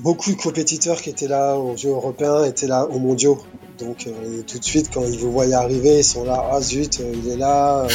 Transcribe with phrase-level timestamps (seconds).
[0.00, 3.40] Beaucoup de compétiteurs qui étaient là aux Jeux européens étaient là aux mondiaux.
[3.78, 6.48] Donc euh, tout de suite, quand ils vous voient arriver, ils sont là.
[6.50, 7.84] Ah zut, euh, il est là.
[7.84, 7.88] Euh,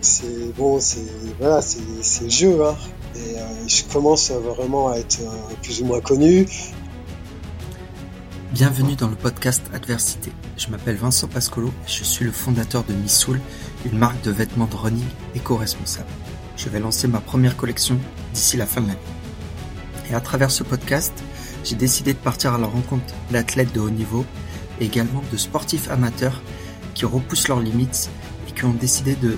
[0.00, 1.04] c'est bon, c'est
[1.38, 2.64] voilà, c'est le jeu.
[2.64, 2.74] Hein.
[3.16, 5.20] Et je commence vraiment à être
[5.60, 6.46] plus ou moins connu.
[8.50, 10.32] Bienvenue dans le podcast Adversité.
[10.56, 13.38] Je m'appelle Vincent Pascolo et je suis le fondateur de Missoul,
[13.84, 15.04] une marque de vêtements de running
[15.34, 16.08] éco-responsable.
[16.56, 17.98] Je vais lancer ma première collection
[18.32, 19.23] d'ici la fin de l'année.
[20.14, 21.12] Et à travers ce podcast,
[21.64, 24.24] j'ai décidé de partir à la rencontre d'athlètes de haut niveau
[24.78, 26.40] et également de sportifs amateurs
[26.94, 28.10] qui repoussent leurs limites
[28.48, 29.36] et qui ont décidé de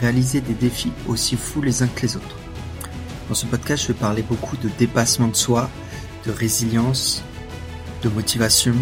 [0.00, 2.36] réaliser des défis aussi fous les uns que les autres.
[3.28, 5.68] Dans ce podcast, je vais parler beaucoup de dépassement de soi,
[6.24, 7.24] de résilience,
[8.02, 8.76] de motivation,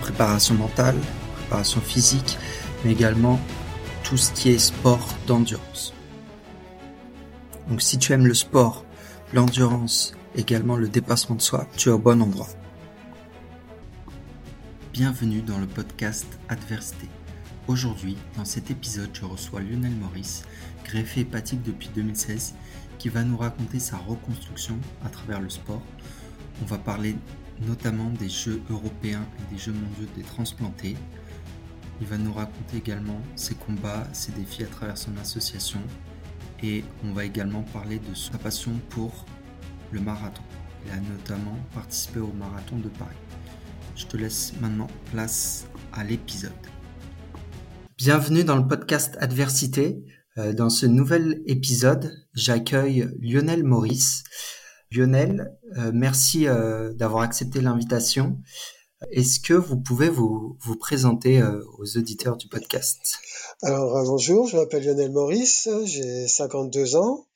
[0.00, 0.96] préparation mentale,
[1.36, 2.36] préparation physique,
[2.84, 3.38] mais également
[4.02, 5.94] tout ce qui est sport d'endurance.
[7.68, 8.84] Donc si tu aimes le sport,
[9.32, 12.48] l'endurance également le dépassement de soi, tu es au bon endroit.
[14.92, 17.08] Bienvenue dans le podcast Adversité.
[17.66, 20.44] Aujourd'hui, dans cet épisode, je reçois Lionel Maurice,
[20.84, 22.54] greffé hépatique depuis 2016,
[22.98, 25.82] qui va nous raconter sa reconstruction à travers le sport.
[26.62, 27.16] On va parler
[27.66, 30.96] notamment des Jeux européens et des Jeux mondiaux des transplantés.
[32.00, 35.80] Il va nous raconter également ses combats, ses défis à travers son association.
[36.62, 39.24] Et on va également parler de sa passion pour
[39.92, 40.42] le marathon.
[40.86, 43.16] Il a notamment participé au marathon de Paris.
[43.96, 46.52] Je te laisse maintenant place à l'épisode.
[47.96, 50.04] Bienvenue dans le podcast Adversité.
[50.36, 54.22] Euh, dans ce nouvel épisode, j'accueille Lionel Maurice.
[54.92, 58.38] Lionel, euh, merci euh, d'avoir accepté l'invitation.
[59.10, 61.40] Est-ce que vous pouvez vous, vous présenter
[61.78, 62.98] aux auditeurs du podcast?
[63.62, 67.26] Alors bonjour, je m'appelle Lionel Maurice, j'ai 52 ans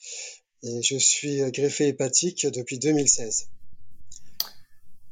[0.62, 3.48] et je suis greffé hépatique depuis 2016.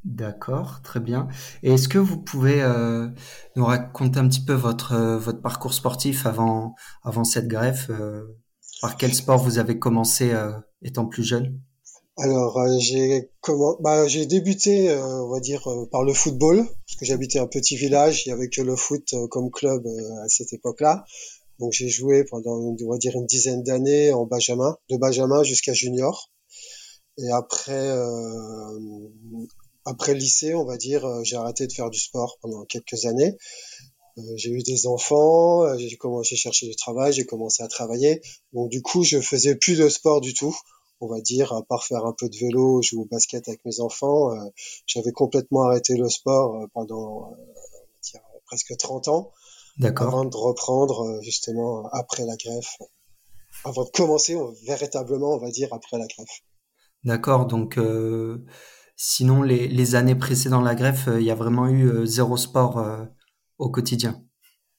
[0.04, 1.28] D'accord, très bien.
[1.62, 3.08] Et est-ce que vous pouvez euh,
[3.54, 8.22] nous raconter un petit peu votre euh, votre parcours sportif avant avant cette greffe euh,
[8.80, 10.32] Par quel sport vous avez commencé
[10.82, 11.60] étant plus jeune?
[12.16, 17.38] Alors j'ai comment bah, j'ai débuté on va dire par le football parce que j'habitais
[17.38, 21.04] un petit village, il y avait que le foot comme club à cette époque-là.
[21.60, 25.74] Donc j'ai joué pendant, on va dire, une dizaine d'années en Benjamin, de Benjamin jusqu'à
[25.74, 26.30] junior.
[27.18, 28.78] Et après, euh,
[29.84, 33.06] après le lycée, on va dire, euh, j'ai arrêté de faire du sport pendant quelques
[33.06, 33.36] années.
[34.18, 37.68] Euh, j'ai eu des enfants, euh, j'ai commencé à chercher du travail, j'ai commencé à
[37.68, 38.20] travailler.
[38.52, 40.56] Donc du coup, je faisais plus de sport du tout.
[41.00, 43.80] On va dire, à part faire un peu de vélo, jouer au basket avec mes
[43.80, 44.32] enfants,
[44.86, 47.34] j'avais complètement arrêté le sport pendant
[48.02, 49.32] dire, presque 30 ans.
[49.80, 50.08] D'accord.
[50.08, 52.76] Avant de reprendre euh, justement après la greffe,
[53.64, 54.36] avant de commencer
[54.66, 56.42] véritablement, on va dire, après la greffe.
[57.02, 58.44] D'accord, donc euh,
[58.94, 62.84] sinon les, les, années précédant la greffe, euh, il y a vraiment eu zéro sport
[63.56, 64.22] au quotidien.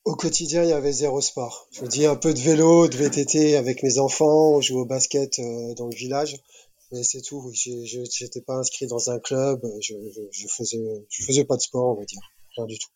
[0.05, 1.67] Au quotidien, il y avait zéro sport.
[1.71, 4.85] Je vous dis un peu de vélo, de VTT avec mes enfants, on jouait au
[4.85, 5.41] basket
[5.77, 6.37] dans le village,
[6.91, 7.51] mais c'est tout.
[7.55, 11.61] Je n'étais pas inscrit dans un club, je, je, je, faisais, je faisais pas de
[11.61, 12.21] sport, on va dire,
[12.55, 12.89] rien du tout.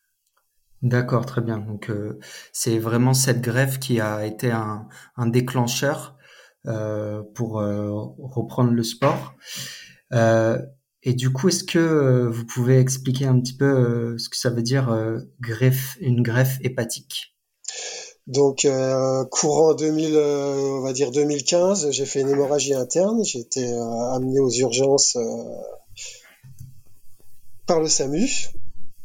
[0.86, 1.58] D'accord, très bien.
[1.58, 2.20] Donc euh,
[2.54, 4.88] c'est vraiment cette grève qui a été un,
[5.26, 6.16] déclencheur
[6.68, 9.34] euh, pour euh, reprendre le sport.
[10.12, 14.62] Et du coup, est-ce que vous pouvez expliquer un petit peu ce que ça veut
[14.62, 14.96] dire
[15.42, 17.36] greffe, une greffe hépatique?
[18.28, 18.68] Donc
[19.32, 23.24] courant 2000, on va dire 2015, j'ai fait une hémorragie interne.
[23.24, 23.68] J'ai été
[24.14, 25.18] amené aux urgences
[27.66, 28.30] par le SAMU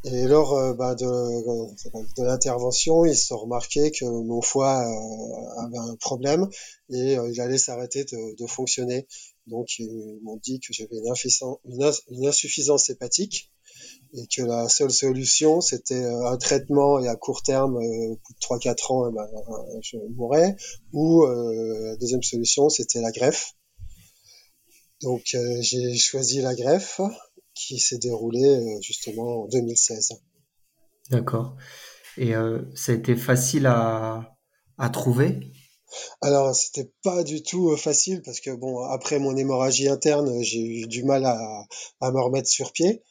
[0.05, 5.63] et lors euh, bah, de, de l'intervention, ils se sont remarqués que mon foie euh,
[5.63, 6.49] avait un problème
[6.89, 9.07] et euh, il allait s'arrêter de, de, fonctionner.
[9.47, 13.51] Donc ils m'ont dit que j'avais une, insuffisance hépatique
[14.15, 18.71] et que la seule solution c'était un traitement et à court terme, au bout de
[18.71, 19.29] 3-4 ans, ben,
[19.83, 20.57] je mourrais,
[20.93, 23.55] ou la deuxième solution c'était la greffe.
[25.03, 27.01] Donc j'ai choisi la greffe
[27.67, 30.13] qui s'est déroulé euh, justement en 2016.
[31.11, 31.57] D'accord.
[32.17, 34.37] Et euh, ça a été facile à,
[34.79, 35.41] à trouver?
[36.21, 40.61] Alors, c'était pas du tout euh, facile parce que bon, après mon hémorragie interne, j'ai
[40.61, 41.67] eu du mal à,
[42.01, 43.03] à me remettre sur pied.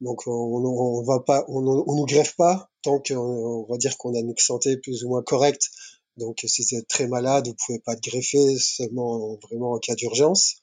[0.00, 3.98] Donc, on, on va pas, on, on nous greffe pas tant qu'on on va dire
[3.98, 5.68] qu'on a une santé plus ou moins correcte.
[6.16, 9.94] Donc, si vous êtes très malade, vous pouvez pas être greffer seulement vraiment en cas
[9.94, 10.59] d'urgence.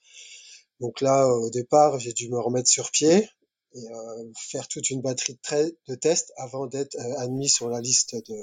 [0.80, 3.28] Donc là, au départ, j'ai dû me remettre sur pied
[3.74, 7.80] et euh, faire toute une batterie de, de tests avant d'être euh, admis sur la
[7.80, 8.36] liste de,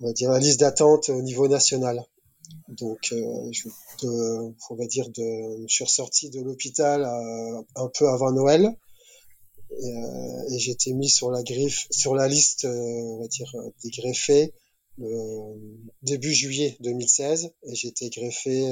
[0.00, 2.04] on va dire la liste d'attente au niveau national.
[2.68, 3.68] Donc, je,
[4.02, 8.74] on va dire, de, je suis ressorti de l'hôpital un peu avant Noël
[9.70, 13.54] et, et j'ai été mis sur la griffe, sur la liste, on va dire,
[13.84, 14.54] des greffés
[16.02, 18.70] début juillet 2016 et j'ai été greffé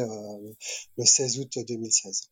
[0.97, 2.31] le 16 août 2016.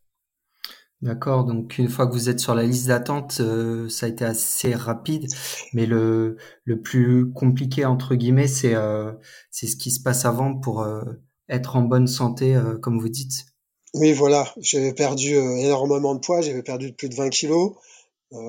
[1.04, 4.24] D'accord, donc une fois que vous êtes sur la liste d'attente, euh, ça a été
[4.24, 5.26] assez rapide,
[5.74, 9.12] mais le, le plus compliqué, entre guillemets, c'est euh,
[9.50, 11.02] c'est ce qui se passe avant pour euh,
[11.50, 13.44] être en bonne santé, comme vous dites.
[13.92, 17.74] Oui, voilà, j'avais perdu énormément de poids, j'avais perdu plus de 20 kilos,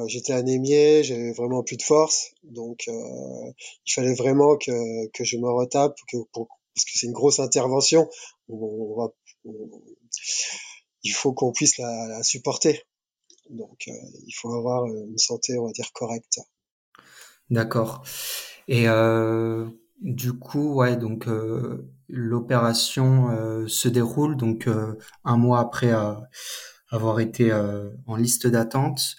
[0.07, 5.49] j'étais anémié, j'avais vraiment plus de force, donc il fallait vraiment que, que je me
[5.49, 6.17] retape, que,
[6.75, 8.09] parce que c'est une grosse intervention.
[11.03, 12.83] Il faut qu'on puisse la, supporter.
[13.49, 13.91] Donc, euh,
[14.25, 16.39] il faut avoir une santé, on va dire, correcte.
[17.49, 18.03] D'accord.
[18.67, 19.67] Et euh,
[20.01, 24.67] du coup, ouais, donc euh, l'opération se déroule donc
[25.23, 25.93] un mois après
[26.89, 27.53] avoir été
[28.07, 29.15] en liste d'attente.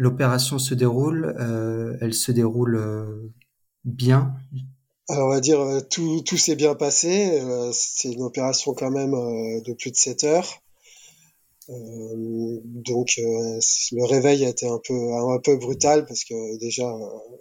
[0.00, 1.36] L'opération se déroule,
[2.00, 3.30] elle se déroule
[3.84, 4.32] bien?
[5.10, 5.60] Alors on va dire
[5.90, 7.38] tout, tout s'est bien passé.
[7.74, 10.62] c'est une opération quand même de plus de 7 heures.
[11.70, 13.60] Euh, donc euh,
[13.92, 16.92] le réveil a été un peu brutal parce que déjà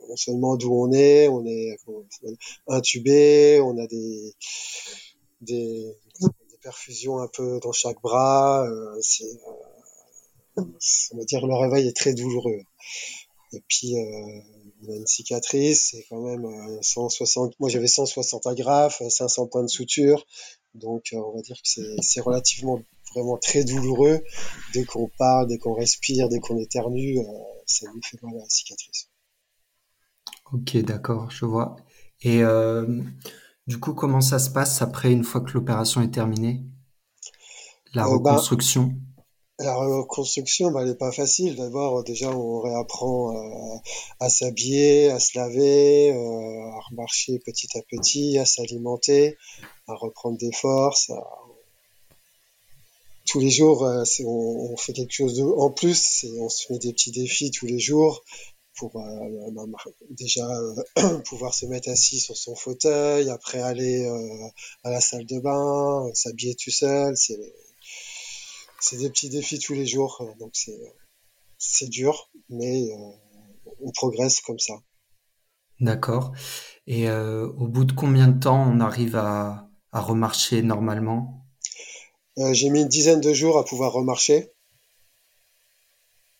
[0.10, 1.78] on se demande où on est, on est
[2.68, 3.88] intubé, on a
[5.42, 5.96] des
[6.62, 8.68] perfusions un peu dans chaque bras.
[8.68, 9.02] Euh,
[11.12, 12.62] on va dire le réveil est très douloureux.
[13.52, 14.42] Et puis euh,
[14.84, 16.48] on a une cicatrice, c'est quand même
[16.82, 17.60] 160.
[17.60, 20.26] Moi j'avais 160 agrafes, 500 points de suture,
[20.76, 22.82] donc on va dire que c'est relativement
[23.14, 24.22] vraiment très douloureux.
[24.74, 27.24] Dès qu'on parle, dès qu'on respire, dès qu'on éternue, euh,
[27.66, 29.10] ça nous fait mal à la cicatrice.
[30.52, 31.76] Ok, d'accord, je vois.
[32.22, 33.02] Et euh,
[33.68, 36.64] du coup, comment ça se passe après, une fois que l'opération est terminée?
[37.94, 38.94] La euh, bah, reconstruction?
[39.60, 41.56] La reconstruction, bah, elle n'est pas facile.
[41.56, 43.82] D'abord, déjà, on réapprend
[44.20, 49.38] à s'habiller, à se laver, à remarcher petit à petit, à s'alimenter,
[49.88, 51.12] à reprendre des forces,
[53.30, 56.26] tous les jours, euh, on, fait quelque chose de, en plus.
[56.40, 58.24] On se met des petits défis tous les jours
[58.76, 64.04] pour euh, bah, bah, déjà euh, pouvoir se mettre assis sur son fauteuil, après aller
[64.84, 67.16] à la salle de bain, s'habiller tout seul.
[67.16, 67.40] C'est
[68.98, 70.56] des petits défis tous les jours, donc
[71.58, 72.90] c'est dur, mais
[73.82, 74.76] on progresse comme ça.
[75.80, 76.34] D'accord.
[76.88, 81.40] Et au bout de combien de temps on arrive à remarcher normalement?
[82.40, 84.52] Euh, j'ai mis une dizaine de jours à pouvoir remarcher.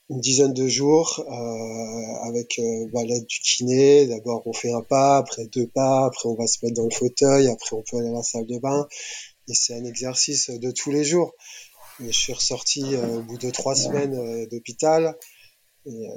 [0.10, 4.08] Une dizaine de jours euh, avec euh, bah, l'aide du kiné.
[4.08, 6.96] D'abord, on fait un pas, après deux pas, après on va se mettre dans le
[6.96, 8.88] fauteuil, après on peut aller à la salle de bain.
[9.50, 11.34] Et c'est un exercice de tous les jours.
[12.00, 15.18] Je suis ressorti au bout de trois semaines d'hôpital.
[15.86, 16.08] Et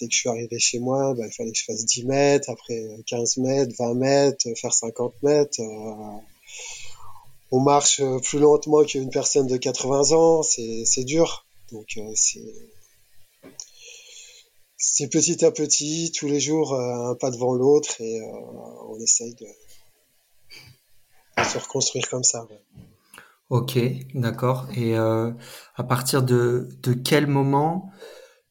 [0.00, 2.50] dès que je suis arrivé chez moi, bah, il fallait que je fasse 10 mètres,
[2.50, 5.60] après 15 mètres, 20 mètres, faire 50 mètres
[7.50, 11.46] on marche euh, plus lentement qu'une personne de 80 ans, c'est dur.
[11.72, 12.12] Donc euh,
[14.76, 18.20] c'est petit à petit, tous les jours euh, un pas devant l'autre et
[18.88, 19.46] on essaye de,
[21.44, 22.46] se reconstruire comme ça.
[23.50, 23.78] Ok,
[24.14, 24.68] d'accord.
[24.76, 26.68] Et à partir de,
[27.04, 27.90] quel moment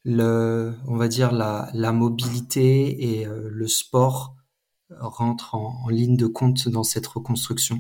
[0.04, 4.36] le, on va dire la, mobilité et le sport
[4.90, 7.80] rentrent en ligne de compte dans cette reconstruction?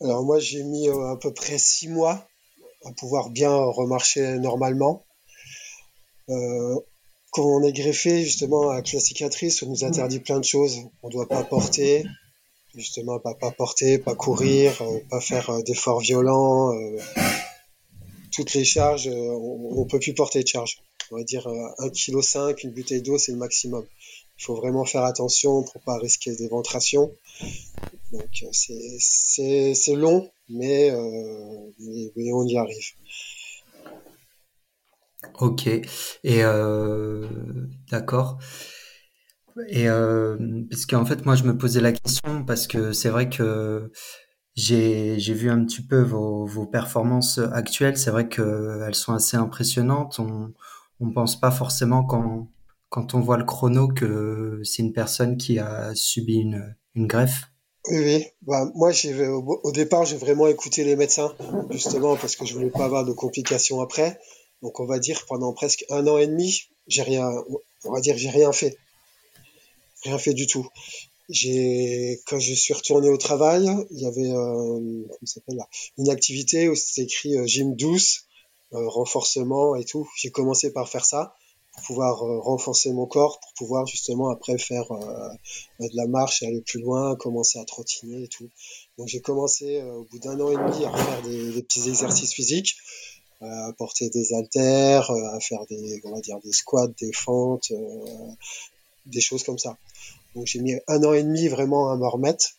[0.00, 2.26] Alors moi j'ai mis euh, à peu près six mois
[2.84, 5.06] à pouvoir bien remarcher normalement.
[6.28, 6.76] Euh,
[7.32, 10.80] quand on est greffé justement avec la cicatrice, on nous interdit plein de choses.
[11.02, 12.04] On doit pas porter,
[12.76, 16.72] justement pas, porter, pas courir, euh, pas faire d'efforts violents.
[18.32, 20.82] toutes les charges, on, on peut plus porter de charge.
[21.10, 23.86] On va dire 1,5 kg, une bouteille d'eau, c'est le maximum.
[24.38, 27.10] Il faut vraiment faire attention pour pas risquer des ventrations.
[28.12, 31.70] Donc c'est long, mais, euh,
[32.16, 32.92] mais, on y arrive.
[35.40, 35.82] Ok, et
[36.24, 37.26] euh,
[37.90, 38.38] d'accord.
[39.68, 40.36] Et euh,
[40.70, 43.90] parce qu'en fait, moi, je me posais la question parce que c'est vrai que
[44.54, 47.96] j'ai vu un petit peu vos, vos performances actuelles.
[47.96, 50.18] C'est vrai qu'elles sont assez impressionnantes.
[50.18, 50.52] On
[50.98, 52.48] on pense pas forcément quand
[52.88, 57.48] quand on voit le chrono que c'est une personne qui a subi une, une greffe.
[57.88, 58.26] Oui, oui.
[58.42, 61.34] Bah, moi, j'ai, au, départ, j'ai vraiment écouté les médecins,
[61.70, 64.18] justement, parce que je voulais pas avoir de complications après.
[64.62, 67.28] Donc, on va dire, pendant presque un an et demi, j'ai rien,
[67.84, 68.76] on va dire, j'ai rien fait.
[70.06, 70.68] Rien fait du tout.
[71.28, 75.58] j'ai quand je suis retourné au travail, il y avait euh, s'appelle
[75.98, 78.26] une activité où c'était écrit euh, gym douce,
[78.72, 80.08] euh, renforcement et tout.
[80.16, 81.34] J'ai commencé par faire ça
[81.72, 84.86] pour pouvoir euh, renforcer mon corps, pour pouvoir justement après faire
[85.80, 88.48] de la marche et aller plus loin, commencer à trottiner et tout.
[88.96, 92.32] Donc j'ai commencé au bout d'un an et demi à faire des, des petits exercices
[92.32, 92.76] physiques,
[93.40, 97.72] à porter des haltères, à faire des on va dire des squats, des fentes,
[99.06, 99.76] des choses comme ça.
[100.34, 102.56] Donc j'ai mis un an et demi vraiment à me remettre.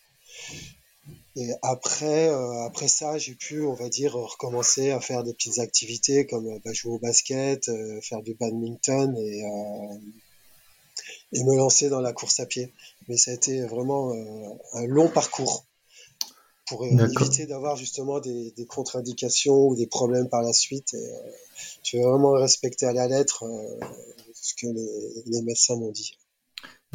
[1.40, 5.60] Et après, euh, après ça, j'ai pu, on va dire, recommencer à faire des petites
[5.60, 9.98] activités comme bah, jouer au basket, euh, faire du badminton et, euh,
[11.34, 12.74] et me lancer dans la course à pied.
[13.08, 14.14] Mais ça a été vraiment
[14.74, 15.64] un long parcours
[16.66, 20.96] pour éviter d'avoir justement des, des contre-indications ou des problèmes par la suite.
[20.96, 21.12] Et,
[21.84, 23.46] je vais vraiment respecter à la lettre
[24.34, 26.18] ce que les, les médecins m'ont dit.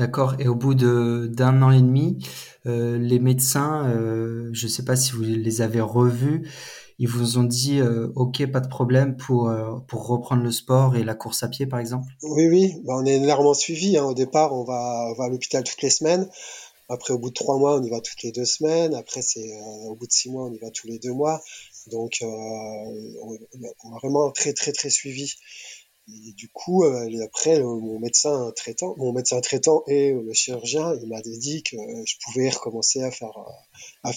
[0.03, 0.35] D'accord.
[0.41, 2.19] Et au bout d'un an et demi,
[2.67, 6.51] euh, les médecins, euh, je ne sais pas si vous les avez revus,
[6.99, 9.49] ils vous ont dit euh, OK, pas de problème pour
[9.87, 12.09] pour reprendre le sport et la course à pied, par exemple?
[12.25, 12.75] Oui, oui.
[12.85, 13.97] Ben, on est énormément suivi.
[13.97, 14.07] Hein.
[14.07, 16.29] Au départ, on va à l'hôpital toutes les semaines.
[16.89, 18.97] Après, au bout de trois mois, on y va toutes les deux semaines.
[18.97, 19.53] Après, c'est
[19.87, 21.41] au bout de six mois, on y va tous les deux mois.
[21.93, 23.39] Donc, on,
[23.85, 25.33] on, a vraiment très très très suivi.
[26.09, 31.09] Et du coup, euh, après, mon médecin traitant, mon médecin traitant et le chirurgien, il
[31.09, 33.33] m'a dit que je pouvais recommencer à faire,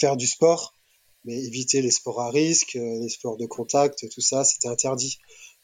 [0.03, 0.73] euh, du sport,
[1.25, 5.19] mais éviter les sports à risque, euh, les sports de contact, tout ça, c'était interdit.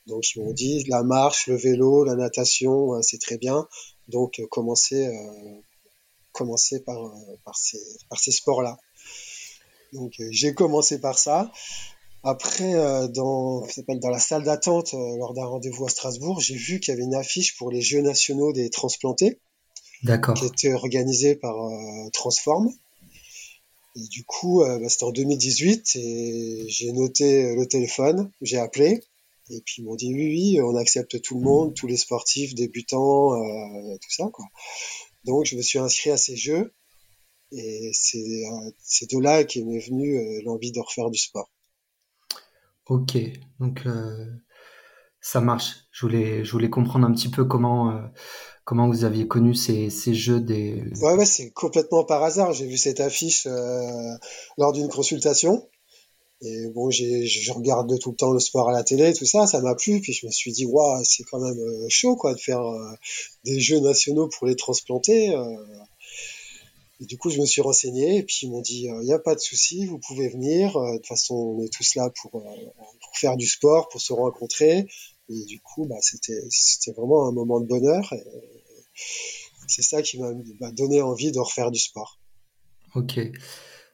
[0.06, 3.68] Donc ils m'ont dit la marche, le vélo, la natation, c'est très bien.
[4.08, 5.12] Donc commencer,
[7.54, 8.78] ces, par ces sports-là.
[9.94, 11.52] Donc j'ai commencé par ça.
[12.24, 16.80] Après, euh, dans, dans la salle d'attente, euh, lors d'un rendez-vous à Strasbourg, j'ai vu
[16.80, 19.40] qu'il y avait une affiche pour les Jeux nationaux des transplantés.
[20.04, 20.36] D'accord.
[20.36, 22.72] Qui était organisée par euh, Transform.
[23.96, 29.02] Et du coup, bah, c'était en 2018 et j'ai noté le téléphone, j'ai appelé.
[29.50, 32.56] Et puis ils m'ont dit oui, oui, on accepte tout le monde, tous les sportifs,
[32.56, 33.32] débutants,
[33.98, 34.30] tout ça.
[34.32, 34.46] Quoi.
[35.26, 36.74] Donc je me suis inscrit à ces jeux
[37.52, 41.50] et c'est de là qu'est m'est venue l'envie de refaire du sport.
[42.88, 43.18] Ok,
[43.60, 44.26] donc euh,
[45.22, 45.88] ça marche.
[45.92, 48.02] Je voulais, je voulais comprendre un petit peu comment, euh,
[48.66, 50.84] comment vous aviez connu ces, ces jeux des.
[51.02, 52.54] Ouais, ouais, c'est complètement par hasard.
[52.54, 54.18] J'ai vu cette affiche euh,
[54.58, 55.70] lors d'une consultation.
[56.44, 59.62] Et bon, je regarde tout le temps le sport à la télé, tout ça, ça
[59.62, 60.02] m'a plu.
[60.02, 62.64] Puis je me suis dit, waouh, c'est quand même chaud, quoi, de faire
[63.46, 65.36] des jeux nationaux pour les transplanter.
[67.02, 69.12] Et du coup, je me suis renseigné et puis ils m'ont dit, il euh, n'y
[69.12, 70.78] a pas de souci, vous pouvez venir.
[70.78, 72.42] Euh, de toute façon, on est tous là pour, euh,
[73.02, 74.88] pour faire du sport, pour se rencontrer.
[75.28, 78.14] Et du coup, bah, c'était, c'était vraiment un moment de bonheur.
[78.14, 78.24] Et
[79.68, 82.20] c'est ça qui m'a donné envie de refaire du sport.
[82.94, 83.20] Ok.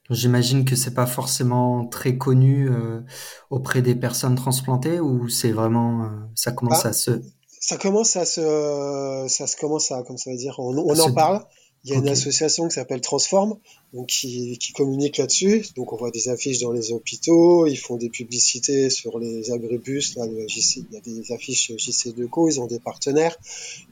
[0.09, 3.01] J'imagine que c'est pas forcément très connu euh,
[3.49, 7.21] auprès des personnes transplantées ou c'est vraiment ça commence bah, à se
[7.59, 11.13] ça commence à se ça se commence à comme ça veut dire on, on en
[11.13, 11.45] parle
[11.87, 13.55] il y a une association qui s'appelle Transform,
[13.93, 15.65] donc qui, qui communique là-dessus.
[15.77, 20.17] Donc on voit des affiches dans les hôpitaux, ils font des publicités sur les agribus.
[20.17, 23.37] Là, le JC, il y a des affiches JC2Co, ils ont des partenaires.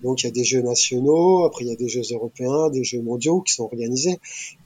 [0.04, 2.84] Donc il y a des jeux nationaux, après il y a des jeux européens, des
[2.84, 4.20] jeux mondiaux qui sont organisés.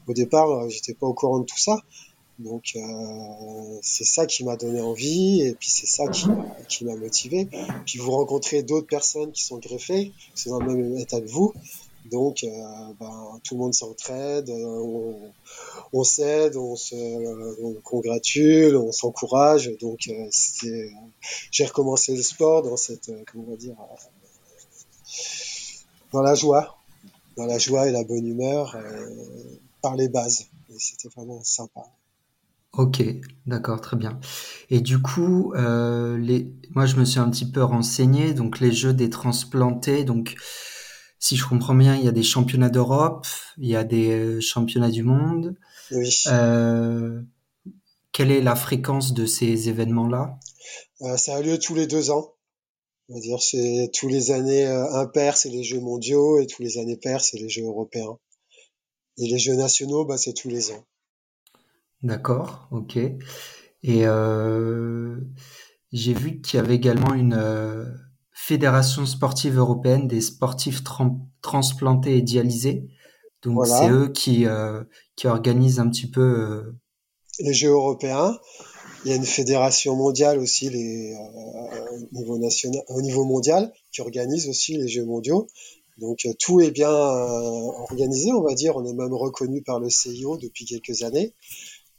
[0.07, 1.83] Au départ, euh, j'étais pas au courant de tout ça.
[2.39, 2.81] Donc euh,
[3.83, 6.25] c'est ça qui m'a donné envie et puis c'est ça qui,
[6.67, 7.47] qui m'a motivé.
[7.85, 11.29] Puis vous rencontrez d'autres personnes qui sont greffées, qui sont dans le même état que
[11.29, 11.53] vous.
[12.11, 12.47] Donc, euh,
[12.99, 15.31] ben, tout le monde s'entraide, on,
[15.93, 16.95] on s'aide, on se
[17.61, 19.71] on congratule, on s'encourage.
[19.79, 20.29] Donc, euh,
[21.51, 23.75] j'ai recommencé le sport dans cette, euh, comment on va dire,
[26.11, 26.77] dans la joie,
[27.37, 28.77] dans la joie et la bonne humeur,
[29.81, 30.47] par les bases.
[30.69, 31.81] Et c'était vraiment sympa.
[32.73, 33.03] Ok,
[33.47, 34.19] d'accord, très bien.
[34.69, 36.17] Et du coup, euh,
[36.75, 40.35] moi je me suis un petit peu renseigné, donc les jeux des transplantés, donc
[41.19, 44.41] si je comprends bien, il y a des championnats d'Europe, il y a des euh,
[44.41, 45.55] championnats du monde.
[45.91, 46.09] Oui.
[46.27, 47.21] Euh,
[48.11, 50.39] quelle est la fréquence de ces événements-là?
[51.01, 52.33] Euh, Ça a lieu tous les deux ans.
[53.09, 56.61] On va dire c'est tous les années euh, impaires, c'est les Jeux mondiaux, et tous
[56.61, 58.17] les années paires, c'est les Jeux européens.
[59.17, 60.85] Et les Jeux nationaux, bah, c'est tous les ans.
[62.01, 62.97] D'accord, ok.
[62.97, 65.17] Et euh,
[65.91, 67.85] j'ai vu qu'il y avait également une euh,
[68.41, 70.81] Fédération sportive européenne des sportifs
[71.41, 72.87] transplantés et dialysés.
[73.43, 74.81] Donc c'est eux qui euh,
[75.17, 76.75] qui organisent un petit peu euh...
[77.39, 78.39] les Jeux européens.
[79.03, 83.73] Il y a une fédération mondiale aussi les euh, au niveau national, au niveau mondial
[83.91, 85.47] qui organise aussi les Jeux mondiaux.
[85.97, 88.77] Donc tout est bien organisé, on va dire.
[88.77, 91.35] On est même reconnu par le CIO depuis quelques années.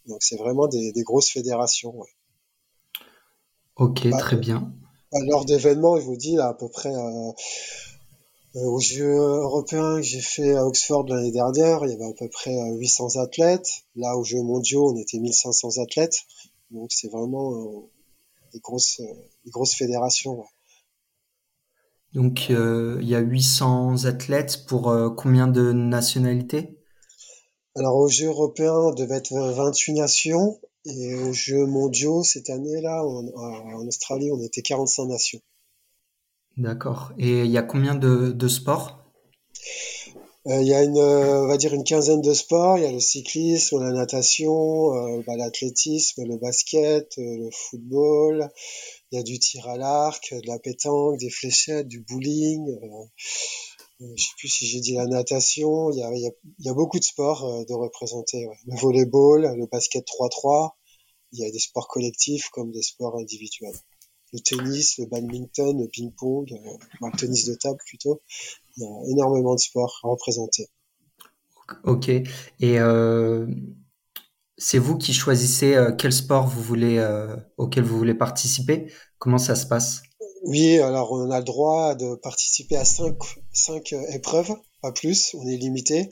[0.07, 1.95] Donc c'est vraiment des, grosses fédérations.
[3.77, 4.73] Ok, bah, très bien.
[5.13, 7.33] Bah, lors d'événements, je vous dis à peu près euh,
[8.55, 12.29] aux Jeux européens que j'ai fait à Oxford l'année dernière, il y avait à peu
[12.29, 13.69] près 800 euh, athlètes.
[13.97, 16.19] Là, aux Jeux mondiaux, on était 1500 athlètes.
[16.71, 17.91] Donc, c'est vraiment euh,
[18.53, 19.01] des, grosses,
[19.45, 20.45] des grosses fédérations.
[22.15, 26.77] Donc, il y a 800 athlètes pour combien de nationalités?
[27.77, 30.61] Alors, aux Jeux européens, on devait être 28 nations.
[30.87, 35.41] Et aux Jeux mondiaux, cette année-là, en Australie, on était 45 nations.
[36.57, 37.13] D'accord.
[37.19, 39.01] Et il y a combien de, de sports?
[40.47, 42.79] Euh, Il y a une, euh, on va dire une quinzaine de sports.
[42.79, 48.51] Il y a le cyclisme, la natation, euh, bah, l'athlétisme, le basket, le football.
[49.13, 52.75] Il y a du tir à l'arc, de la pétanque, des fléchettes, du bowling.
[54.01, 55.91] Je sais plus si j'ai dit la natation.
[55.93, 58.49] Il y a, il y a, beaucoup de sports de représenter.
[58.67, 60.71] Le volleyball, le basket 3-3.
[61.33, 63.77] Il y a des sports collectifs comme des sports individuels
[64.33, 68.21] le tennis, le badminton, le ping-pong, euh, le tennis de table plutôt.
[68.77, 70.69] Il y a énormément de sports à représenter.
[71.85, 72.09] Ok.
[72.09, 72.25] Et
[72.63, 73.47] euh,
[74.57, 77.05] c'est vous qui choisissez euh, quel sport vous voulez,
[77.57, 78.93] auquel vous voulez participer?
[79.19, 80.03] Comment ça se passe?
[80.43, 83.17] Oui, alors on a le droit de participer à cinq,
[83.53, 85.35] cinq épreuves, pas plus.
[85.35, 86.09] On est limité.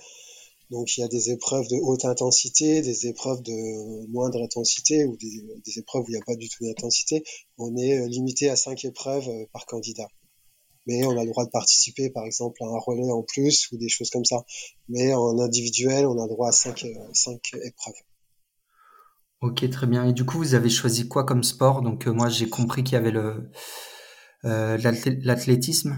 [0.71, 5.17] Donc il y a des épreuves de haute intensité, des épreuves de moindre intensité ou
[5.17, 7.25] des, épreuves où il n'y a pas du tout d'intensité.
[7.57, 10.09] On est euh, limité à cinq épreuves euh, par candidat.
[10.87, 13.79] Mais on a le droit de participer par exemple à un relais en plus ou
[13.79, 14.45] des choses comme ça.
[14.89, 17.95] Mais en individuel, on a le droit à cinq, euh, cinq épreuves.
[19.41, 20.07] Ok, très bien.
[20.07, 21.81] Et du coup, vous avez choisi quoi comme sport?
[21.81, 23.51] Donc moi, j'ai compris qu'il y avait le
[24.43, 25.97] l'athlétisme?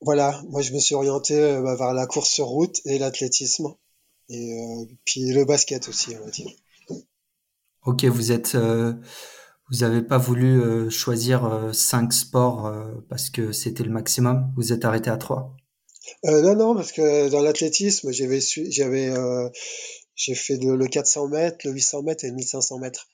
[0.00, 3.74] Voilà, moi je me suis orienté bah, vers la course sur route et l'athlétisme.
[4.28, 6.50] Et euh, puis le basket aussi, on va dire.
[7.84, 8.94] Ok, vous êtes, euh,
[9.70, 12.72] vous n'avez pas voulu euh, choisir cinq sports
[13.08, 14.52] parce que c'était le maximum?
[14.56, 15.56] Vous êtes arrêté à trois?
[16.24, 19.12] non, non, parce que dans l'athlétisme, j'avais, j'avais,
[20.14, 23.08] j'ai fait le, 400 mètres, le 800 mètres et le 1500 mètres,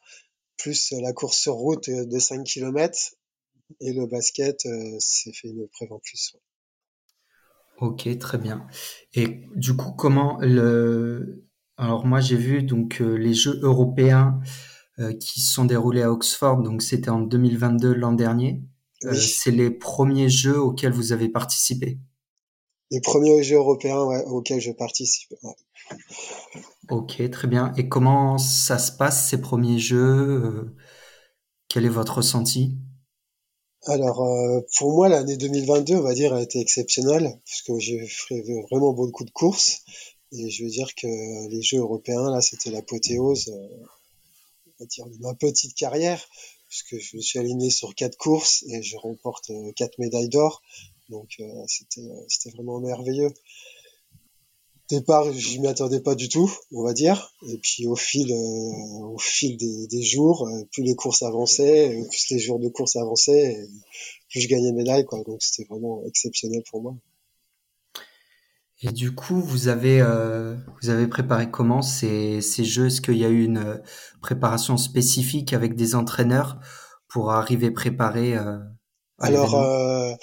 [0.56, 3.14] plus la course sur route de 5 km
[3.80, 4.66] et le basket,
[4.98, 6.36] c'est fait une épreuve en plus.
[7.80, 8.66] Ok, très bien.
[9.14, 11.44] Et du coup, comment le...
[11.76, 14.40] Alors moi, j'ai vu donc euh, les Jeux européens
[14.98, 18.62] euh, qui se sont déroulés à Oxford, donc c'était en 2022 l'an dernier.
[19.04, 22.00] Euh, c'est les premiers Jeux auxquels vous avez participé.
[22.90, 25.34] Les premiers Jeux européens auxquels je participe.
[26.88, 27.72] Ok, très bien.
[27.76, 30.74] Et comment ça se passe ces premiers Jeux
[31.68, 32.76] Quel est votre ressenti?
[33.86, 38.42] Alors, euh, pour moi, l'année 2022, on va dire, a été exceptionnelle, puisque j'ai fait
[38.70, 39.82] vraiment beaucoup de courses.
[40.32, 43.86] Et je veux dire que les Jeux européens, là, c'était l'apothéose, euh,
[44.66, 46.22] on va dire, de ma petite carrière,
[46.68, 50.62] puisque je me suis aligné sur quatre courses et je remporte euh, quatre médailles d'or.
[51.08, 53.32] Donc, c'était, c'était vraiment merveilleux
[54.88, 57.32] départ, je m'y attendais pas du tout, on va dire.
[57.46, 62.30] Et puis au fil, euh, au fil des, jours, euh, plus les courses avançaient, plus
[62.30, 63.68] les jours de course avançaient,
[64.30, 65.22] plus je gagnais médailles, quoi.
[65.24, 66.96] Donc c'était vraiment exceptionnel pour moi.
[68.80, 72.86] Et du coup, vous avez euh, vous avez préparé comment ces, ces jeux?
[72.86, 73.82] Est-ce qu'il y a eu une
[74.22, 76.60] préparation spécifique avec des entraîneurs
[77.08, 78.36] pour arriver préparé
[79.18, 80.16] Alors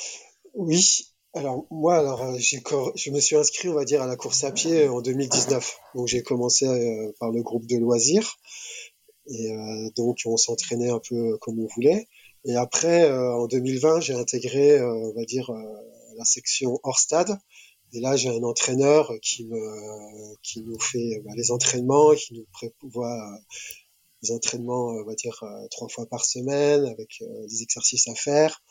[0.54, 2.62] oui, alors moi, alors euh, j'ai
[2.96, 5.78] je me suis inscrit, on va dire, à la course à pied en 2019.
[5.96, 8.38] Donc j'ai commencé euh, par le groupe de loisirs
[9.28, 12.08] et euh, donc on s'entraînait un peu comme on voulait.
[12.46, 15.52] Et après, en 2020, j'ai intégré, on va dire,
[16.16, 17.40] la section hors stade.
[17.92, 22.46] Et là, j'ai un entraîneur qui me, qui nous fait bah, les entraînements, qui nous
[22.52, 23.20] prévoit
[24.22, 27.18] les entraînements, on va dire, trois fois par semaine avec
[27.50, 28.62] des exercices à faire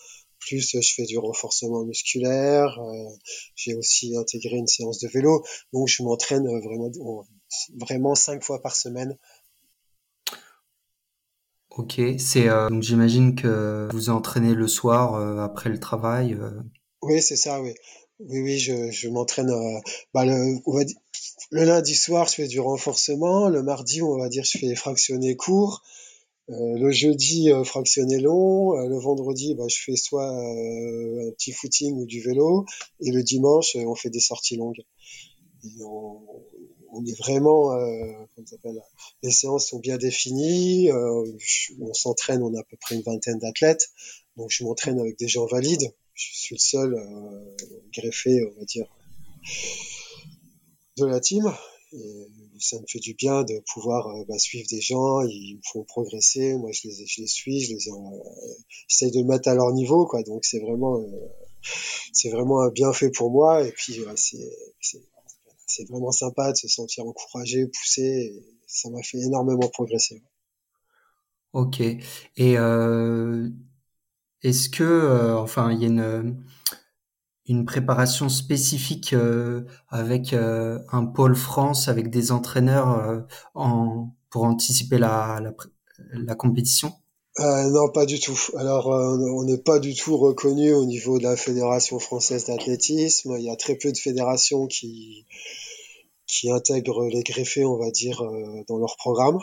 [0.46, 3.10] plus je fais du renforcement musculaire, euh,
[3.54, 6.90] j'ai aussi intégré une séance de vélo, donc je m'entraîne vraiment,
[7.80, 9.16] vraiment cinq fois par semaine.
[11.70, 16.38] Ok, c'est euh, donc j'imagine que vous entraînez le soir euh, après le travail.
[17.02, 17.74] Oui, c'est ça, oui.
[18.20, 19.50] Oui, oui, je, je m'entraîne.
[20.12, 20.60] Bah, le,
[21.50, 23.48] le lundi soir, je fais du renforcement.
[23.48, 25.82] Le mardi, on va dire, je fais fractionner court.
[26.50, 28.76] Euh, le jeudi, euh, fractionné long.
[28.76, 32.66] Euh, le vendredi, bah, je fais soit un petit footing ou du vélo.
[33.00, 34.84] Et le dimanche, on fait des sorties longues.
[35.80, 37.70] on, est vraiment,
[38.34, 38.80] comment s'appelle
[39.22, 40.90] les séances sont bien définies.
[40.92, 43.90] on s'entraîne, on a à peu près une vingtaine d'athlètes.
[44.36, 45.92] Donc je m'entraîne avec des gens valides.
[46.12, 47.56] Je suis le seul
[47.92, 48.86] greffé, on va dire,
[50.98, 51.52] de la team.
[51.92, 52.28] Et
[52.64, 56.54] ça me fait du bien de pouvoir bah, suivre des gens, ils me font progresser,
[56.56, 57.78] moi je les, je les suis, je les
[58.88, 60.22] j'essaye de mettre à leur niveau, quoi.
[60.22, 61.00] Donc c'est vraiment,
[62.12, 63.66] c'est vraiment un bienfait pour moi.
[63.66, 64.00] Et puis
[65.66, 68.44] c'est, vraiment sympa de se sentir encouragé, poussé.
[68.66, 70.22] ça m'a fait énormément progresser.
[71.52, 71.80] Ok.
[71.80, 71.98] Et
[72.58, 73.48] euh,
[74.42, 76.44] est-ce que, euh, enfin, il y a une,
[77.46, 85.40] une préparation spécifique euh, avec un pôle France, avec des entraîneurs en, pour anticiper la,
[85.42, 85.52] la,
[86.12, 86.92] la compétition?
[87.38, 88.38] Non, pas du tout.
[88.56, 93.34] Alors, on n'est pas du tout reconnu au niveau de la Fédération française d'athlétisme.
[93.38, 95.26] Il y a très peu de fédérations qui,
[96.26, 98.22] qui intègrent les greffés, on va dire,
[98.68, 99.38] dans leur programme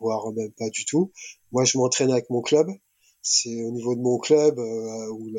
[0.00, 1.12] voire même pas du tout.
[1.52, 2.68] Moi, je m'entraîne avec mon club.
[3.22, 5.30] C'est au niveau de mon club euh, où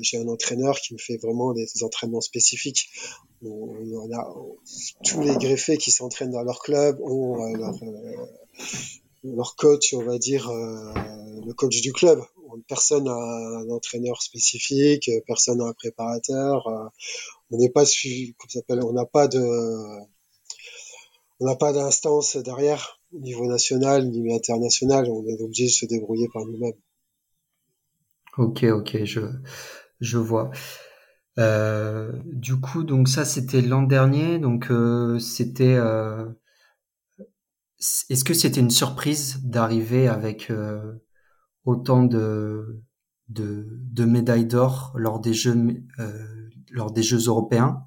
[0.00, 2.90] j'ai un entraîneur qui me fait vraiment des entraînements spécifiques.
[3.42, 4.34] On, a,
[5.04, 8.26] tous les greffés qui s'entraînent dans leur club ont euh, leur, euh,
[9.22, 12.22] leur, coach, on va dire, le coach du club.
[12.68, 16.66] Personne n'a un entraîneur spécifique, personne n'a un préparateur.
[17.50, 19.44] on n'est pas suivi, s'appelle, on n'a pas de,
[21.40, 25.86] on n'a pas d'instance derrière au niveau national, niveau international, on est obligé de se
[25.86, 26.72] débrouiller par nous-mêmes.
[28.38, 29.20] Ok, ok, je,
[30.00, 30.50] je vois.
[31.38, 34.38] Euh, du coup, donc ça, c'était l'an dernier.
[34.38, 35.76] Donc, euh, c'était.
[35.76, 36.26] Euh,
[38.10, 40.50] est-ce que c'était une surprise d'arriver avec
[41.64, 42.82] autant de,
[43.28, 45.56] de, de médailles d'or lors des Jeux
[46.70, 47.86] lors des Jeux européens?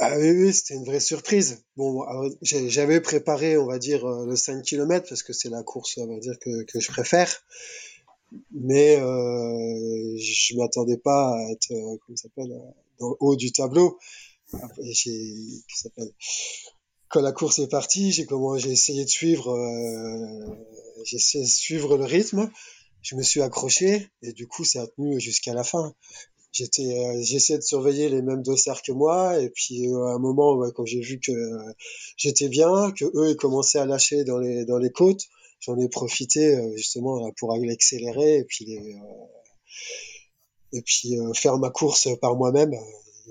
[0.00, 1.64] Ah oui, oui, c'était une vraie surprise.
[1.76, 2.04] Bon,
[2.42, 6.18] j'avais préparé, on va dire, le 5 km parce que c'est la course, on va
[6.20, 7.28] dire, que, que je préfère.
[8.52, 13.52] Mais euh, je m'attendais pas à être, euh, comment s'appelle, euh, dans le haut du
[13.52, 13.98] tableau.
[14.50, 16.12] S'appelle,
[17.08, 20.56] quand la course est partie, j'ai comment, j'ai essayé de suivre, euh,
[21.04, 22.50] j'ai essayé de suivre le rythme.
[23.02, 25.94] Je me suis accroché et du coup, ça a tenu jusqu'à la fin
[26.54, 30.18] j'étais euh, j'essayais de surveiller les mêmes dossards que moi et puis euh, à un
[30.18, 31.32] moment quand j'ai vu que
[32.16, 35.26] j'étais bien que eux ils commençaient à lâcher dans les dans les côtes
[35.64, 38.78] j'en ai profité justement pour accélérer et puis
[40.72, 42.74] et puis faire ma course par moi-même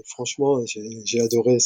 [0.06, 1.60] franchement j'ai adoré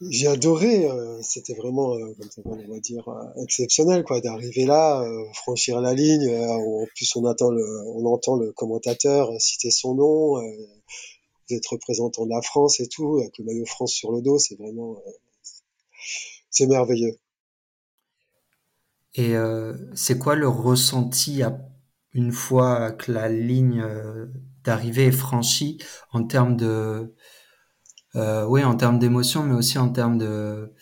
[0.00, 5.80] j'ai adoré, euh, c'était vraiment, euh, on va dire, euh, exceptionnel, quoi, d'arriver là, franchir
[5.80, 6.28] la ligne.
[6.30, 10.40] en plus, on attend le, on entend le commentateur citer son nom,
[11.50, 14.56] d'être représentant de la France et tout, avec le maillot France sur le dos, c'est
[14.56, 15.02] vraiment,
[16.50, 17.18] c'est merveilleux.
[19.18, 19.34] Et
[19.94, 21.58] c'est quoi le ressenti à,
[22.12, 23.84] une fois que la ligne
[24.64, 25.78] d'arrivée est franchie
[26.12, 27.14] en termes de
[28.16, 30.72] euh, oui, en termes d'émotion, mais aussi en termes de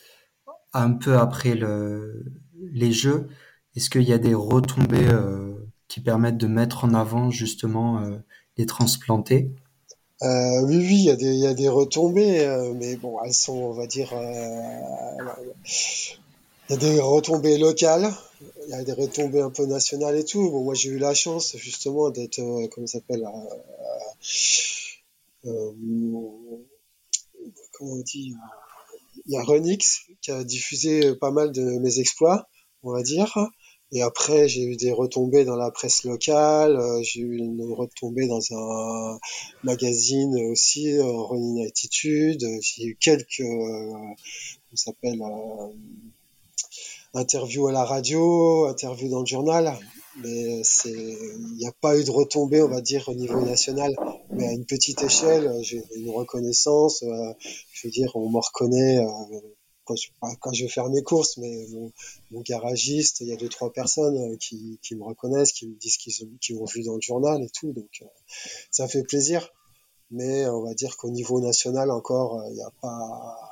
[0.73, 3.29] un peu après le, les jeux.
[3.75, 5.55] Est-ce qu'il y a des retombées euh,
[5.89, 8.19] qui permettent de mettre en avant justement euh,
[8.57, 9.53] les transplantés
[10.23, 13.19] euh, oui, oui, il y a des, il y a des retombées, euh, mais bon,
[13.23, 15.19] elles sont, on va dire, euh,
[16.69, 18.13] il y a des retombées locales,
[18.65, 20.51] il y a des retombées un peu nationales et tout.
[20.51, 23.25] Bon, moi, j'ai eu la chance justement d'être, comment ça s'appelle,
[27.73, 28.35] comment on dit,
[29.27, 32.49] il y a Renix qui a diffusé pas mal de mes exploits,
[32.83, 33.37] on va dire.
[33.93, 38.27] Et après, j'ai eu des retombées dans la presse locale, euh, j'ai eu une retombée
[38.27, 39.19] dans un
[39.63, 42.45] magazine aussi, euh, Running Attitude.
[42.61, 44.17] J'ai eu quelques, euh, comment
[44.75, 45.23] s'appelle,
[47.15, 49.79] euh, interviews à la radio, interviews dans le journal
[50.23, 53.95] mais il n'y a pas eu de retombée on va dire au niveau national
[54.31, 57.33] mais à une petite échelle j'ai une reconnaissance euh,
[57.73, 59.41] je veux dire on me reconnaît euh,
[59.85, 60.09] quand, je,
[60.41, 61.67] quand vais faire mes courses mais
[62.31, 65.99] mon, garagiste il y a deux trois personnes euh, qui, me reconnaissent qui me disent
[65.99, 68.03] qu'ils qu'ils m'ont vu dans le journal et tout donc
[68.71, 69.53] ça fait plaisir.
[70.13, 73.51] Mais on va dire qu'au niveau national encore il n'y a pas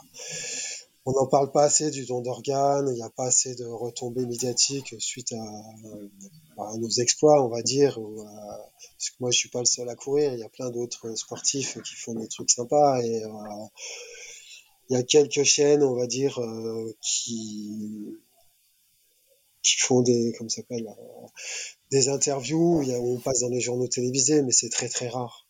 [1.07, 4.25] on n'en parle pas assez du don d'organes, il n'y a pas assez de retombées
[4.27, 7.99] médiatiques suite à, nos exploits, on va dire.
[7.99, 11.15] Parce que moi, je suis pas le seul à courir, il y a plein d'autres
[11.15, 13.29] sportifs qui font des trucs sympas et euh,
[14.89, 18.17] il y a quelques chaînes, on va dire, euh, qui
[19.79, 21.27] font des, comme s'appelle, euh,
[21.91, 25.47] des interviews où on passe dans les journaux télévisés, mais c'est très très rare.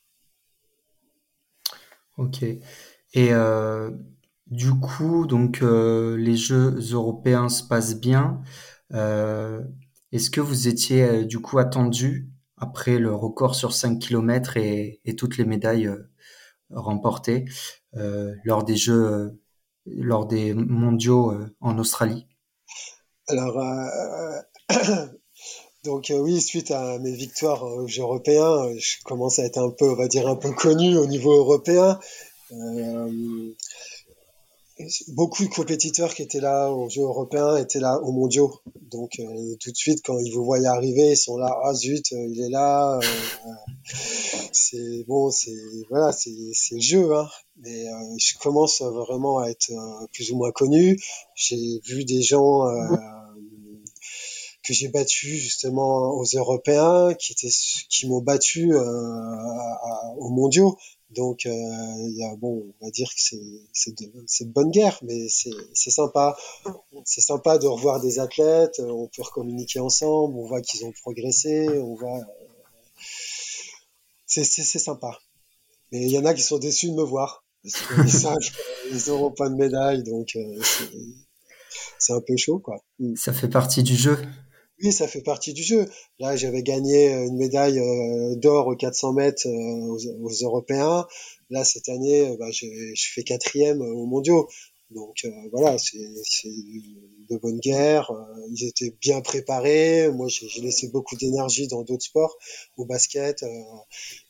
[2.16, 2.42] Ok.
[2.42, 3.90] Et euh,
[4.54, 8.40] du coup, donc euh, les Jeux européens se passent bien.
[8.92, 9.60] Euh,
[10.12, 15.00] est-ce que vous étiez euh, du coup attendu après le record sur 5 km et,
[15.18, 15.90] toutes les médailles
[16.70, 17.46] remporté
[17.92, 19.38] lors des Jeux,
[19.86, 22.26] lors des mondiaux en Australie?
[23.26, 23.60] Alors,
[25.84, 29.90] donc oui, suite à mes victoires aux Jeux européens, je commence à être un peu,
[29.90, 31.98] on va dire, un peu connu au niveau européen.
[35.08, 38.60] Beaucoup de compétiteurs qui étaient là aux Jeux européens étaient là aux mondiaux.
[38.90, 41.56] Donc euh, tout de suite, quand ils vous voient arriver, ils sont là.
[41.64, 42.98] Ah zut, euh, il est là.
[42.98, 43.50] Euh,
[44.52, 45.54] c'est bon, c'est
[45.90, 46.30] voilà, c'est
[46.72, 47.14] le jeu.
[47.14, 47.28] Hein.
[47.58, 47.84] Mais
[48.18, 49.72] je commence vraiment à être
[50.12, 51.00] plus ou moins connu.
[51.34, 52.64] J'ai vu des gens
[54.64, 57.54] que j'ai battus justement aux Européens, qui étaient,
[57.88, 60.76] qui m'ont battu aux mondiaux.
[61.14, 63.20] Donc, euh, bon, on va dire que
[63.72, 66.36] c'est de, de bonne guerre, mais c'est sympa.
[67.04, 68.80] C'est sympa de revoir des athlètes.
[68.80, 70.36] Euh, on peut communiquer ensemble.
[70.36, 71.68] On voit qu'ils ont progressé.
[71.68, 72.18] On voit.
[72.18, 72.24] Euh,
[74.26, 75.18] c'est sympa.
[75.92, 77.44] Mais il y en a qui sont déçus de me voir.
[77.62, 78.26] Parce
[78.90, 80.36] ils n'auront pas de médaille, donc
[81.98, 82.76] c'est un peu chaud, quoi.
[82.98, 83.16] Mm.
[83.16, 84.18] Ça fait partie du jeu.
[84.82, 85.86] Oui, ça fait partie du jeu.
[86.18, 91.06] Là, j'avais gagné euh, une médaille euh, d'or aux 400 mètres euh, aux, Européens.
[91.50, 92.66] Là, cette année, bah, je,
[93.14, 94.48] fais quatrième aux mondiaux.
[94.90, 95.98] Donc voilà, c'est
[96.48, 98.12] de bonne guerre.
[98.50, 100.08] ils étaient bien préparés.
[100.10, 102.36] Moi, j'ai laissé beaucoup d'énergie dans d'autres sports,
[102.76, 103.44] au basket.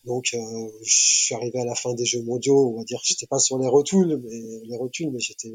[0.05, 0.39] donc, je
[0.85, 2.73] suis arrivé à la fin des Jeux mondiaux.
[2.73, 5.53] On va dire, j'étais pas sur les rotules, mais les rotules, mais j'étais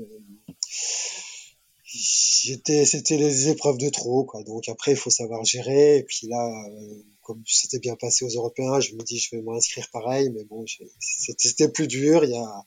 [1.91, 4.43] j'étais c'était les épreuves de trop quoi.
[4.43, 5.97] Donc après il faut savoir gérer.
[5.97, 9.41] Et puis là euh, comme c'était bien passé aux européens je me dis je vais
[9.41, 10.30] m'inscrire pareil.
[10.32, 10.65] Mais bon
[10.99, 12.23] c'était plus dur.
[12.23, 12.65] Il y a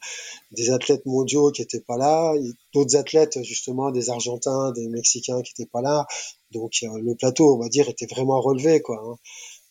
[0.52, 2.34] des athlètes mondiaux qui étaient pas là.
[2.74, 6.06] D'autres athlètes justement des argentins des mexicains qui étaient pas là.
[6.50, 9.16] Donc euh, le plateau on va dire était vraiment relevé quoi hein.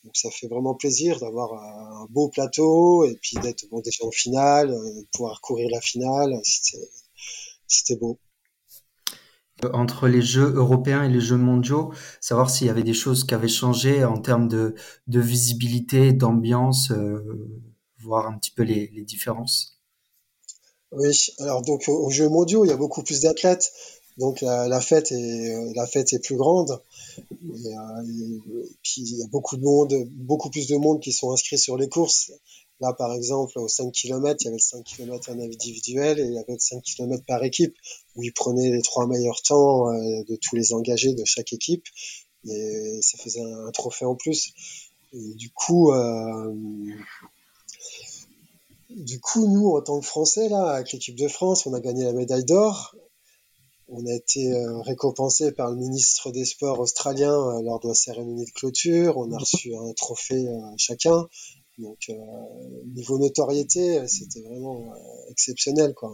[0.04, 4.12] donc ça fait vraiment plaisir d'avoir un beau plateau et puis d'être bon déjà en
[4.12, 6.40] finale euh, pouvoir courir la finale.
[7.68, 8.20] C'était beau
[9.74, 13.34] entre les Jeux européens et les Jeux mondiaux, savoir s'il y avait des choses qui
[13.34, 14.76] avaient changé en termes de,
[15.08, 17.20] visibilité, d'ambiance, euh,
[18.00, 19.80] voir un petit peu les, différences.
[20.92, 23.72] Oui, alors donc aux Jeux mondiaux, il y a beaucoup plus d'athlètes,
[24.18, 26.82] donc la, fête est la fête est plus grande.
[27.42, 27.76] Et,
[28.84, 31.78] puis il y a beaucoup de monde, beaucoup plus de monde qui sont inscrits sur
[31.78, 32.32] les courses.
[32.82, 36.24] Là, par exemple, aux 5 km, il y avait le 5 km en individuel et
[36.24, 37.76] il y avait le 5 km par équipe
[38.16, 41.86] où ils prenaient les trois meilleurs temps euh, de tous les engagés de chaque équipe
[42.48, 44.54] et ça faisait un, trophée en plus.
[45.14, 46.54] Du coup, euh,
[48.90, 52.04] du coup, nous, en tant que Français, là, avec l'équipe de France, on a gagné
[52.04, 52.96] la médaille d'or.
[53.90, 58.46] On a été euh, récompensé par le ministre des Sports australien lors de la cérémonie
[58.46, 59.18] de clôture.
[59.18, 60.48] On a reçu un trophée
[60.78, 61.28] chacun.
[61.78, 62.12] Donc,
[62.96, 64.94] niveau notoriété, c'était vraiment
[65.30, 66.14] exceptionnel, quoi.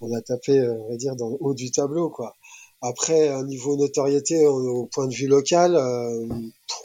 [0.00, 2.34] On a tapé, euh, on va dire, dans le haut du tableau, quoi.
[2.82, 6.26] Après, niveau notoriété, au, point de vue local, euh,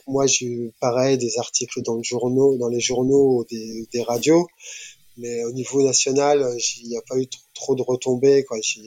[0.07, 4.47] moi, j'ai eu pareil des articles dans, les journaux, des, des radios,
[5.17, 8.45] mais au niveau national, il n'y a pas eu trop de retombées.
[8.61, 8.81] J'ai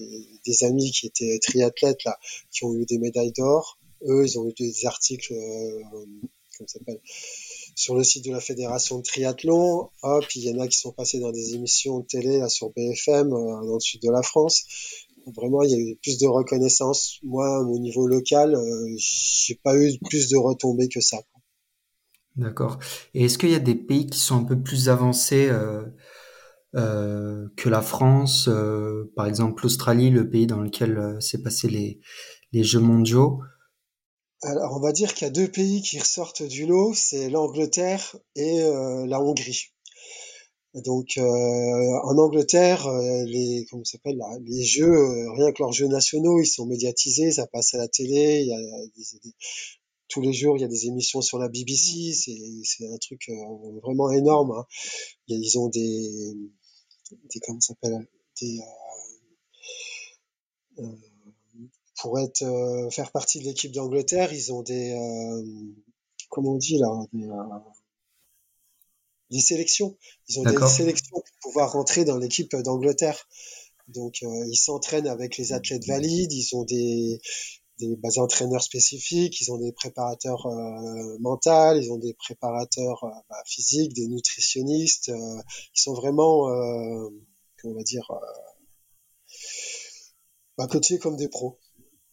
[0.45, 2.19] des amis qui étaient triathlètes là,
[2.51, 3.79] qui ont eu des médailles d'or.
[4.07, 5.83] Eux, ils ont eu des articles, euh,
[6.57, 7.01] comment ça s'appelle?
[7.75, 9.91] Sur le site de la fédération de triathlon.
[10.03, 12.71] Hop, il y en a qui sont passés dans des émissions de télé là, sur
[12.71, 14.65] BFM euh, dans le sud de la France.
[15.35, 17.19] Vraiment, il y a eu plus de reconnaissance.
[17.23, 21.19] Moi, au niveau local, euh, j'ai pas eu plus de retombées que ça.
[22.37, 22.79] D'accord.
[23.15, 25.85] Et est-ce qu'il y a des pays qui sont un peu plus avancés euh,
[27.57, 28.51] que la France
[29.15, 32.01] Par exemple, l'Australie, le pays dans lequel s'est passé
[32.53, 33.41] les Jeux mondiaux?
[34.47, 38.15] Alors, on va dire qu'il y a deux pays qui ressortent du lot, c'est l'Angleterre
[38.37, 39.71] et euh, la Hongrie.
[40.75, 46.43] Donc, euh, en Angleterre, euh, les comment s'appelle les jeux, rien que leurs jeux nationaux,
[46.43, 49.31] ils sont médiatisés, ça passe à la télé, il y des,
[50.09, 53.31] tous les jours, il y a des émissions sur la BBC, c'est un truc
[53.83, 54.51] vraiment énorme.
[54.51, 54.67] Hein.
[55.29, 56.35] Ils ont des,
[57.33, 58.07] des comment s'appelle
[58.43, 58.61] des
[62.01, 65.43] pour être euh, faire partie de l'équipe d'Angleterre, ils ont des euh,
[66.29, 67.59] comment on dit là des, euh,
[69.31, 69.97] des sélections.
[70.29, 73.29] Ils ont des sélections pour pouvoir rentrer dans l'équipe d'Angleterre.
[73.89, 77.21] Donc ils s'entraînent avec les athlètes valides, ils ont des
[77.79, 83.43] des bah, entraîneurs spécifiques, ils ont des préparateurs euh, mentaux, ils ont des préparateurs bah,
[83.47, 85.09] physiques, des nutritionnistes.
[85.09, 86.47] ils sont vraiment,
[87.61, 88.11] comment on va dire,
[90.57, 91.59] bah, coachés comme des pros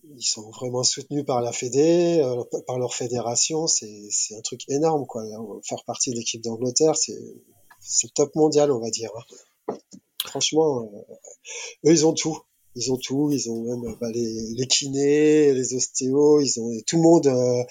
[0.04, 3.68] ils sont vraiment soutenus par la Fédé, euh, par leur fédération.
[3.68, 5.24] C'est un truc énorme, quoi.
[5.64, 7.20] Faire partie de l'équipe d'Angleterre, c'est
[7.80, 9.10] c'est top mondial, on va dire.
[9.70, 9.78] Hein.
[10.26, 10.90] Franchement,
[11.86, 12.38] eux, ils ont tout.
[12.76, 16.96] Ils ont tout, ils ont même bah, les, les, kinés, les ostéos, ils ont tout
[16.96, 17.66] le monde,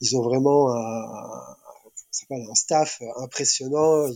[0.00, 1.56] ils ont vraiment un,
[2.30, 4.08] un staff impressionnant.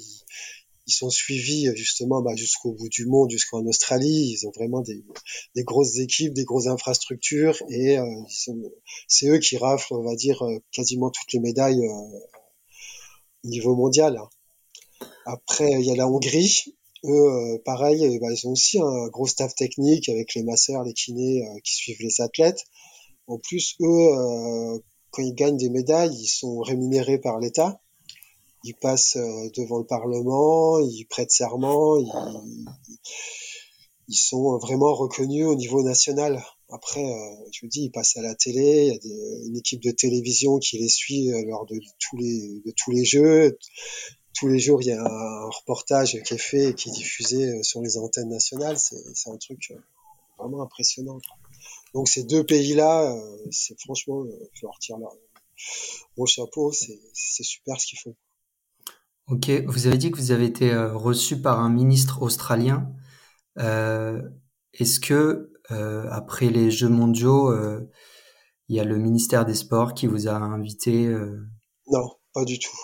[0.86, 4.32] Ils sont suivis justement bah, jusqu'au bout du monde, jusqu'en Australie.
[4.32, 5.02] Ils ont vraiment des,
[5.64, 8.04] grosses équipes, des grosses infrastructures et euh,
[9.08, 12.18] c'est eux qui raflent, on va dire, euh, quasiment toutes les médailles euh,
[13.44, 14.20] au niveau mondial.
[15.26, 16.64] Après, il y a la Hongrie.
[17.04, 21.42] Eux, pareil, bah, ils ont aussi un gros staff technique avec les masseurs, les kinés
[21.64, 22.64] qui suivent les athlètes.
[23.26, 27.80] En plus, eux, quand ils gagnent des médailles, ils sont rémunérés par l'État
[28.64, 32.12] ils passent euh, devant le Parlement, ils prêtent serment, ils,
[34.08, 36.42] ils sont vraiment reconnus au niveau national.
[36.68, 39.56] Après, euh, je vous dis, ils passent à la télé, il y a des, une
[39.56, 43.58] équipe de télévision qui les suit euh, lors de tous les, de tous les jeux.
[44.34, 47.62] Tous les jours, il y a un reportage qui est fait et qui est diffusé
[47.62, 48.78] sur les antennes nationales.
[48.78, 49.72] C'est un truc
[50.38, 51.18] vraiment impressionnant.
[51.94, 53.12] Donc ces deux pays-là,
[53.50, 54.98] c'est franchement, je leur tire
[56.16, 58.14] mon chapeau, c'est super ce qu'ils font.
[59.28, 62.92] Ok, vous avez dit que vous avez été euh, reçu par un ministre australien.
[63.58, 64.20] Euh,
[64.74, 67.54] est-ce que euh, après les Jeux mondiaux,
[68.68, 71.06] il y a le ministère des Sports qui vous a invité
[71.86, 72.76] Non, pas du tout.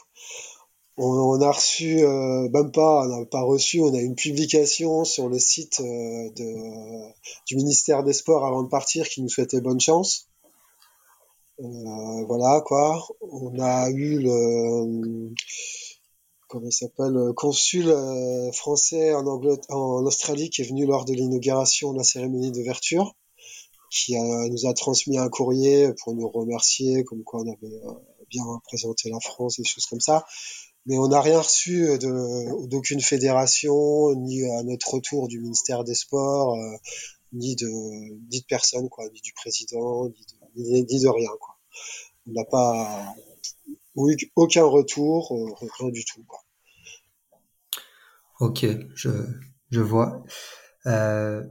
[0.98, 5.40] On, a reçu, même pas, on n'a pas reçu, on a une publication sur le
[5.40, 5.82] site
[7.46, 10.28] du ministère des Sports avant de partir qui nous souhaitait bonne chance.
[11.58, 13.04] voilà quoi.
[13.20, 15.34] On a eu le
[16.48, 19.26] comment il s'appelle, euh, consul euh, français en,
[20.04, 23.14] Australie qui est venu lors de l'inauguration de la cérémonie d'ouverture,
[23.90, 27.92] qui nous a transmis un courrier pour nous remercier, comme quoi on avait euh,
[28.30, 30.24] bien représenté la France, des choses comme ça.
[30.86, 36.56] Mais on n'a rien reçu d'aucune fédération, ni à notre retour du ministère des Sports,
[37.32, 40.12] ni de personne, ni du président, ni
[40.54, 41.56] de, ni de rien, quoi.
[42.28, 43.14] On n'a pas
[43.96, 46.22] aucun retour, rien du tout.
[46.26, 46.40] Quoi.
[48.40, 49.10] Ok, je,
[49.70, 50.22] je vois.
[50.86, 51.42] Euh,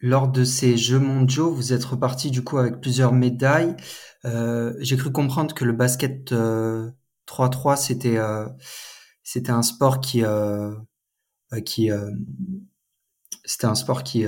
[0.00, 3.76] lors de ces Jeux mondiaux, vous êtes reparti du coup avec plusieurs médailles.
[4.24, 8.46] Euh, J'ai cru comprendre que le basket 3-3 euh, c'était euh,
[9.22, 10.72] c'était un sport qui euh,
[11.64, 11.90] qui
[13.44, 14.26] c'était un sport qui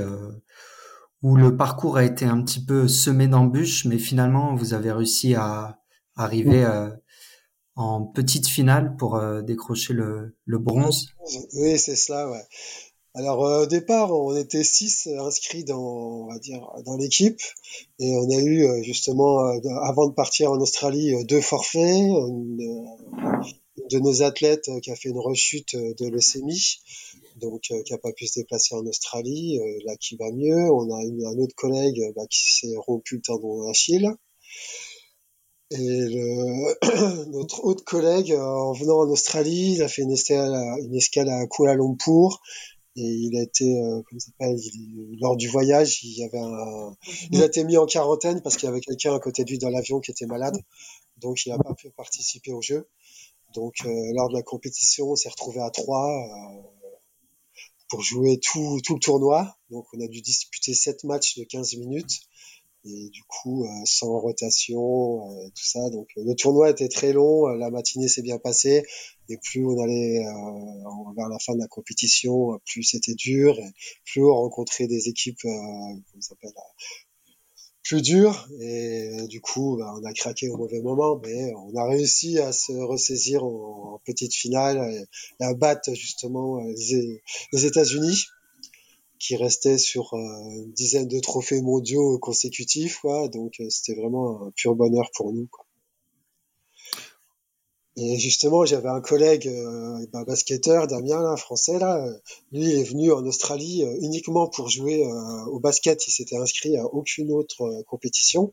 [1.23, 5.35] où le parcours a été un petit peu semé d'embûches, mais finalement vous avez réussi
[5.35, 5.81] à
[6.17, 6.65] arriver
[7.79, 11.15] en petite finale pour euh, décrocher le, bronze.
[11.55, 12.29] Oui, c'est cela.
[13.15, 16.29] Alors euh, au départ, on était six inscrits dans,
[16.99, 17.41] l'équipe,
[18.01, 19.39] et on a eu euh, justement,
[19.85, 21.83] avant de partir en Australie, deux forfaits.
[21.83, 22.85] Une,
[23.91, 26.81] de nos athlètes qui a fait une rechute de leucémie,
[27.37, 30.71] donc qui a pas pu se déplacer en Australie, là qui va mieux.
[30.71, 34.11] On a eu un autre collègue bah, qui s'est rompu le tendon d'Achille.
[35.71, 40.55] Et le, notre autre collègue, euh, en venant en Australie, il a fait une escale
[41.29, 42.41] à, Kuala Lumpur.
[42.97, 44.57] Et il a été, euh, comment s'appelle,
[45.21, 46.97] lors du voyage, il y avait un,
[47.31, 49.59] il a été mis en quarantaine parce qu'il y avait quelqu'un à côté de lui
[49.59, 50.57] dans l'avion qui était malade.
[51.19, 52.89] Donc il n'a pas pu participer au jeu.
[53.55, 56.63] Donc euh, lors de la compétition, on s'est retrouvé à trois euh,
[57.89, 59.57] pour jouer tout, tout le tournoi.
[59.71, 62.21] Donc on a dû disputer sept matchs de 15 minutes
[62.89, 65.91] et du coup euh, sans rotation euh, tout ça.
[65.91, 68.83] Donc le tournoi était très long euh, la matinée s'est bien passée.
[69.31, 70.25] Et plus on allait
[71.15, 73.59] vers la fin de la compétition plus c'était dur.
[73.59, 73.73] Et
[74.07, 76.53] plus on rencontrait des équipes comment s'appelle
[77.83, 78.49] plus dures.
[78.61, 81.21] Et du coup bah, on a craqué au mauvais moment.
[81.23, 84.79] Mais on a réussi à se ressaisir en, petite finale
[85.41, 88.25] et, à battre justement les États-Unis
[89.19, 90.19] qui restait sur euh,
[90.51, 93.29] une dizaine de trophées mondiaux consécutifs, quoi.
[93.29, 95.47] Donc euh, c'était vraiment un pur bonheur pour nous.
[95.51, 95.65] Quoi.
[97.97, 102.07] Et justement, j'avais un collègue euh, bah, basketteur, Damien, là, français, là.
[102.53, 105.05] Lui, il est venu en Australie uniquement pour jouer
[105.49, 106.07] au basket.
[106.07, 108.53] Il s'était inscrit à aucune autre compétition.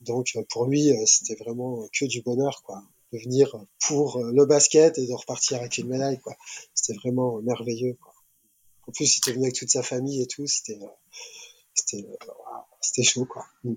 [0.00, 2.82] Donc pour lui, c'était vraiment que du bonheur, quoi.
[3.12, 3.56] De venir
[3.86, 6.34] pour le basket et de repartir avec une médaille, quoi.
[6.74, 8.07] C'était vraiment merveilleux, quoi.
[8.88, 10.46] En plus, il était venu avec toute sa famille et tout.
[10.46, 10.78] C'était,
[11.74, 12.06] c'était,
[12.80, 13.44] c'était chaud, quoi.
[13.64, 13.74] Mm.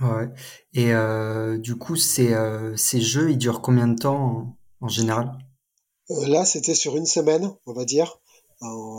[0.00, 0.28] Ouais.
[0.72, 5.38] Et euh, du coup, ces, euh, ces jeux, ils durent combien de temps en, général?
[6.10, 8.20] Euh, Là, c'était sur une semaine, on va dire,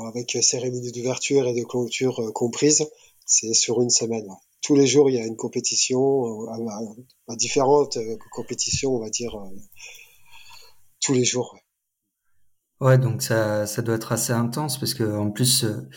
[0.08, 2.88] avec cérémonie d'ouverture et de clôture comprises.
[3.26, 4.28] C'est sur une semaine.
[4.62, 6.48] Tous les jours, il y a une compétition,
[7.28, 7.98] à, différentes
[8.32, 9.36] compétitions, on va dire,
[11.02, 11.56] tous les jours.
[11.56, 11.65] Ouais,
[12.98, 15.90] donc ça, ça doit être assez intense parce que en plus, euh,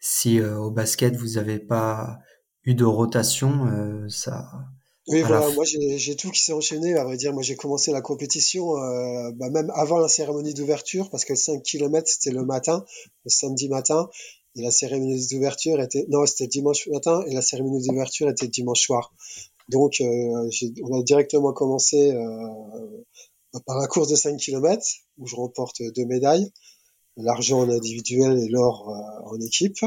[0.00, 2.18] si euh, au basket vous avez pas
[2.64, 4.50] eu de rotation, euh, ça,
[5.08, 6.94] Oui, voilà, f- moi j'ai tout qui s'est enchaîné.
[6.96, 8.72] À vrai dire, moi j'ai commencé la compétition
[9.34, 12.84] bah, même avant la cérémonie d'ouverture, parce que le 5 km c'était le matin,
[13.24, 14.08] le samedi matin,
[14.56, 18.80] et la cérémonie d'ouverture était, non, c'était dimanche matin, et la cérémonie d'ouverture était dimanche
[18.80, 19.14] soir.
[19.68, 23.04] Donc on a directement commencé euh,
[23.64, 24.84] par la course de 5 km,
[25.18, 26.52] où je remporte deux médailles,
[27.16, 29.78] l'argent en individuel et l'or euh, en équipe.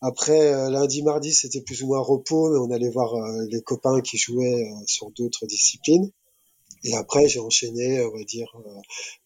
[0.00, 3.60] Après, euh, lundi, mardi, c'était plus ou moins repos, mais on allait voir euh, les
[3.62, 6.10] copains qui jouaient sur d'autres disciplines.
[6.84, 8.54] Et après, j'ai enchaîné, on va dire,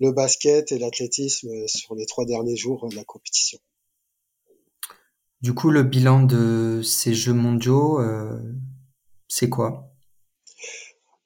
[0.00, 3.58] le basket et l'athlétisme sur les trois derniers jours de la compétition.
[5.42, 8.00] du coup, le bilan de ces Jeux mondiaux,
[9.28, 9.91] c'est quoi?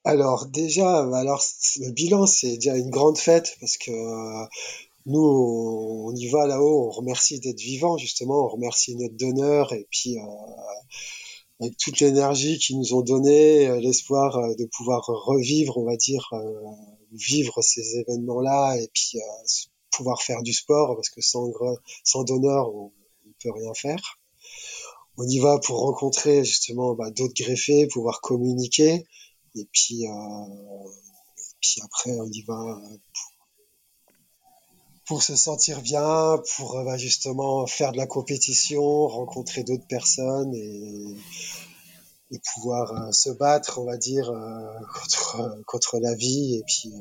[0.06, 1.42] Alors déjà, bah, alors
[1.80, 4.46] le bilan, c'est déjà une grande fête parce que euh,
[5.06, 9.88] nous, on, y va là-haut, on remercie d'être vivant justement, on remercie notre donneur et
[9.90, 10.22] puis euh,
[11.58, 16.30] avec toute l'énergie qu'ils nous ont donnée, euh, l'espoir de pouvoir revivre, on va dire,
[17.10, 19.18] vivre ces événements-là et puis
[19.90, 22.92] pouvoir faire du sport parce que sans donneur, on
[23.26, 24.20] ne peut rien faire.
[25.18, 29.04] On y va pour rencontrer justement bah, d'autres greffés, pouvoir communiquer
[29.56, 30.90] et puis, euh,
[31.60, 32.96] puis après on y va euh,
[35.06, 40.54] pour se sentir bien, pour euh, bah, justement faire de la compétition, rencontrer d'autres personnes
[40.54, 41.16] et,
[42.32, 44.26] et pouvoir se battre, on va dire,
[44.92, 46.92] contre, contre la vie et puis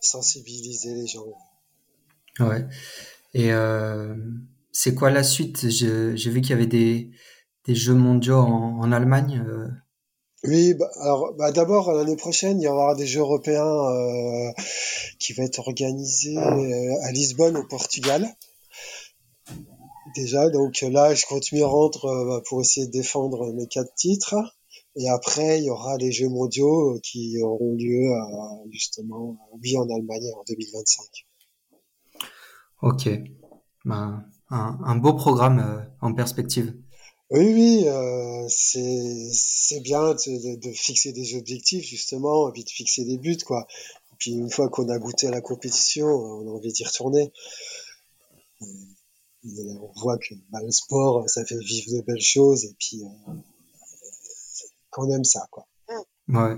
[0.00, 1.24] sensibiliser les gens.
[2.40, 2.66] Ouais.
[3.32, 3.50] Et
[4.70, 5.70] c'est quoi la suite?
[5.70, 7.10] J'ai vu qu'il y avait des,
[7.64, 9.42] des Jeux mondiaux en, en Allemagne.
[10.46, 14.52] Oui, bah, alors bah, d'abord l'année prochaine, il y aura des Jeux européens euh,
[15.18, 18.28] qui vont être organisés euh, à Lisbonne au Portugal.
[20.14, 23.94] Déjà, donc là, je compte m'y rendre euh, bah, pour essayer de défendre mes quatre
[23.94, 24.34] titres.
[24.96, 28.10] Et après, il y aura les Jeux mondiaux euh, qui auront lieu
[28.70, 31.26] justement, oui, en Allemagne en 2025.
[32.82, 33.08] ok.
[33.86, 36.74] Ben, un, un beau programme euh, en perspective.
[37.34, 43.18] Oui, oui, euh, c'est bien de, fixer des objectifs justement, et puis de fixer des
[43.18, 43.66] buts, quoi.
[44.12, 47.32] Et puis une fois qu'on a goûté à la compétition, on a envie d'y retourner.
[48.60, 48.68] Et
[49.80, 53.32] on voit que bah, le sport, ça fait vivre de belles choses, et puis euh,
[54.90, 55.66] qu'on aime ça, quoi.
[56.28, 56.56] Ouais.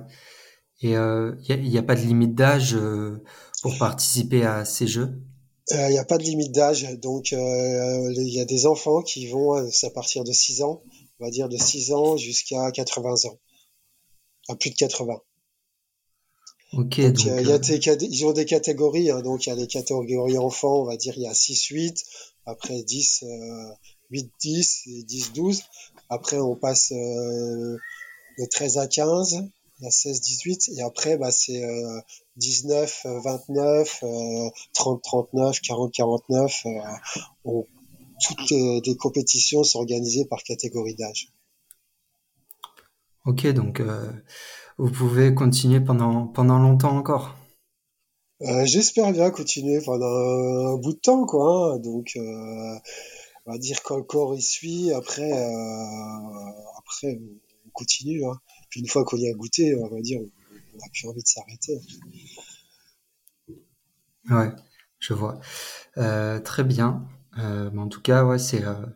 [0.83, 3.23] Et il euh, y, a, pas de limite d'âge euh,
[3.63, 5.23] pour participer à ces Jeux?
[5.71, 9.27] Il n'y a pas de limite d'âge, donc euh, il y a des enfants qui
[9.27, 10.81] vont, euh, c'est à partir de 6 ans,
[11.19, 13.39] on va dire de 6 ans jusqu'à 80 ans,
[14.49, 15.21] à plus de 80.
[16.73, 19.47] Ok, Donc euh, donc il y euh, a des, ils ont des catégories, hein, donc
[19.47, 22.05] il y a les catégories enfants, on va dire il y a 6-8,
[22.45, 23.73] après 10, euh,
[24.13, 25.63] 8-10 et 10-12.
[26.11, 27.77] Après on passe euh,
[28.39, 29.45] de 13 à 15,
[29.81, 32.01] il y a 16-18, et après bah, c'est euh,
[32.37, 36.67] 19, euh, 29, euh, 30-39, 40-49.
[36.67, 36.71] Euh,
[37.45, 37.67] on-
[38.27, 41.33] toutes les, les compétitions sont organisées par catégorie d'âge.
[43.27, 44.11] ok, donc euh,
[44.79, 47.35] vous pouvez continuer pendant pendant longtemps encore.
[48.43, 51.75] Euh, j'espère bien continuer pendant un bout de temps, quoi.
[51.75, 51.79] hein.
[51.79, 52.75] Donc, euh,
[53.47, 55.33] on va dire quand le corps y suit, après,
[56.79, 57.19] après,
[57.67, 58.25] on continue.
[58.27, 58.39] Hein.
[58.71, 60.31] Puis une fois qu'on y a goûté, on va dire, on
[60.77, 61.81] n'a plus envie de s'arrêter.
[64.31, 64.51] Ouais,
[64.99, 65.41] je vois.
[65.99, 67.07] Euh, très bien.
[67.39, 68.87] Euh, mais en tout cas, ouais, c'est euh,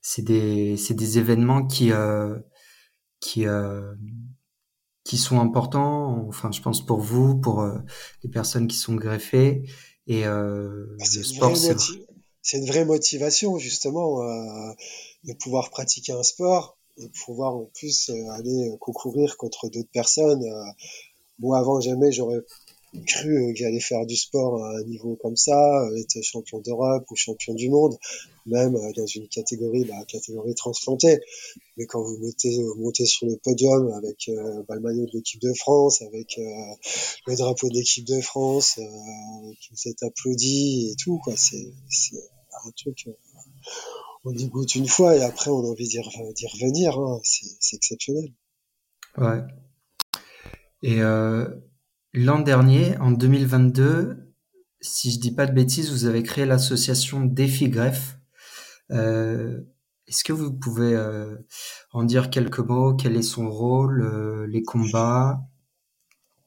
[0.00, 1.92] c'est des des événements qui
[3.20, 3.44] qui
[5.04, 6.26] qui sont importants.
[6.28, 7.64] Enfin, je pense pour vous, pour
[8.22, 9.68] les personnes qui sont greffées.
[10.06, 11.76] Et Bah, le c'est une sport, vraie
[12.46, 14.72] c'est une vraie motivation, justement, euh,
[15.24, 19.90] de pouvoir pratiquer un sport et de pouvoir en plus euh, aller concourir contre d'autres
[19.90, 20.44] personnes.
[20.44, 20.70] Euh,
[21.38, 22.40] moi, avant, jamais j'aurais
[23.04, 26.60] cru euh, que j'allais faire du sport à un niveau comme ça, euh, être champion
[26.60, 27.96] d'Europe ou champion du monde,
[28.46, 31.20] même euh, dans une catégorie, la catégorie transplantée.
[31.76, 35.12] Mais quand vous montez, vous montez sur le podium avec euh, bah, le maillot de
[35.12, 36.74] l'équipe de France, avec euh,
[37.26, 41.72] le drapeau de l'équipe de France, euh, qui vous êtes applaudi et tout, quoi, c'est
[41.90, 42.16] c'est
[42.64, 43.08] un truc,
[44.24, 47.50] on y goûte une fois et après on a envie d'y d'y revenir, hein, c'est
[47.60, 48.32] c'est exceptionnel.
[49.18, 49.42] Ouais.
[50.86, 51.48] Et euh,
[52.12, 54.32] l'an dernier, en 2022,
[54.80, 58.18] si je dis pas de bêtises, vous avez créé l'association Défi Greffe.
[58.92, 59.62] Euh,
[60.06, 61.38] est-ce que vous pouvez euh,
[61.90, 62.94] en dire quelques mots?
[62.94, 65.40] Quel est son rôle, les combats?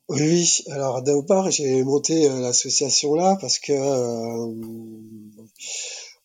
[0.07, 3.73] Oui, alors d'abord j'ai monté l'association là parce que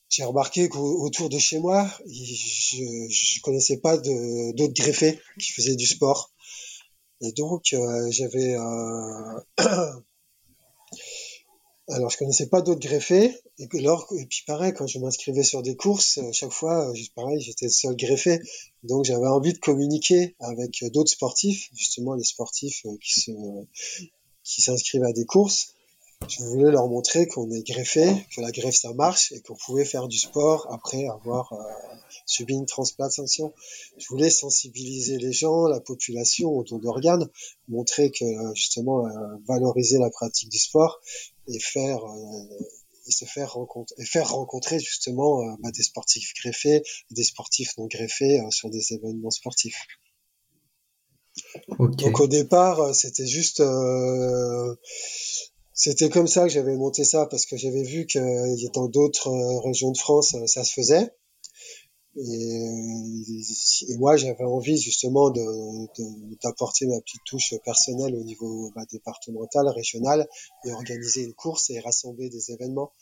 [0.09, 5.87] j'ai remarqué qu'autour de chez moi, je, je connaissais pas d'autres greffés qui faisaient du
[5.87, 6.31] sport.
[7.21, 7.75] Et donc
[8.11, 8.57] j'avais
[11.89, 13.39] Alors, je connaissais pas d'autres greffés.
[13.59, 17.67] Et, puis pareil, quand je m'inscrivais sur des courses, euh, chaque fois, euh, pareil, j'étais
[17.67, 18.41] le seul greffé.
[18.85, 23.31] Donc, j'avais envie de communiquer avec d'autres sportifs, justement les sportifs euh, qui se,
[24.45, 25.74] qui s'inscrivent à des courses
[26.29, 29.85] je voulais leur montrer qu'on est greffé, que la greffe ça marche et qu'on pouvait
[29.85, 31.57] faire du sport après avoir euh,
[32.27, 33.53] subi une transplantation.
[33.99, 37.29] Je voulais sensibiliser les gens, la population au don d'organes,
[37.69, 39.11] montrer que justement euh,
[39.47, 41.01] valoriser la pratique du sport
[41.49, 42.65] et faire euh,
[43.07, 47.77] et se faire rencontrer et faire rencontrer justement bah, des sportifs greffés et des sportifs
[47.77, 49.87] non greffés sur des événements sportifs.
[51.79, 53.61] Donc au départ, c'était juste
[55.75, 59.61] c'était comme ça que j'avais monté ça parce que j'avais vu que dans d'autres euh,
[59.61, 61.13] régions de France, euh, ça se faisait.
[62.17, 68.71] Et, euh, et moi, j'avais envie justement d'apporter de, ma petite touche personnelle au niveau
[68.77, 70.29] bah, départemental, régional,
[70.65, 72.93] et organiser une course et rassembler des événements.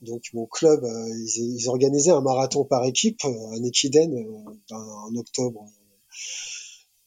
[0.00, 4.26] Donc mon club, ils, ils, organisaient un marathon par équipe, un Equiden,
[4.70, 5.66] en octobre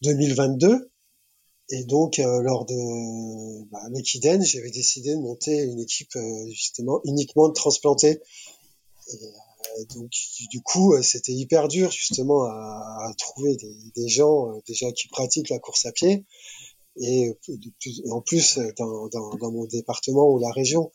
[0.03, 0.91] 2022.
[1.69, 3.79] Et donc, euh, lors de bah,
[4.41, 8.21] j'avais décidé de monter une équipe euh, justement uniquement de transplantés.
[9.11, 10.11] Et, euh, donc,
[10.49, 15.49] du coup, c'était hyper dur justement à, à trouver des, des gens déjà qui pratiquent
[15.49, 16.25] la course à pied.
[16.99, 17.37] Et,
[18.09, 20.91] en plus, dans, dans, dans, mon département ou la région,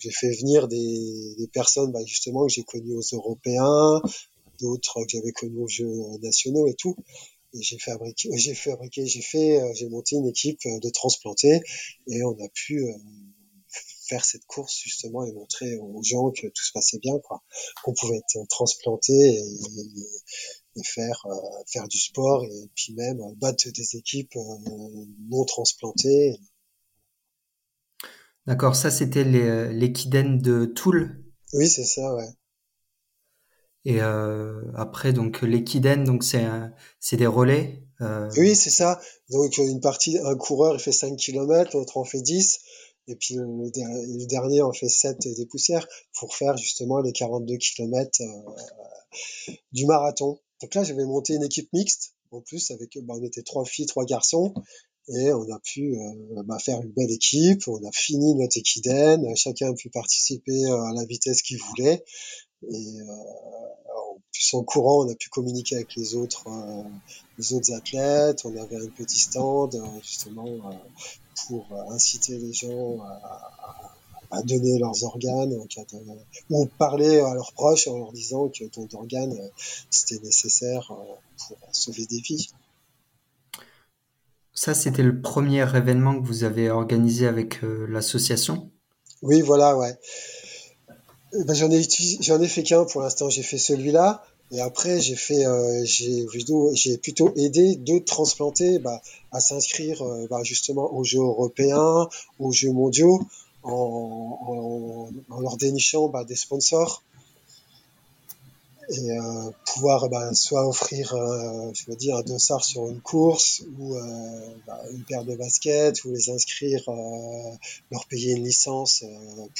[0.00, 4.02] j'ai fait venir des, des personnes bah, justement que j'ai connues aux Européens,
[4.58, 6.96] d'autres que j'avais connues aux Jeux nationaux et tout
[7.60, 11.60] j'ai fabriqué, j'ai fabriqué, j'ai fait, euh, j'ai monté une équipe euh, de transplantés
[12.08, 12.92] et on a pu euh,
[14.08, 17.42] faire cette course justement et montrer aux gens que tout se passait bien, quoi,
[17.82, 19.42] qu'on pouvait être transplanté et,
[20.76, 21.24] et, faire
[21.68, 24.34] faire du sport et puis même battre des équipes
[25.30, 26.38] non transplantées.
[28.46, 31.24] D'accord, ça c'était l'équidène de Toul.
[31.54, 32.28] Oui, c'est ça, ouais.
[33.84, 36.46] Et euh, après, donc l'équidène, donc c'est
[37.00, 37.82] c'est des relais.
[38.00, 38.30] Euh...
[38.36, 39.00] Oui, c'est ça.
[39.30, 42.60] Donc une partie, un coureur il fait 5 km, l'autre en fait 10,
[43.08, 45.86] et puis le, dernier en fait 7 des poussières
[46.18, 50.38] pour faire justement les 42 km euh, du marathon.
[50.62, 53.86] Donc là, j'avais monté une équipe mixte en plus avec, bah, on était trois filles,
[53.86, 54.54] trois garçons.
[55.08, 59.36] Et on a pu euh, bah, faire une belle équipe, on a fini notre équidène,
[59.36, 62.02] chacun a pu participer à la vitesse qu'il voulait.
[62.70, 63.04] Et euh,
[64.32, 66.82] plus en courant, on a pu communiquer avec les autres, euh,
[67.38, 68.44] les autres athlètes.
[68.44, 70.46] On avait un petit stand euh, justement
[71.46, 73.94] pour inciter les gens à,
[74.30, 75.56] à donner leurs organes
[76.50, 79.36] ou parler à leurs proches en leur disant que ton organe
[79.90, 82.50] c'était nécessaire pour sauver des vies.
[84.52, 88.70] Ça, c'était le premier événement que vous avez organisé avec l'association?
[89.22, 89.98] Oui, voilà, ouais.
[91.34, 91.82] Ben, j'en ai
[92.20, 93.28] j'en ai fait qu'un pour l'instant.
[93.28, 94.24] J'ai fait celui-là.
[94.52, 96.26] Et après, j'ai fait, euh, j'ai
[96.74, 99.00] j'ai plutôt aidé d'autres transplantés bah,
[99.32, 102.08] à s'inscrire euh, bah, justement aux Jeux européens,
[102.38, 103.22] aux Jeux mondiaux,
[103.62, 107.02] en, en, en leur dénichant bah, des sponsors
[108.88, 113.62] et euh, pouvoir bah, soit offrir, euh, je veux dire, un dossard sur une course
[113.78, 114.00] ou euh,
[114.66, 117.56] bah, une paire de baskets ou les inscrire, euh,
[117.90, 119.04] leur payer une licence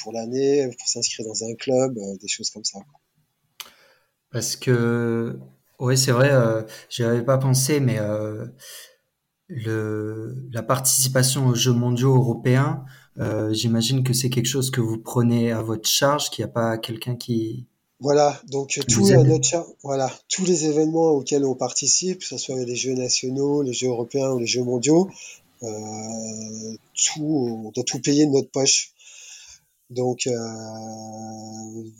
[0.00, 2.78] pour l'année, pour s'inscrire dans un club, des choses comme ça.
[4.30, 5.38] Parce que,
[5.78, 6.32] oui, c'est vrai,
[6.90, 7.98] j'y avais pas pensé, mais
[9.48, 12.84] le, la participation aux Jeux mondiaux européens,
[13.52, 16.78] j'imagine que c'est quelque chose que vous prenez à votre charge, qu'il n'y a pas
[16.78, 17.68] quelqu'un qui,
[18.04, 22.76] voilà, donc tous, notre, voilà, tous les événements auxquels on participe, que ce soit les
[22.76, 25.08] Jeux nationaux, les Jeux européens ou les Jeux mondiaux,
[25.62, 28.92] euh, tout, on doit tout payer de notre poche.
[29.88, 30.34] Donc euh,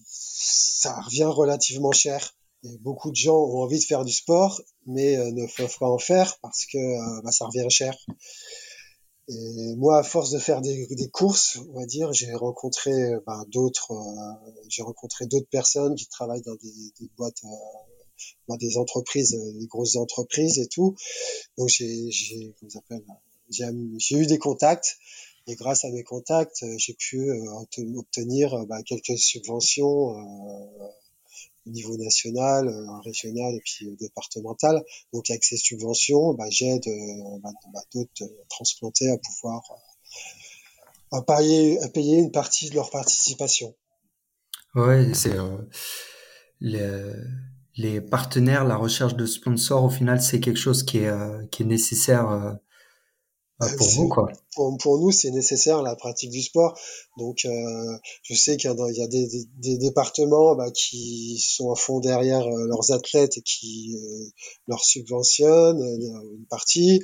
[0.04, 2.34] ça revient relativement cher.
[2.64, 5.88] Et beaucoup de gens ont envie de faire du sport, mais euh, ne peuvent pas
[5.88, 7.96] en faire parce que euh, bah, ça revient cher.
[9.28, 12.92] Et moi, à force de faire des, des courses, on va dire, j'ai rencontré
[13.26, 17.48] ben, d'autres, euh, j'ai rencontré d'autres personnes qui travaillent dans des, des boîtes, euh,
[18.48, 20.94] ben, des entreprises, euh, des grosses entreprises et tout.
[21.56, 22.54] Donc j'ai, j'ai,
[23.48, 24.98] j'ai eu des contacts.
[25.46, 27.30] Et grâce à mes contacts, j'ai pu
[27.96, 30.16] obtenir ben, quelques subventions
[31.66, 34.82] niveau national, euh, régional et puis euh, départemental.
[35.12, 39.62] Donc avec ces subventions, bah, j'aide euh, bah, bah, d'autres transplantés à pouvoir
[41.12, 43.74] à payer, à payer une partie de leur participation.
[44.74, 45.36] Ouais, c'est
[46.60, 47.12] les,
[47.76, 51.66] les partenaires, la recherche de sponsors, au final, c'est quelque chose qui est, qui est
[51.66, 52.58] nécessaire
[53.58, 54.32] pour vous, quoi.
[54.54, 56.78] Pour, pour nous, c'est nécessaire la pratique du sport.
[57.18, 61.70] Donc, euh, je sais qu'il y, y a, des, des, des départements bah, qui sont
[61.72, 64.30] à fond derrière euh, leurs athlètes et qui euh,
[64.66, 67.00] leur subventionnent une partie.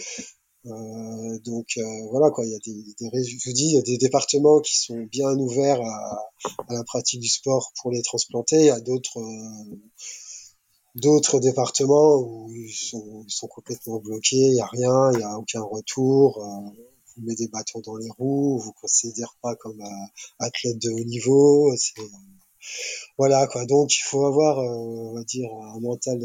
[0.67, 1.79] Euh, donc
[2.11, 4.61] voilà quoi, il y a des, des, je vous dis, il y a des départements
[4.61, 6.31] qui sont bien ouverts à,
[6.69, 8.03] à la pratique du sport pour les
[8.67, 9.19] y a d'autres
[10.95, 15.63] d'autres départements où ils sont, complètement bloqués, il n'y a rien, il n'y a aucun
[15.63, 16.71] retour, euh,
[17.17, 20.07] vous mettez des bâtons dans les roues, vous considère pas comme euh,
[20.39, 22.03] athlète de haut niveau, euh,
[23.19, 23.67] voilà quoi.
[23.67, 26.21] Donc il faut avoir, euh, on va dire, un mental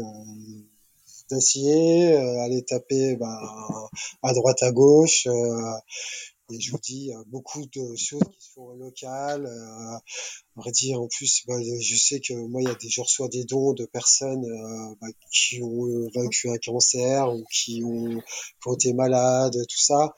[1.30, 3.40] d'acier, aller taper bah,
[4.22, 5.26] à droite à gauche.
[6.52, 9.46] Et je vous dis, beaucoup de choses qui se font locales.
[9.46, 9.98] Euh,
[10.54, 13.00] on va dire, en plus, bah, je sais que moi, il y a des, je
[13.00, 17.82] reçois des dons de personnes euh, bah, qui ont euh, vaincu un cancer ou qui
[17.84, 20.14] ont, qui ont été malades, tout ça.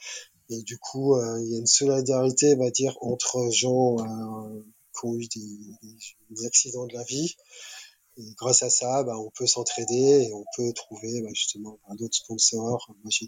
[0.50, 4.62] Et du coup, euh, il y a une solidarité, on va dire, entre gens euh,
[4.98, 5.98] qui ont eu des,
[6.30, 7.36] des accidents de la vie
[8.36, 12.16] grâce à ça, bah, on peut s'entraider et on peut trouver bah, justement bah, d'autres
[12.16, 12.90] sponsors.
[13.02, 13.26] Moi, j'ai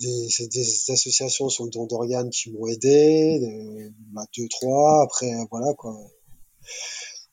[0.00, 5.02] des, associations sur le don d'organes qui m'ont aidé, bah, deux, trois.
[5.02, 5.96] Après, voilà quoi.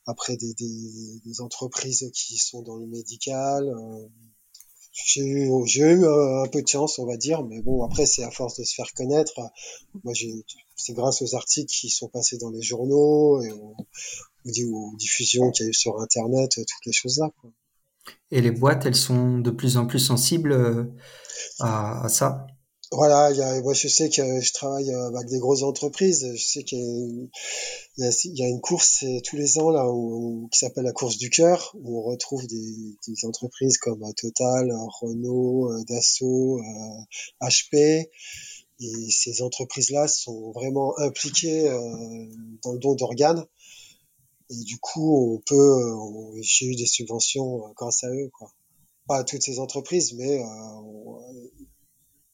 [0.05, 3.67] Après, des, entreprises qui sont dans le médical.
[3.67, 4.07] Euh,
[5.05, 8.23] j'ai eu, eu euh, un peu de chance, on va dire, mais bon, après, c'est
[8.23, 9.39] à force de se faire connaître.
[10.03, 10.43] Moi, j'ai,
[10.75, 13.51] c'est grâce aux articles qui sont passés dans les journaux et
[14.65, 17.29] aux diffusions qu'il y a eu sur Internet, euh, toutes les choses-là.
[18.31, 20.83] Et les boîtes, elles sont de plus en plus sensibles euh,
[21.59, 22.47] à, à ça
[22.91, 26.25] voilà, il y a, moi je sais que je travaille euh, avec des grosses entreprises.
[26.33, 27.29] Je sais qu'il
[27.97, 31.75] y, a une course tous les ans là où, qui s'appelle la course du cœur,
[31.81, 34.71] où on retrouve des, des entreprises comme Total,
[35.01, 36.61] Renault, Dassault,
[37.41, 38.07] HP.
[38.79, 41.67] Et ces entreprises-là sont vraiment impliquées
[42.63, 43.45] dans le don d'organes.
[44.49, 48.51] Et du coup, on peut, j'ai eu des subventions euh, grâce à eux, quoi.
[49.07, 51.67] Pas à toutes ces entreprises, mais euh,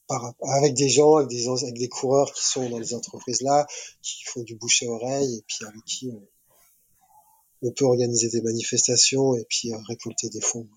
[0.08, 3.66] par, avec des gens, avec des, avec des coureurs qui sont dans les entreprises là,
[4.02, 6.28] qui font du bouche à oreille, et puis avec qui on,
[7.64, 10.68] on peut organiser des manifestations et puis euh, récolter des fonds.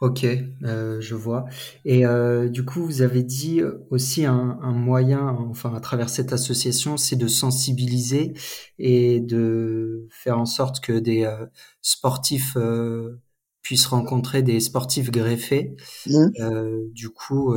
[0.00, 0.24] Ok,
[0.62, 1.46] euh, je vois.
[1.84, 6.32] Et euh, du coup, vous avez dit aussi un, un, moyen, enfin à travers cette
[6.32, 8.32] association, c'est de sensibiliser
[8.78, 11.46] et de faire en sorte que des euh,
[11.82, 13.20] sportifs euh,
[13.62, 15.74] puissent rencontrer des sportifs greffés.
[16.06, 16.26] Mmh.
[16.40, 17.56] Euh, du coup,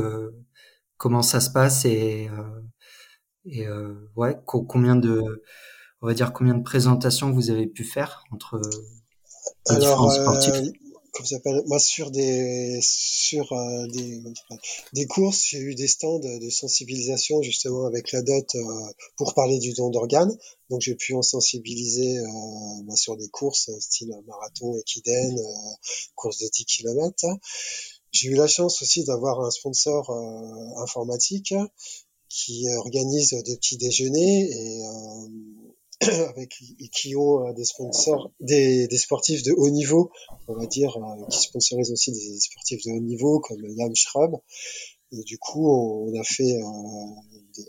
[0.96, 2.28] comment ça se passe et,
[3.44, 3.66] et
[4.16, 5.44] ouais, co combien de,
[6.00, 8.60] on va dire combien de présentations vous avez pu faire entre
[9.70, 10.72] les différents sportifs?
[11.12, 14.22] Comme ça s'appelle moi sur des sur euh, des
[14.94, 18.60] des courses j'ai eu des stands de sensibilisation justement avec la dot euh,
[19.16, 20.36] pour parler du don d'organes.
[20.70, 22.26] Donc j'ai pu en sensibiliser euh,
[22.84, 25.74] moi, sur des courses style marathon équidène euh,
[26.14, 27.26] course de 10 km
[28.12, 31.54] j'ai eu la chance aussi d'avoir un sponsor euh, informatique
[32.28, 34.82] qui organise des petits déjeuners et
[36.30, 36.48] avec
[36.92, 40.10] qui ont euh, des sponsors, des, sportifs de haut niveau,
[40.48, 44.36] on va dire, euh, qui sponsorisent aussi des sportifs de haut niveau comme Yam Schrub.
[45.12, 46.66] Et du coup, on a fait euh,
[47.54, 47.66] des,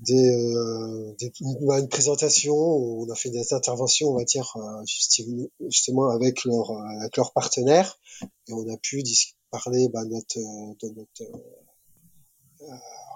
[0.00, 4.56] des, euh, des, une présentation, on a fait des interventions, on va dire,
[5.68, 7.98] justement avec leurs avec leurs partenaires,
[8.46, 9.02] et on a pu
[9.50, 10.38] parler bah, de notre,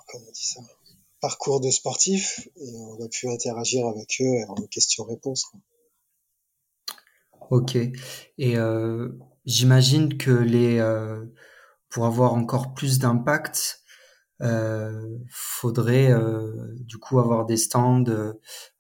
[0.08, 0.60] comment on dit ça?
[1.22, 5.50] Parcours de sportif et on a pu interagir avec eux en questions-réponses.
[7.48, 7.76] Ok.
[7.76, 9.08] Et euh,
[9.46, 11.24] j'imagine que les euh,
[11.88, 13.82] pour avoir encore plus d'impact,
[14.40, 18.32] euh, faudrait euh, du coup avoir des stands euh,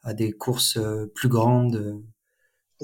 [0.02, 2.02] à des courses euh, plus grandes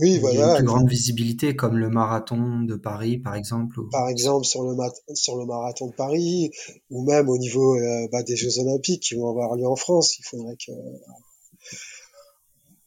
[0.01, 0.51] oui, voilà.
[0.51, 3.81] Une plus grande visibilité, comme le marathon de Paris, par exemple.
[3.81, 3.89] Ou...
[3.91, 4.77] Par exemple, sur le,
[5.15, 6.51] sur le marathon de Paris,
[6.91, 10.19] ou même au niveau euh, bah, des Jeux Olympiques qui vont avoir lieu en France,
[10.19, 10.73] il faudrait que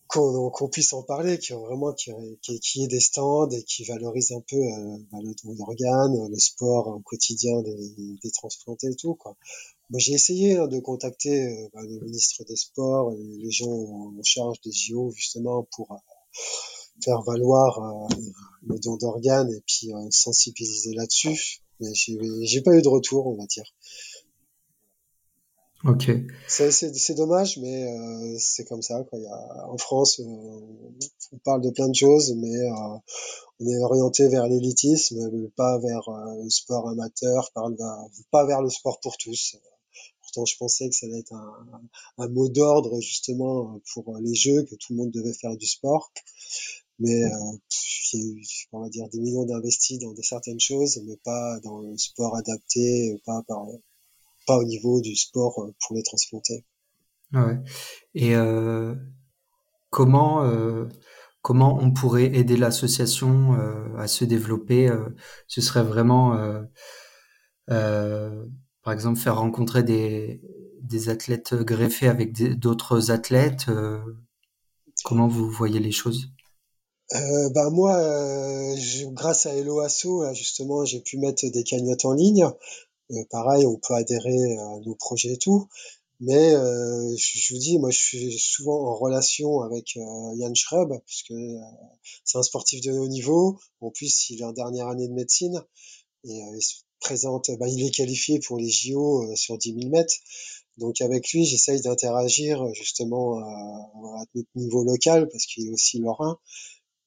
[0.08, 3.86] qu'on qu puisse en parler, qu'il y ait vraiment y, ait des stands et qui
[3.86, 8.88] valorisent un peu euh, bah, le don d'organes, le sport au quotidien des, des transplantés
[8.88, 9.16] et tout.
[9.16, 9.38] Quoi.
[9.90, 14.24] Moi, j'ai essayé hein, de contacter euh, bah, le ministre des Sports, les gens en
[14.24, 15.98] charge des JO, justement, pour
[17.04, 18.16] faire valoir euh,
[18.68, 21.62] le don d'organes et puis euh, sensibiliser là-dessus.
[21.80, 23.66] Mais j'ai pas eu de retour, on va dire.
[25.84, 26.12] Ok.
[26.48, 29.04] C'est dommage, mais euh, c'est comme ça.
[29.10, 29.18] Quoi.
[29.18, 30.60] Il y a, en France, euh,
[31.32, 32.98] on parle de plein de choses, mais euh,
[33.60, 36.08] on est orienté vers l'élitisme, pas vers
[36.44, 37.52] le sport amateur,
[38.30, 39.58] pas vers le sport pour tous.
[40.22, 41.82] Pourtant, je pensais que ça allait être un,
[42.20, 46.12] un mot d'ordre justement pour les jeux, que tout le monde devait faire du sport.
[47.02, 47.58] Mais euh,
[48.14, 51.18] il y a eu, on va dire, des millions d'investis dans des certaines choses, mais
[51.24, 53.66] pas dans le sport adapté, pas par,
[54.46, 56.64] pas au niveau du sport euh, pour les transplanter.
[57.34, 57.58] Ouais.
[58.14, 58.94] Et euh,
[59.90, 60.86] comment euh,
[61.42, 63.54] comment on pourrait aider l'association
[63.98, 64.92] à se développer
[65.48, 66.38] Ce serait vraiment,
[67.68, 70.42] par exemple, faire rencontrer des
[70.82, 73.72] des athlètes greffés avec d'autres athlètes.
[75.04, 76.32] comment vous voyez les choses?
[77.14, 78.76] Euh, ben moi, euh,
[79.12, 82.48] grâce à Hello Asso, justement, j'ai pu mettre des cagnottes en ligne.
[83.12, 85.68] Euh, pareil, on peut adhérer à nos projets et tout.
[86.20, 90.94] Mais euh, je vous dis, moi, je suis souvent en relation avec euh, Yann Schrub,
[91.06, 91.34] puisque
[92.24, 93.60] c'est un sportif de haut niveau.
[93.82, 95.64] En plus, il est en dernière année de médecine
[96.24, 97.50] et il se présente.
[97.60, 100.14] Ben, il est qualifié pour les JO sur 10 000 mètres.
[100.78, 106.40] Donc avec lui, j'essaye d'interagir justement à notre niveau local, parce qu'il est aussi lorrain.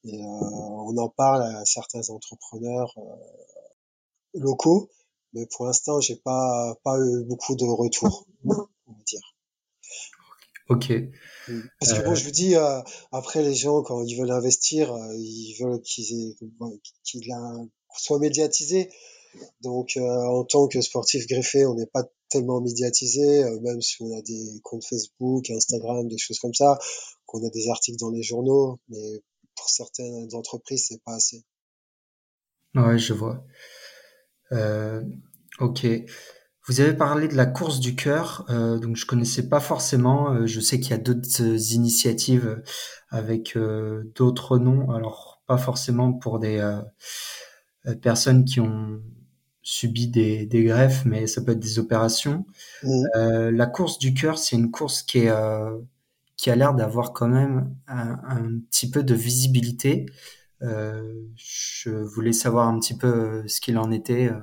[0.05, 4.91] Et euh, on en parle à certains entrepreneurs euh, locaux,
[5.33, 9.35] mais pour l'instant, j'ai pas pas eu beaucoup de retours, on va dire.
[10.69, 10.93] Ok.
[11.81, 12.55] Parce que bon, euh, je vous dis,
[13.13, 16.35] après les gens quand ils veulent investir, ils veulent qu'ils
[17.03, 17.35] qu'ils
[17.97, 18.91] soient médiatisés.
[19.63, 24.23] Donc, en tant que sportif greffé, on n'est pas tellement médiatisé, même si on a
[24.23, 26.79] des comptes Facebook, Instagram, des choses comme ça,
[27.27, 29.23] qu'on a des articles dans les journaux, mais
[29.57, 31.45] pour certaines entreprises, c'est pas assez.
[32.75, 33.45] Ouais, je vois.
[34.53, 35.03] Euh,
[35.61, 35.87] ok.
[36.67, 40.33] Vous avez parlé de la course du cœur, euh, donc je connaissais pas forcément.
[40.33, 42.63] Euh, je sais qu'il y a d'autres initiatives
[43.11, 49.03] avec euh, d'autres noms, alors pas forcément pour des euh, personnes qui ont
[49.61, 52.47] subi des, des, greffes, mais ça peut être des opérations.
[52.83, 53.51] Mmh.
[53.51, 55.33] la course du cœur, c'est une course qui est
[56.45, 60.05] qui a l'air d'avoir quand même un, petit peu de visibilité.
[60.61, 64.27] Euh, je voulais savoir un petit peu euh, ce qu'il en était.
[64.27, 64.41] Euh.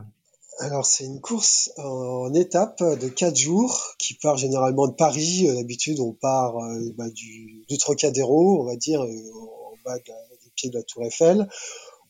[0.61, 5.47] Alors c'est une course en étape de 4 jours qui part généralement de Paris.
[5.55, 6.55] D'habitude on part
[6.97, 11.47] bah, du, Trocadéro, on va dire, en bas de des pieds de la Tour Eiffel.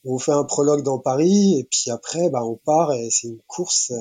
[0.05, 3.41] On fait un prologue dans Paris et puis après bah, on part et c'est une
[3.45, 3.91] course...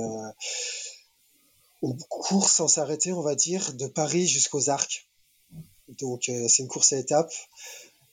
[1.82, 5.09] on court sans s'arrêter, on va dire, de Paris jusqu'aux Arcs.
[5.98, 7.32] Donc euh, c'est une course à étapes.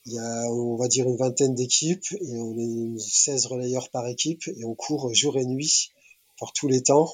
[0.06, 4.06] Il y a, on va dire, une vingtaine d'équipes et on est 16 relayeurs par
[4.06, 5.90] équipe et on court jour et nuit
[6.38, 7.10] par tous les temps.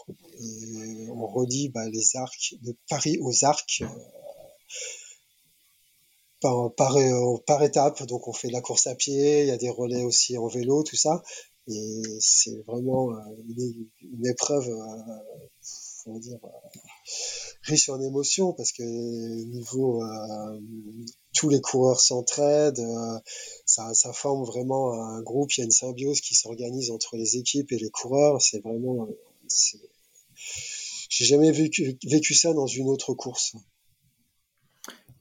[1.09, 3.87] On relie bah, les arcs de Paris aux arcs euh,
[6.41, 8.05] par, par, euh, par, étape.
[8.07, 10.47] Donc on fait de la course à pied, il y a des relais aussi en
[10.47, 11.23] vélo, tout ça.
[11.67, 13.11] Et c'est vraiment
[14.03, 14.71] une épreuve,
[16.07, 16.39] on va dire,
[17.63, 20.61] riche en émotions parce que niveau euh,
[21.35, 23.19] tous les coureurs s'entraident, euh,
[23.67, 27.37] ça, ça, forme vraiment un groupe, il y a une symbiose qui s'organise entre les
[27.37, 29.09] équipes et les coureurs, c'est vraiment
[31.09, 33.55] j'ai jamais vécu, vécu ça dans une autre course.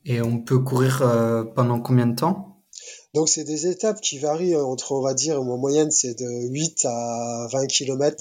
[0.05, 2.63] Et on peut courir euh, pendant combien de temps?
[3.13, 6.85] Donc c'est des étapes qui varient entre, on va dire, en moyenne c'est de 8
[6.85, 8.17] à 20 km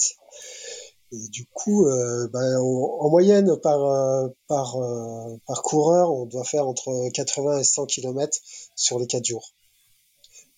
[1.12, 6.44] et du coup, euh, ben, en moyenne, par, euh, par, euh, par coureur, on doit
[6.44, 8.38] faire entre 80 et 100 km
[8.76, 9.52] sur les 4 jours.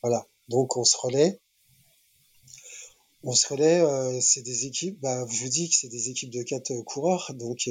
[0.03, 0.27] Voilà.
[0.49, 1.41] Donc, on se relaie.
[3.25, 6.43] On se relaie, c'est des équipes, bah, je vous dis que c'est des équipes de
[6.43, 7.33] 4 coureurs.
[7.35, 7.69] Donc,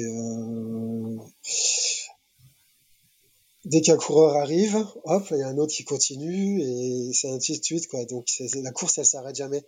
[3.64, 7.56] dès qu'un coureur arrive, hop, il y a un autre qui continue et c'est ainsi
[7.58, 7.88] de suite.
[8.08, 8.26] Donc,
[8.62, 9.64] la course, elle s'arrête jamais.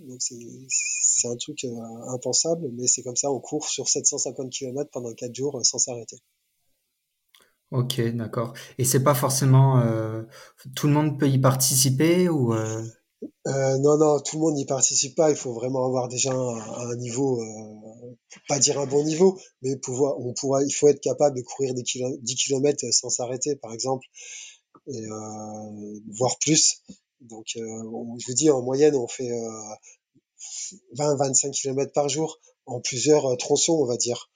[0.00, 4.90] Donc, c'est un truc euh, impensable, mais c'est comme ça, on court sur 750 km
[4.92, 6.18] pendant 4 jours euh, sans s'arrêter.
[7.70, 8.52] Ok, d'accord.
[8.78, 10.22] Et c'est pas forcément euh,
[10.76, 12.82] tout le monde peut y participer ou euh...
[13.46, 15.30] Euh, non, non, tout le monde n'y participe pas.
[15.30, 17.42] Il faut vraiment avoir déjà un, un niveau,
[18.48, 21.74] pas dire un bon niveau, mais pouvoir, on pourra, il faut être capable de courir
[21.74, 24.06] des 10 km sans s'arrêter, par exemple,
[24.88, 25.06] et
[26.12, 26.82] voire plus.
[27.24, 29.30] Donc, je vous dis, en moyenne, on fait
[30.96, 34.30] 20-25 km par jour en plusieurs euh, tronçons, on va dire.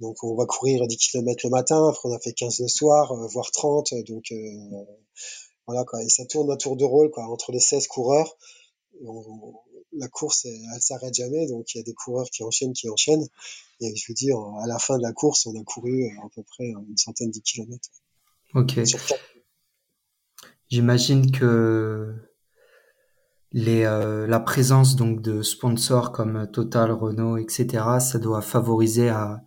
[0.00, 3.12] Donc on va courir 10 km le matin, après on a fait 15 le soir,
[3.12, 3.94] euh, voire 30.
[4.06, 4.84] Donc euh,
[5.66, 6.02] voilà quoi.
[6.02, 8.36] Et ça tourne un tour de rôle quoi entre les 16 coureurs.
[9.92, 12.88] la course, elle, elle s'arrête jamais, donc il y a des coureurs qui enchaînent, qui
[12.88, 13.26] enchaînent.
[13.80, 16.42] Et je veux dire, à la fin de la course, on a couru à peu
[16.42, 17.90] près une centaine de kilomètres.
[18.54, 18.80] Ok.
[20.70, 22.14] J'imagine que
[23.56, 29.42] euh, la présence donc de sponsors comme Total, Renault, etc., ça doit favoriser à,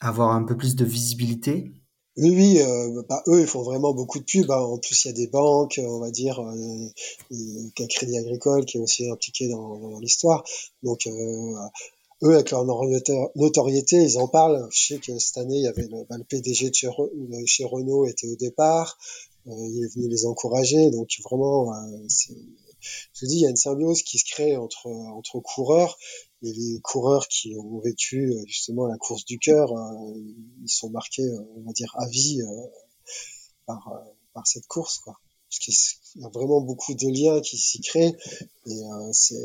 [0.00, 1.72] avoir un peu plus de visibilité.
[2.18, 4.50] Oui, oui, euh, bah, eux, ils font vraiment beaucoup de pubs.
[4.50, 4.56] Hein.
[4.58, 6.52] En plus, il y a des banques, on va dire, euh,
[7.30, 10.44] un Crédit Agricole qui est aussi impliqué dans, l'histoire.
[10.82, 11.54] Donc, euh,
[12.22, 14.68] eux, avec leur notoriété, ils en parlent.
[14.70, 16.90] Je sais que cette année, y le, bah, PDG de chez,
[17.46, 18.98] chez, Renault était au départ.
[19.46, 20.90] Euh, il est venu les encourager.
[20.90, 22.06] Donc, vraiment, euh,
[23.12, 25.98] je dis, il y a une symbiose qui se crée entre, entre coureurs
[26.42, 29.70] et les coureurs qui ont vécu euh, justement la course du cœur,
[30.62, 32.40] ils sont marqués, on va dire, à vie
[33.66, 33.92] par,
[34.32, 34.98] par cette course.
[34.98, 35.14] Quoi.
[35.48, 38.16] Parce qu'il y a vraiment beaucoup de liens qui s'y créent
[38.66, 38.80] et
[39.12, 39.44] c'est,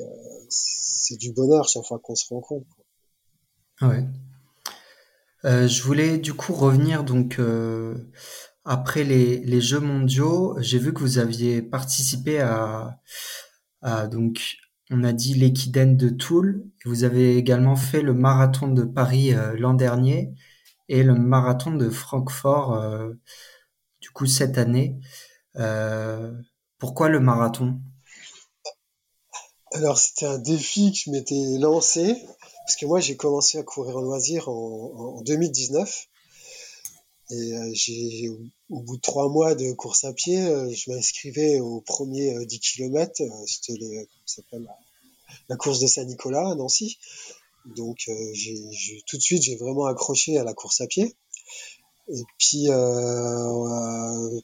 [0.50, 2.66] c'est du bonheur chaque fois qu'on se rencontre.
[2.76, 3.90] Quoi.
[3.90, 4.04] Ouais.
[5.46, 7.96] Euh, je voulais du coup revenir donc euh,
[8.68, 10.58] après les, les, Jeux mondiaux.
[10.60, 13.00] J'ai vu que vous aviez participé à,
[14.12, 14.58] donc
[14.92, 16.70] on a dit l'équidène de Toul.
[16.86, 20.34] Vous avez également fait le marathon de Paris euh, l'an dernier
[20.90, 23.14] et le marathon de Francfort euh,
[24.02, 25.00] du coup cette année.
[25.56, 26.32] Euh,
[26.78, 27.80] pourquoi le marathon?
[29.74, 32.16] Alors c'était un défi que je m'étais lancé
[32.66, 36.08] parce que moi j'ai commencé à courir en loisir en, en 2019
[37.30, 38.30] et j'ai,
[38.70, 42.56] au bout de trois mois de course à pied, euh, je m'inscrivais au premier 10
[42.56, 43.24] euh, km.
[43.46, 44.68] C'était le, s'appelle
[45.50, 46.98] la, course de Saint-Nicolas à Nancy.
[47.76, 48.10] Donc
[49.08, 51.16] tout de suite, j'ai vraiment accroché à la course à pied.
[52.10, 54.40] Et puis euh,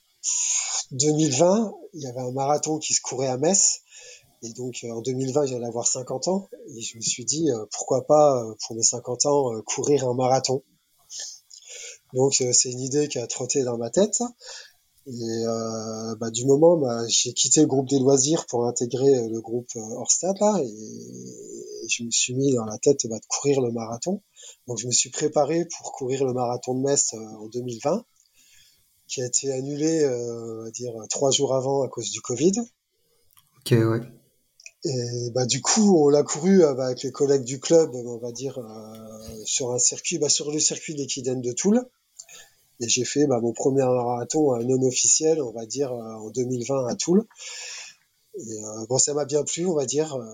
[0.91, 3.82] 2020, il y avait un marathon qui se courait à Metz.
[4.41, 6.49] Et donc en 2020, j'allais avoir 50 ans.
[6.76, 10.63] Et je me suis dit, pourquoi pas, pour mes 50 ans, courir un marathon.
[12.14, 14.22] Donc euh, c'est une idée qui a trotté dans ma tête.
[15.05, 19.28] Et euh, bah, du moment, bah, j'ai quitté le groupe des loisirs pour intégrer euh,
[19.28, 23.59] le groupe Orstad là, et, je me suis mis dans la tête bah, de courir
[23.59, 24.22] le marathon.
[24.68, 28.05] Donc je me suis préparé pour courir le marathon de Metz en 2020,
[29.07, 32.53] qui a été annulé, euh, on va dire trois jours avant à cause du Covid.
[33.59, 33.99] Ok, ouais.
[34.86, 38.59] Et bah du coup, on l'a couru avec les collègues du club, on va dire
[39.45, 41.86] sur un circuit, bah, sur le circuit d'Equidène de Toul.
[42.84, 46.88] Et j'ai fait bah, mon premier marathon non officiel, on va dire, euh, en 2020
[46.88, 47.25] à Toul.
[48.38, 50.13] Euh, bon, ça m'a bien plu, on va dire.
[50.15, 50.25] Euh,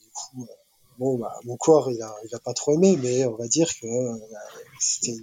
[0.00, 0.46] du coup,
[0.98, 3.86] bon, bah, mon corps, il a, pas trop aimé, mais on va dire que
[4.80, 5.16] c'était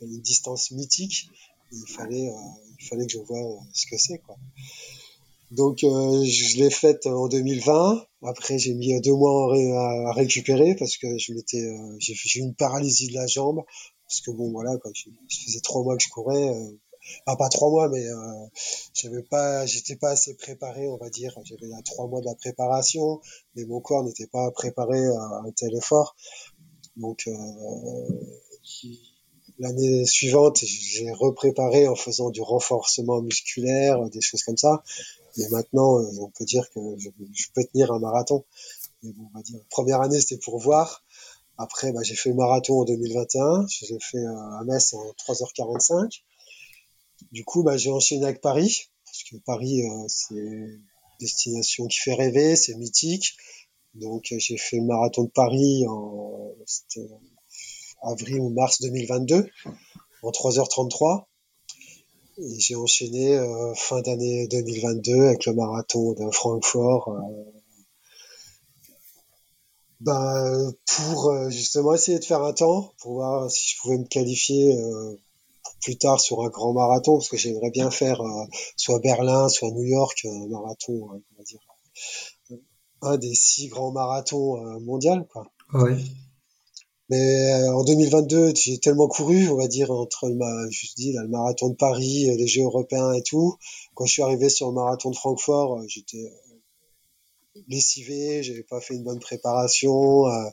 [0.00, 1.28] une, distance mythique.
[1.70, 2.32] il fallait,
[2.80, 4.20] il fallait que je vois ce que c'est.
[5.52, 8.06] Donc euh, je l'ai faite en 2020.
[8.22, 13.08] Après j'ai mis deux mois à, récupérer parce que je euh, j'ai eu une paralysie
[13.08, 13.62] de la jambe
[14.12, 15.08] parce que bon voilà quoi, je,
[15.46, 16.78] faisais trois mois que je courais, euh,
[17.26, 18.46] enfin pas trois mois mais euh,
[18.92, 21.34] j'avais pas, j'étais pas assez préparé on va dire.
[21.44, 23.22] J'avais trois mois de la préparation,
[23.54, 26.14] mais mon corps n'était pas préparé à un tel effort.
[26.96, 27.32] Donc euh,
[29.58, 34.82] l'année suivante j'ai repréparé en faisant du renforcement musculaire, des choses comme ça.
[35.38, 38.44] Et maintenant on peut dire que je, je peux tenir un marathon.
[39.02, 41.02] Mais bon, on va dire, première année c'était pour voir.
[41.58, 43.66] Après, bah, j'ai fait le marathon en 2021.
[43.68, 46.22] Je l'ai fait euh, à Metz en 3h45.
[47.30, 48.88] Du coup, bah, j'ai enchaîné avec Paris.
[49.04, 50.82] Parce que Paris, euh, c'est une
[51.20, 53.36] destination qui fait rêver, c'est mythique.
[53.94, 56.54] Donc, euh, j'ai fait le marathon de Paris en
[58.02, 59.48] avril ou mars 2022
[60.22, 61.26] en 3h33.
[62.38, 67.14] Et j'ai enchaîné euh, fin d'année 2022 avec le marathon de Francfort
[70.02, 74.04] ben, pour euh, justement essayer de faire un temps, pour voir si je pouvais me
[74.04, 75.16] qualifier euh,
[75.80, 78.44] plus tard sur un grand marathon, parce que j'aimerais bien faire euh,
[78.76, 81.60] soit Berlin, soit New York, un marathon, on va dire,
[83.02, 85.24] un des six grands marathons mondiaux.
[85.32, 85.46] Quoi.
[85.74, 85.96] Ouais.
[87.08, 91.28] Mais en 2022, j'ai tellement couru, on va dire, entre le, je dis, là, le
[91.28, 93.56] marathon de Paris, les Jeux européens et tout.
[93.94, 96.32] Quand je suis arrivé sur le marathon de Francfort, j'étais
[97.68, 100.50] lessivé, j'avais pas fait une bonne préparation, euh,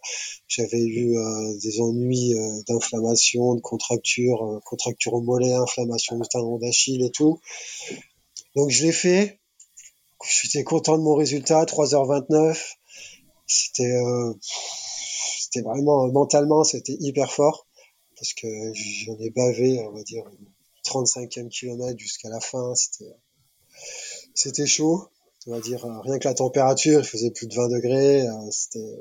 [0.48, 6.58] j'avais eu euh, des ennuis euh, d'inflammation, de contracture, contracture au mollet, inflammation du tendon
[6.58, 7.40] d'Achille et tout.
[8.56, 9.40] Donc je l'ai fait.
[10.44, 12.76] J'étais content de mon résultat, 3h29.
[13.48, 14.00] C'était
[15.40, 17.66] c'était vraiment mentalement c'était hyper fort
[18.16, 20.24] parce que j'en ai bavé, on va dire
[20.86, 23.16] 35e kilomètre jusqu'à la fin, c'était
[24.36, 25.10] c'était chaud.
[25.50, 29.00] On va dire rien que la température, il faisait plus de 20 degrés, c'était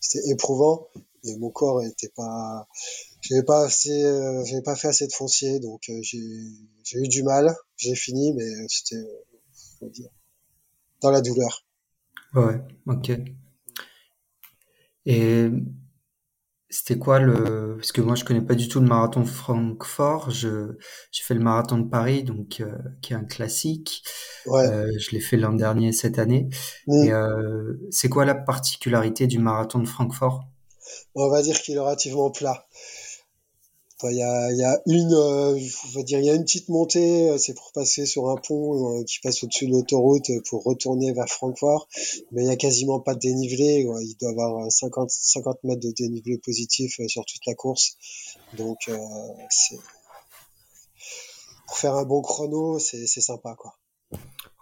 [0.00, 0.88] c'était éprouvant.
[1.24, 2.68] Et mon corps était pas
[3.20, 4.02] j'avais pas assez
[4.44, 6.20] j'avais pas fait assez de foncier donc j'ai
[6.84, 7.54] j'ai eu du mal.
[7.76, 9.04] J'ai fini mais c'était
[11.00, 11.64] dans la douleur.
[12.34, 13.12] Ouais ok.
[15.06, 15.48] Et
[16.70, 20.30] c'était quoi le parce que moi je connais pas du tout le marathon de Francfort.
[20.30, 20.76] Je
[21.10, 24.02] j'ai fait le marathon de Paris donc euh, qui est un classique.
[24.46, 24.66] Ouais.
[24.66, 26.48] Euh, je l'ai fait l'an dernier cette année.
[26.86, 27.04] Mm.
[27.04, 30.44] Et euh, c'est quoi la particularité du marathon de Francfort?
[31.14, 32.66] On va dire qu'il est relativement plat.
[34.04, 35.58] Il y a, y a une, euh,
[35.92, 39.00] va dire, il y a une petite montée, euh, c'est pour passer sur un pont
[39.00, 41.88] euh, qui passe au-dessus de l'autoroute pour retourner vers Francfort,
[42.30, 43.86] mais il y a quasiment pas de dénivelé.
[44.02, 47.96] Il doit avoir 50, 50 mètres de dénivelé positif sur toute la course,
[48.56, 48.88] donc
[49.50, 49.78] c'est
[51.66, 53.74] pour faire un bon chrono, c'est sympa quoi.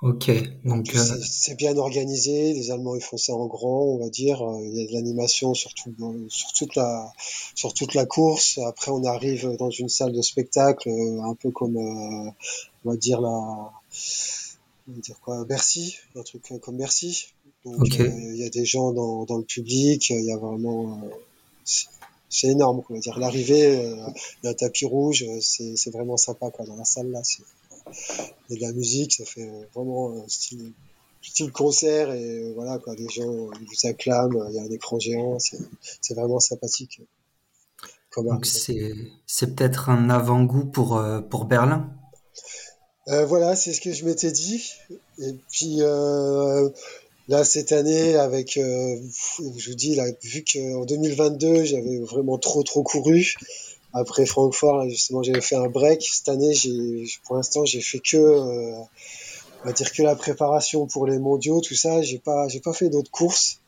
[0.02, 0.30] Ok,
[0.62, 2.52] donc euh, c'est bien organisé.
[2.52, 4.46] Les Allemands ils font ça en grand, on va dire.
[4.62, 5.70] Il y a de l'animation sur,
[6.28, 7.10] sur toute la
[7.54, 8.58] sur toute la course.
[8.66, 12.30] Après, on arrive dans une salle de spectacle, euh, un peu comme euh,
[12.84, 13.30] on va dire la
[14.88, 17.28] on va dire quoi Bercy, un truc comme Bercy.
[17.64, 20.10] Donc il y a des gens dans, dans le public.
[20.10, 21.00] Il y a vraiment
[22.28, 22.82] c'est énorme.
[22.90, 25.24] On va dire l'arrivée, il y a un tapis rouge.
[25.40, 27.22] C'est vraiment sympa quoi dans la salle là
[28.50, 30.72] et de la musique, ça fait vraiment un style,
[31.22, 34.98] style concert et euh, voilà quoi, les gens vous acclament, il y a un écran
[34.98, 37.00] géant, c'est vraiment sympathique.
[38.22, 38.94] Donc c'est
[39.26, 41.90] c'est peut-être un avant-goût pour euh, pour Berlin?
[43.08, 44.72] Euh, voilà, c'est ce que je m'étais dit.
[45.18, 46.68] Et puis euh,
[47.28, 48.96] là cette année, avec, euh,
[49.38, 53.34] je vous dis là, vu qu'en 2022 j'avais vraiment trop trop couru,
[53.92, 56.02] après Francfort, justement, j'avais fait un break.
[56.02, 58.80] Cette année, j'ai, pour l'instant, j'ai fait que, euh,
[59.62, 62.02] on va dire que la préparation pour les mondiaux, tout ça.
[62.02, 63.60] J'ai pas, j'ai pas fait d'autres courses.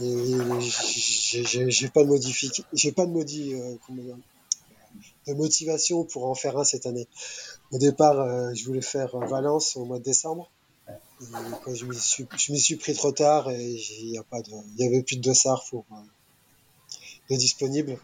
[0.00, 0.14] Et
[0.60, 3.74] j'ai pas de modification, j'ai pas de modi, euh,
[5.26, 7.08] de motivation pour en faire un cette année.
[7.72, 10.50] Au départ, euh, je voulais faire Valence au mois de décembre.
[11.20, 12.26] Je m'y suis,
[12.60, 15.22] suis pris trop tard et il y a pas de, il y avait plus de
[15.22, 15.84] dossard pour
[17.28, 17.98] de disponible.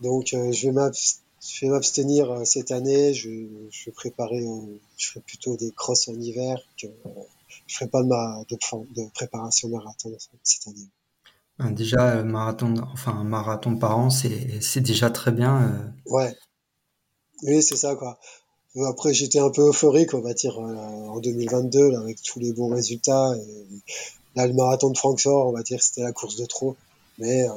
[0.00, 3.14] Donc euh, je vais m'abstenir euh, cette année.
[3.14, 3.28] Je,
[3.70, 4.44] je vais préparer,
[4.96, 6.58] je ferai plutôt des crosses en hiver.
[6.80, 6.86] Que,
[7.66, 8.56] je ferai pas de, ma, de,
[8.94, 10.88] de préparation marathon cette année.
[11.58, 15.62] Ben, déjà, marathon, enfin un marathon par an, c'est déjà très bien.
[15.62, 16.12] Euh.
[16.12, 16.36] Ouais.
[17.42, 18.18] Oui, c'est ça quoi.
[18.86, 22.68] Après, j'étais un peu euphorique, on va dire, en 2022, là, avec tous les bons
[22.68, 23.34] résultats.
[23.34, 23.64] Et,
[24.36, 26.76] là, le marathon de Francfort, on va dire, c'était la course de trop.
[27.18, 27.52] Mais euh,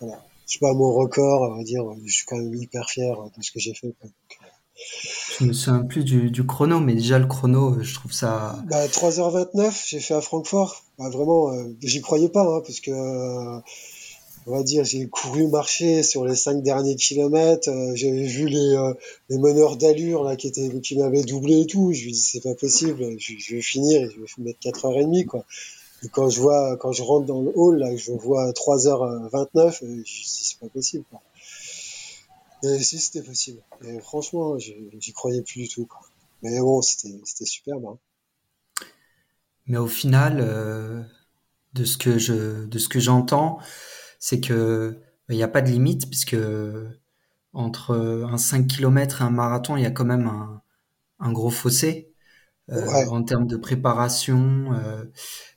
[0.00, 3.42] voilà c'est pas mon record, on va dire, je suis quand même hyper fier de
[3.42, 3.94] ce que j'ai fait.
[5.38, 8.62] Je me souviens plus du, du, chrono, mais déjà le chrono, je trouve ça.
[8.68, 10.84] Bah, 3h29, j'ai fait à Francfort.
[10.98, 13.60] Bah, vraiment, euh, j'y croyais pas, hein, parce que, euh,
[14.46, 17.68] on va dire, j'ai couru, marché sur les cinq derniers kilomètres.
[17.68, 18.92] Euh, j'avais vu les,
[19.28, 21.92] les meneurs d'allure là qui étaient, qui m'avaient doublé et tout.
[21.92, 25.24] Je me dis c'est pas possible, je, je, vais finir et je vais mettre 4h30
[25.24, 25.44] quoi.
[26.02, 29.86] Et quand je vois, quand je rentre dans le hall, là, je vois 3h29, je
[29.86, 31.22] dis, c'est pas possible, quoi.
[32.62, 33.60] Si, c'était possible.
[33.84, 36.00] Et franchement, j'y croyais plus du tout, quoi.
[36.42, 37.98] Mais bon, c'était superbe, hein.
[39.66, 41.02] Mais au final, euh,
[41.74, 42.68] de ce que je,
[43.00, 43.58] j'entends,
[44.20, 46.36] c'est que il n'y a pas de limite puisque
[47.52, 47.96] entre
[48.30, 50.62] un 5 km et un marathon, il y a quand même un,
[51.18, 52.14] un gros fossé.
[52.72, 55.04] Euh, en termes de préparation, euh,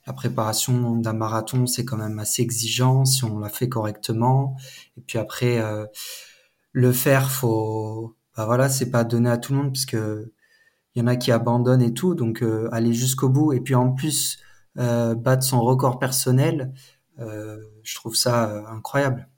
[0.06, 4.56] la préparation d'un marathon, c'est quand même assez exigeant si on la fait correctement.
[4.96, 5.86] Et puis après, euh,
[6.72, 10.32] le faire, faut, bah voilà, c'est pas donné à tout le monde parce que
[10.94, 12.14] il y en a qui abandonnent et tout.
[12.14, 14.38] Donc aller jusqu'au bout et puis en plus
[14.76, 16.72] battre son record personnel,
[17.18, 19.28] je trouve ça incroyable.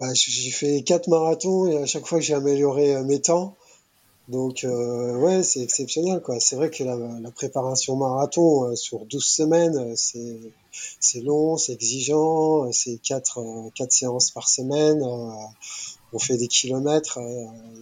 [0.00, 3.54] Bah, j'ai fait quatre marathons et à chaque fois que j'ai amélioré mes temps,
[4.28, 6.40] donc euh, ouais, c'est exceptionnel quoi.
[6.40, 10.40] C'est vrai que la, la préparation marathon euh, sur 12 semaines, euh, c'est
[10.98, 15.02] c'est long, c'est exigeant, c'est quatre euh, quatre séances par semaine.
[16.12, 17.18] on fait des kilomètres,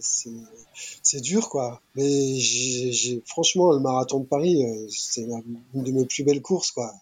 [0.00, 0.30] c'est
[1.02, 1.80] c'est dur quoi.
[1.94, 5.22] Mais j'ai franchement le marathon de Paris, c'est
[5.74, 6.92] une de mes plus belles courses quoi.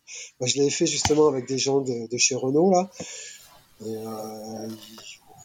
[0.41, 2.91] Moi, je l'ai fait justement avec des gens de, de chez Renault là.
[3.87, 3.97] Et,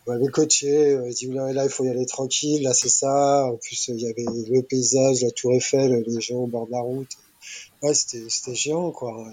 [0.08, 3.46] m'avait coaché, il dit là, là il faut y aller tranquille, là c'est ça.
[3.46, 6.72] En plus il y avait le paysage, la Tour Eiffel, les gens au bord de
[6.72, 7.12] la route.
[7.82, 9.26] Ouais, c'était c'était géant quoi.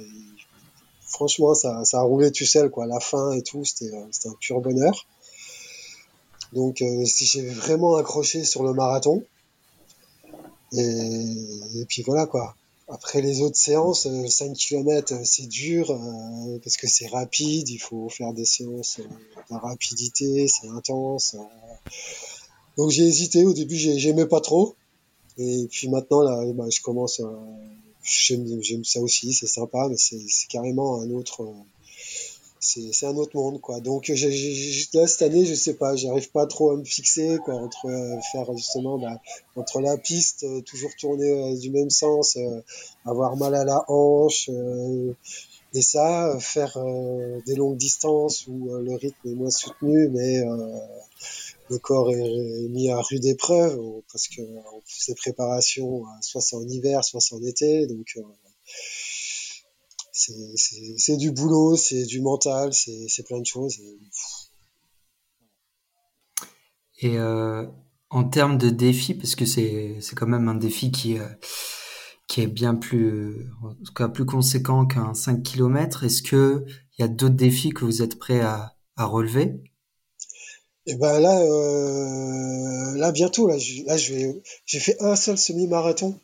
[1.06, 4.36] franchement ça ça a roulé tout seul quoi, la fin et tout, c'était c'était un
[4.40, 5.06] pur bonheur.
[6.52, 9.24] Donc euh, j'ai vraiment accroché sur le marathon.
[10.72, 12.54] Et, et puis voilà quoi.
[12.92, 15.98] Après les autres séances, 5 km, c'est dur
[16.62, 19.00] parce que c'est rapide, il faut faire des séances
[19.50, 21.36] de rapidité, c'est intense.
[22.76, 24.76] Donc j'ai hésité, au début j'aimais pas trop.
[25.38, 27.22] Et puis maintenant, là, bah, je commence.
[28.02, 31.46] J'aime ça aussi, c'est sympa, mais c'est carrément un autre
[32.62, 33.80] c'est un autre monde quoi.
[33.80, 37.86] Donc là cette année je sais pas j'arrive pas trop à me fixer quoi entre
[37.86, 39.20] euh, faire justement bah,
[39.56, 42.38] entre la piste euh, toujours tourner euh, du même sens
[43.04, 44.48] avoir mal à la hanche
[45.74, 46.78] et ça faire
[47.46, 50.40] des longues distances où le rythme est moins soutenu mais
[51.68, 53.80] le corps est, mis à rude épreuve
[54.12, 58.16] parce que on fait ses préparations soit c'est en hiver soit c'est en été donc
[60.12, 63.78] c'est du boulot, c'est du mental, c'est plein de choses.
[67.00, 67.66] Et, euh,
[68.10, 71.26] en termes de défi, parce que c'est quand même un défi qui, euh,
[72.28, 73.50] qui est bien plus,
[74.12, 76.64] plus conséquent qu'un 5 km, est-ce qu'il
[76.98, 79.62] y a d'autres défis que vous êtes prêts à, à relever?
[80.84, 83.56] Et eh ben là, euh, là bientôt, là,
[83.86, 86.18] là j'ai fait un seul semi-marathon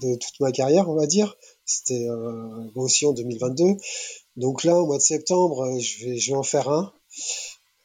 [0.00, 1.36] de toute ma carrière, on va dire.
[1.70, 3.76] C'était euh, aussi en 2022.
[4.36, 6.92] Donc là, au mois de septembre, euh, je vais, je en faire un.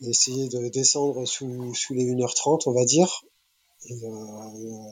[0.02, 3.24] Essayer de descendre sous, les 1h30, on va dire.
[3.88, 4.90] Et, euh,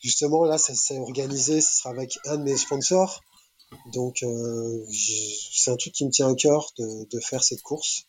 [0.00, 3.22] justement, là, ça s'est organisé, ce sera avec un de mes sponsors.
[3.92, 4.86] Donc, euh,
[5.52, 8.04] c'est un truc qui me tient à cœur de, faire cette course.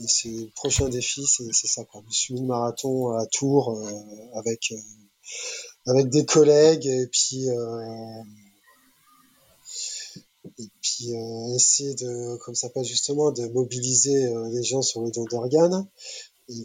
[0.00, 2.02] Et c'est le prochain défi, c'est ça, quoi.
[2.04, 4.76] Le semi-marathon à Tours euh, avec, euh,
[5.86, 7.46] avec des collègues et puis
[10.44, 15.02] et puis euh, essayer de, comme ça s'appelle justement, de mobiliser euh, les gens sur
[15.02, 15.86] le don d'organes.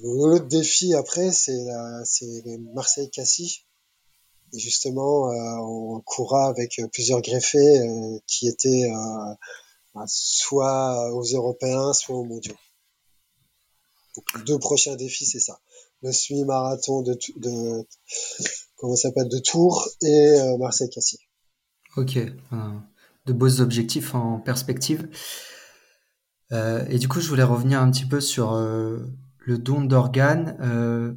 [0.03, 1.65] L'autre défi après, c'est
[2.05, 3.65] c'est Marseille-Cassis.
[4.53, 7.79] Et justement, euh, on courra avec plusieurs greffés
[8.25, 8.89] qui étaient
[9.93, 12.55] bah, soit aux Européens, soit aux mondiaux.
[14.15, 15.59] Donc, deux prochains défis, c'est ça.
[16.01, 17.87] Le semi-marathon de, de,
[18.77, 21.19] comment s'appelle, de Tours et Marseille-Cassis.
[21.95, 22.17] Ok
[23.25, 25.09] de beaux objectifs en perspective.
[26.51, 28.99] Euh, et du coup, je voulais revenir un petit peu sur euh,
[29.39, 30.57] le don d'organes.
[30.61, 31.13] Euh,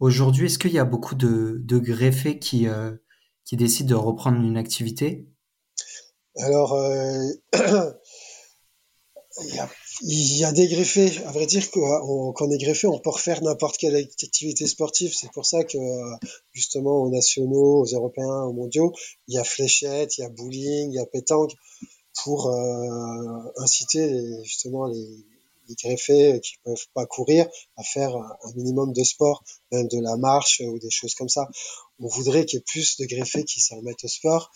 [0.00, 2.66] aujourd'hui, est-ce qu'il y a beaucoup de, de greffés qui,
[3.44, 5.28] qui décident de reprendre une activité?
[6.38, 6.74] Alors,
[7.52, 7.94] il
[9.54, 9.68] y a
[10.00, 11.18] il y a des greffés.
[11.26, 15.14] À vrai dire, quand on est greffé, on peut refaire n'importe quelle activité sportive.
[15.14, 15.78] C'est pour ça que,
[16.52, 18.92] justement, aux nationaux, aux européens, aux mondiaux,
[19.28, 21.52] il y a fléchette, il y a bowling, il y a pétanque
[22.24, 25.08] pour euh, inciter justement les,
[25.68, 30.16] les greffés qui peuvent pas courir à faire un minimum de sport, même de la
[30.16, 31.48] marche ou des choses comme ça.
[32.00, 34.52] On voudrait qu'il y ait plus de greffés qui s'en remettent au sport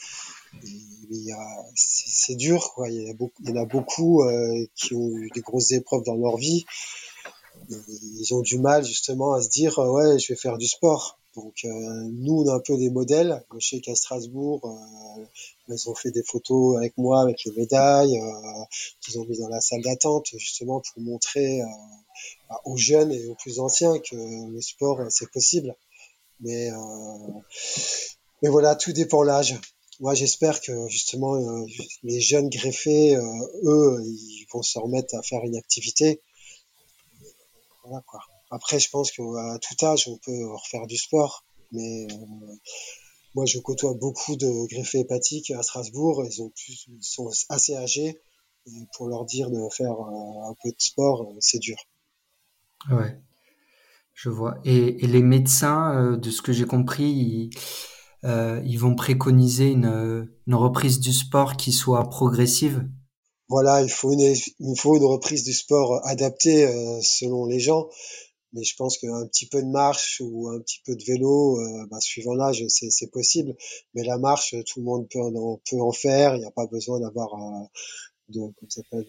[1.74, 2.88] c'est dur, quoi.
[2.88, 5.72] Il y, a beaucoup, il y en a beaucoup euh, qui ont eu des grosses
[5.72, 6.64] épreuves dans leur vie.
[7.68, 11.18] ils ont du mal justement à se dire euh, ouais, je vais faire du sport.
[11.36, 11.68] Donc euh,
[12.12, 13.44] nous, on a un peu des modèles.
[13.58, 15.24] Je sais qu'à Strasbourg, euh,
[15.68, 18.64] ils ont fait des photos avec moi, avec les médailles, euh,
[19.00, 21.60] qu'ils ont mis dans la salle d'attente, justement pour montrer
[22.48, 24.16] bah, aux jeunes et aux plus anciens que
[24.50, 25.74] le sport, c'est possible.
[26.40, 26.70] Mais,
[28.42, 29.58] mais voilà, tout dépend l'âge
[30.00, 31.66] moi j'espère que justement euh,
[32.02, 33.22] les jeunes greffés, euh,
[33.64, 36.22] eux, ils vont se remettre à faire une activité.
[37.84, 38.20] Voilà quoi.
[38.50, 42.16] Après, je pense qu'à tout âge, on peut refaire du sport, mais euh,
[43.34, 46.24] moi je côtoie beaucoup de greffés hépatiques à Strasbourg.
[46.24, 48.18] Ils ont plus, sont assez âgés.
[48.96, 51.76] pour leur dire de faire un peu de sport, c'est dur.
[52.90, 53.18] Ouais,
[54.14, 54.58] je vois.
[54.64, 57.50] Et, et les médecins, de ce que j'ai compris, ils
[58.26, 62.84] euh, ils vont préconiser une, une, reprise du sport qui soit progressive
[63.48, 67.88] Voilà, il faut une, il faut une reprise du sport adaptée euh, selon les gens.
[68.52, 71.86] Mais je pense qu'un petit peu de marche ou un petit peu de vélo, euh,
[71.90, 73.54] bah, suivant l'âge, c'est possible.
[73.94, 76.34] Mais la marche, tout le monde peut en, peut en faire.
[76.34, 77.30] Il n'y a pas besoin d'avoir
[78.28, 79.06] de, comment s'appelle,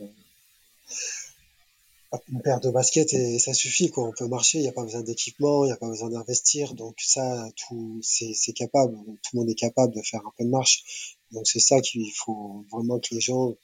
[2.30, 4.08] une paire de baskets et ça suffit quoi.
[4.08, 6.74] On peut marcher, il n'y a pas besoin d'équipement, il n'y a pas besoin d'investir.
[6.74, 8.96] Donc ça, tout, c'est capable.
[8.96, 11.18] Tout le monde est capable de faire un peu de marche.
[11.32, 13.56] Donc c'est ça qu'il faut vraiment que les gens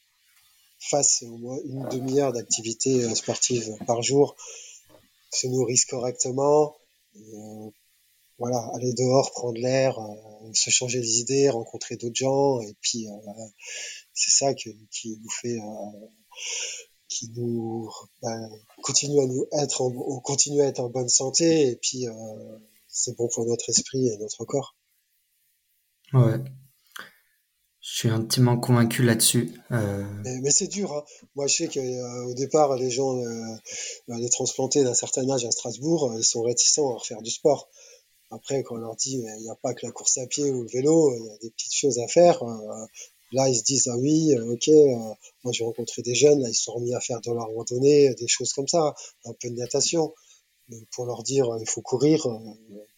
[0.79, 4.35] fassent au moins une demi-heure d'activité euh, sportive par jour,
[5.31, 6.75] se nourrissent correctement.
[7.15, 7.69] Euh,
[8.39, 13.07] voilà, aller dehors, prendre l'air, euh, se changer les idées, rencontrer d'autres gens, et puis
[14.13, 14.75] c'est ça qui
[15.21, 15.59] nous fait
[17.23, 17.89] qui nous
[18.21, 18.49] ben,
[18.81, 22.11] continue à nous être en, on continue à être en bonne santé et puis euh,
[22.87, 24.75] c'est bon pour notre esprit et notre corps.
[26.13, 26.39] Ouais.
[27.79, 29.51] Je suis intimement convaincu là-dessus.
[29.71, 30.03] Euh...
[30.23, 30.93] Mais, c'est dur.
[30.93, 31.03] Hein.
[31.35, 33.55] Moi, je sais qu'au euh, départ, les gens, euh,
[34.07, 37.69] les transplantés d'un certain âge à Strasbourg, ils sont réticents à refaire du sport.
[38.31, 40.63] Après, quand on leur dit, il n'y a pas que la course à pied ou
[40.63, 42.41] le vélo, il y a des petites choses à faire.
[43.33, 44.69] Là, ils se disent, ah oui, ok,
[45.43, 48.13] moi j'ai rencontré des jeunes, là, ils se sont remis à faire de la randonnée,
[48.15, 48.93] des choses comme ça,
[49.25, 50.13] un peu de natation.
[50.69, 52.25] Mais pour leur dire, il faut courir,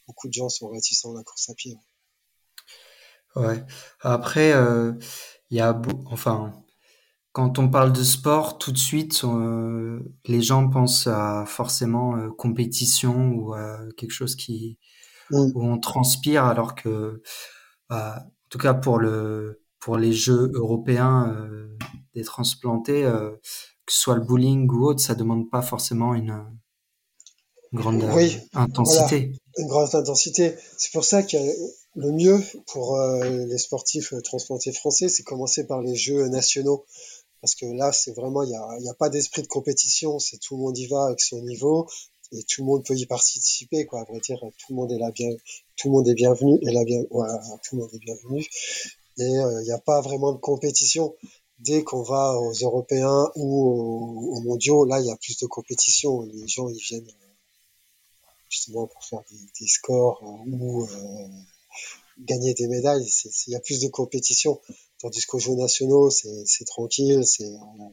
[0.07, 1.77] beaucoup de gens sont réticents à la course à pied.
[3.35, 3.63] Ouais.
[4.01, 4.93] Après, euh,
[5.49, 6.53] il y a, enfin,
[7.33, 12.29] quand on parle de sport, tout de suite, euh, les gens pensent à forcément euh,
[12.29, 14.77] compétition ou à quelque chose qui
[15.31, 17.23] où on transpire, alors que,
[17.89, 18.13] en
[18.49, 21.31] tout cas pour le pour les Jeux européens
[22.15, 26.43] des transplantés, que ce soit le bowling ou autre, ça demande pas forcément une,
[27.71, 28.03] grande
[28.55, 29.31] intensité.
[29.57, 30.55] une grande intensité.
[30.75, 31.37] C'est pour ça que
[31.95, 36.85] le mieux pour euh, les sportifs transplantés français, c'est commencer par les Jeux nationaux.
[37.41, 40.39] Parce que là, c'est vraiment, il n'y a, y a pas d'esprit de compétition, c'est
[40.39, 41.87] tout le monde y va avec son niveau
[42.31, 44.01] et tout le monde peut y participer, quoi.
[44.01, 45.29] À vrai dire, tout le monde est là bien,
[45.77, 48.43] tout le monde est bienvenu et là bien, tout le monde est bienvenu.
[49.17, 51.15] Et euh, il n'y a pas vraiment de compétition.
[51.59, 55.45] Dès qu'on va aux Européens ou aux, aux mondiaux, là, il y a plus de
[55.47, 56.21] compétition.
[56.23, 57.07] Les gens, ils viennent
[58.49, 59.21] justement pour faire
[59.59, 61.27] des, scores euh, ou euh,
[62.19, 63.05] gagner des médailles.
[63.47, 64.61] Il y a plus de compétition.
[64.99, 67.89] Tandis qu'aux Jeux nationaux, c'est tranquille, c'est euh,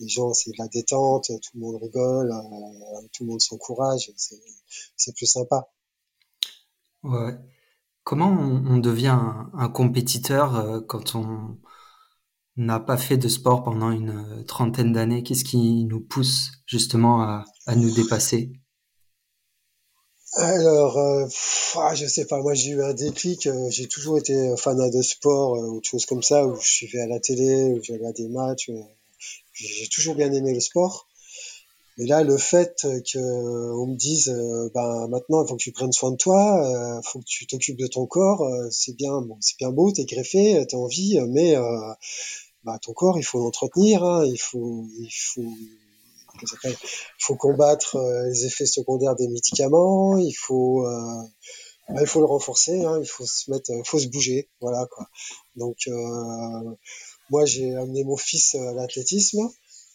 [0.00, 2.32] les gens, c'est de la détente, tout le monde rigole,
[3.12, 4.10] tout le monde s'encourage,
[4.96, 5.68] c'est plus sympa.
[7.02, 7.34] Ouais.
[8.06, 9.18] Comment on, devient
[9.52, 11.58] un, compétiteur quand on
[12.56, 15.24] n'a pas fait de sport pendant une trentaine d'années?
[15.24, 18.52] Qu'est-ce qui nous pousse justement à nous dépasser?
[20.38, 21.26] Alors, euh,
[21.76, 25.02] ah, je sais pas, moi j'ai eu un déclic, euh, j'ai toujours été fan de
[25.02, 28.06] sport euh, ou de choses comme ça, où je suivais à la télé, où j'allais
[28.06, 28.82] à des matchs, euh,
[29.54, 31.08] j'ai toujours bien aimé le sport.
[31.98, 34.28] Mais là, le fait que on me dise,
[34.74, 37.78] ben maintenant il faut que tu prennes soin de toi, il faut que tu t'occupes
[37.78, 41.56] de ton corps, c'est bien, bon, c'est bien beau, t'es greffé, t'as envie, mais
[42.64, 45.52] bah, ton corps il faut l'entretenir, hein, il faut, il faut
[46.42, 46.76] il
[47.18, 51.22] faut combattre euh, les effets secondaires des médicaments, il faut euh,
[51.88, 55.08] bah, il faut le renforcer, hein, il faut se mettre, faut se bouger, voilà quoi.
[55.54, 56.76] Donc euh,
[57.30, 59.48] moi j'ai amené mon fils à l'athlétisme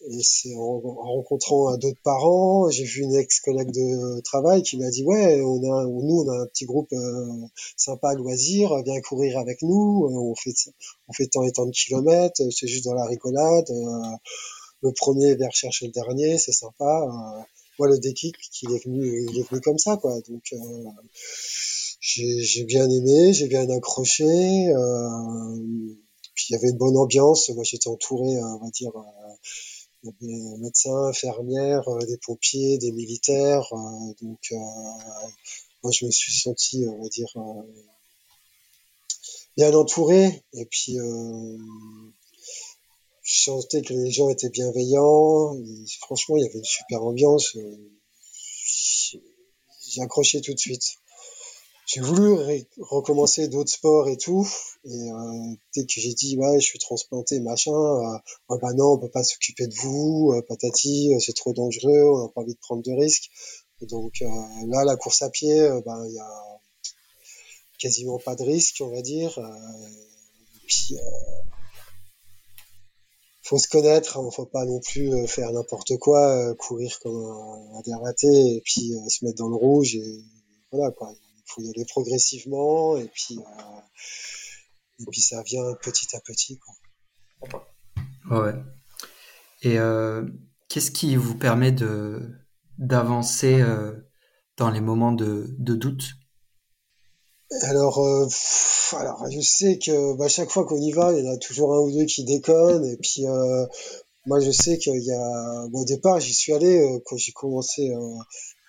[0.09, 5.03] et c'est en, rencontrant d'autres parents, j'ai vu une ex-collègue de travail qui m'a dit
[5.03, 6.93] ouais, on a nous on a un petit groupe
[7.77, 10.53] sympa à loisir, viens courir avec nous, on fait
[11.07, 13.71] on fait tant et tant de kilomètres, c'est juste dans la rigolade
[14.81, 17.03] le premier vers chercher le dernier, c'est sympa.
[17.03, 17.41] Euh,
[17.79, 20.19] moi, le déclic, il est venu, il est venu comme ça, quoi.
[20.27, 20.91] Donc, euh,
[21.99, 24.25] j'ai bien aimé, j'ai bien accroché.
[24.25, 25.57] Euh,
[26.33, 27.49] puis il y avait une bonne ambiance.
[27.49, 28.91] Moi, j'étais entouré, on va dire,
[30.07, 33.67] avait médecins, infirmières, des pompiers, des militaires.
[34.21, 34.53] donc,
[35.83, 37.33] moi, je me suis senti, on va dire,
[39.57, 40.43] bien entouré.
[40.53, 40.97] Et puis,
[43.23, 45.55] je sentais que les gens étaient bienveillants.
[45.99, 47.57] franchement, il y avait une super ambiance.
[49.87, 51.00] J'ai accroché tout de suite.
[51.93, 52.33] J'ai voulu
[52.79, 54.47] recommencer d'autres sports et tout.
[54.85, 58.17] Et euh, dès que j'ai dit ouais, je suis transplanté, machin, euh,
[58.49, 62.09] ah bah non, on peut pas s'occuper de vous, euh, patati, euh, c'est trop dangereux,
[62.13, 63.29] on n'a pas envie de prendre de risques.
[63.81, 64.27] donc euh,
[64.67, 66.59] là, la course à pied, ben il y a
[67.77, 69.37] quasiment pas de risque, on va dire.
[69.37, 70.95] et puis
[73.51, 77.17] faut se connaître, hein, faut pas non plus euh, faire n'importe quoi, euh, courir comme
[77.17, 80.23] un, dératé et puis euh, se mettre dans le rouge et
[80.71, 81.13] voilà quoi.
[81.57, 83.39] Il faut y aller progressivement et puis
[84.99, 87.63] et puis ça vient petit à petit quoi.
[88.29, 88.53] Ouais.
[89.63, 89.77] Et
[90.69, 92.31] qu'est-ce qui vous permet de
[92.77, 93.63] d'avancer
[94.57, 96.13] dans les moments de, de doute?
[97.63, 98.27] Alors, euh,
[98.93, 101.73] alors, je sais que bah, chaque fois qu'on y va, il y en a toujours
[101.73, 102.85] un ou deux qui déconnent.
[102.85, 103.65] Et puis, euh,
[104.25, 105.65] moi, je sais qu'il y a.
[105.73, 108.15] au départ, j'y suis allé euh, quand j'ai commencé, euh,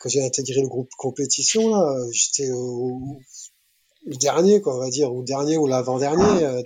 [0.03, 1.71] quand j'ai intégré le groupe compétition.
[1.71, 3.01] Là, j'étais au,
[4.07, 6.63] dernier, quoi, on va dire, ou dernier ou l'avant-dernier euh,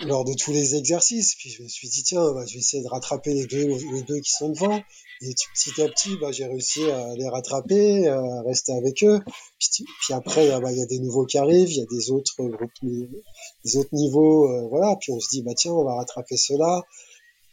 [0.00, 1.36] lors de tous les exercices.
[1.36, 4.30] Puis je me suis dit tiens, bah, je vais essayer de rattraper les deux, qui
[4.30, 4.76] sont devant.
[5.20, 9.20] Et petit à petit, bah, j'ai réussi à les rattraper, à rester avec eux.
[9.60, 12.34] Puis, après, bah, il y a des nouveaux qui arrivent, il y a des autres
[12.42, 14.96] groupes, des autres niveaux, euh, voilà.
[15.00, 16.82] Puis on se dit tiens, on va rattraper ceux-là.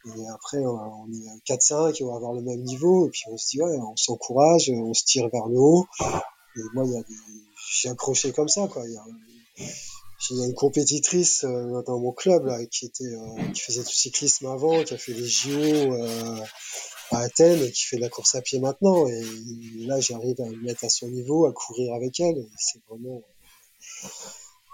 [0.05, 3.07] Et après, on est 4-5 et on va avoir le même niveau.
[3.07, 5.85] Et puis on se dit ouais, on s'encourage, on se tire vers le haut.
[6.55, 7.15] Et moi, il y a des
[7.69, 8.83] j'ai accroché comme ça, quoi.
[8.85, 8.93] Il
[10.37, 13.93] y a une compétitrice euh, dans mon club là, qui était euh, qui faisait du
[13.93, 16.41] cyclisme avant, qui a fait les JO euh,
[17.11, 19.07] à Athènes et qui fait de la course à pied maintenant.
[19.07, 19.23] Et
[19.77, 22.45] là, j'arrive à me mettre à son niveau, à courir avec elle.
[22.57, 23.21] C'est vraiment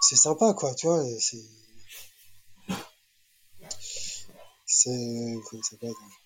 [0.00, 1.04] c'est sympa quoi, tu vois.
[1.18, 1.42] C'est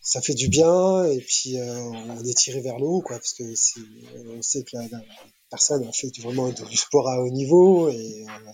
[0.01, 3.33] ça fait du bien et puis euh, on est tiré vers le haut quoi parce
[3.35, 3.45] que
[4.37, 4.87] on sait que la,
[5.51, 8.53] personne a fait vraiment du sport à haut niveau et euh,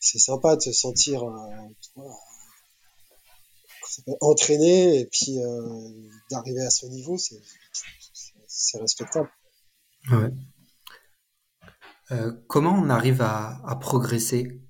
[0.00, 2.08] c'est sympa de se sentir euh,
[4.20, 5.38] entraîné et puis
[6.30, 9.30] d'arriver à ce niveau c'est respectable.
[12.48, 14.61] Comment on arrive à progresser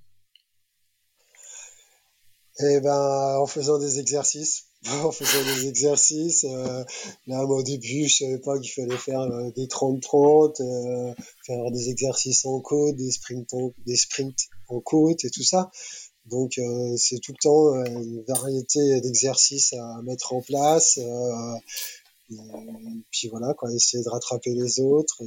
[2.60, 4.66] eh ben, en faisant des exercices.
[5.04, 6.44] en faisant des exercices.
[6.44, 6.84] Euh,
[7.26, 11.14] là, moi, au début, je savais pas qu'il fallait faire euh, des 30-30, euh,
[11.46, 15.70] faire des exercices en côte, des sprints en, des sprints en côte et tout ça.
[16.26, 20.98] Donc, euh, c'est tout le temps euh, une variété d'exercices à mettre en place.
[20.98, 22.34] et
[23.10, 25.22] puis voilà, quoi, essayer de rattraper les autres.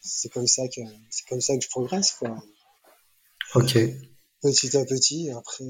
[0.00, 0.80] C'est comme ça que
[1.10, 2.36] c'est comme ça que je progresse, quoi.
[3.54, 3.78] Ok.
[4.42, 5.30] Petit à petit.
[5.30, 5.64] Après.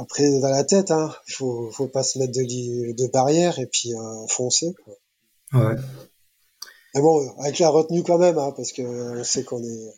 [0.00, 3.94] Après, dans la tête, hein, faut, faut pas se mettre de, de barrière et puis
[3.94, 4.72] euh, foncer.
[4.84, 4.94] Quoi.
[5.52, 5.76] Ouais.
[6.94, 9.92] Mais bon, avec la retenue quand même, hein, parce que on sait qu'on est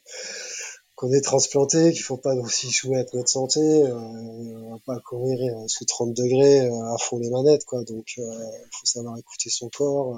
[1.03, 5.01] qu'on est transplanté, qu'il faut pas aussi jouer avec notre santé, euh, on va pas
[5.01, 7.83] courir euh, sous 30 degrés euh, à fond les manettes, quoi.
[7.83, 10.17] Donc, il faut savoir écouter son corps.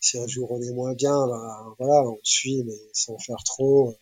[0.00, 3.94] si un jour on est moins bien, ben, voilà, on suit, mais sans faire trop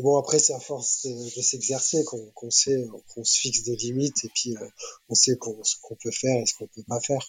[0.00, 4.30] bon, après, c'est à force de, s'exercer qu'on sait, qu'on se fixe des limites et
[4.34, 4.68] puis euh,
[5.08, 7.24] on sait ce qu'on peut faire et ce qu'on peut pas faire.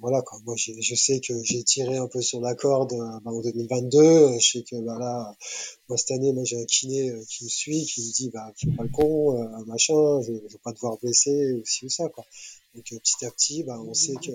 [0.00, 0.38] voilà, quoi.
[0.44, 4.38] Moi, je sais que j'ai tiré un peu sur la corde euh, bah, en 2022.
[4.38, 5.36] Je sais que bah, là,
[5.88, 8.52] moi, cette année, moi, j'ai un kiné euh, qui me suit, qui me dit, bah,
[8.56, 12.08] fais pas le con, machin, je, je veux pas devoir blesser ou ci ou ça,
[12.08, 12.24] quoi.
[12.74, 14.32] Donc, petit à petit, bah, on sait que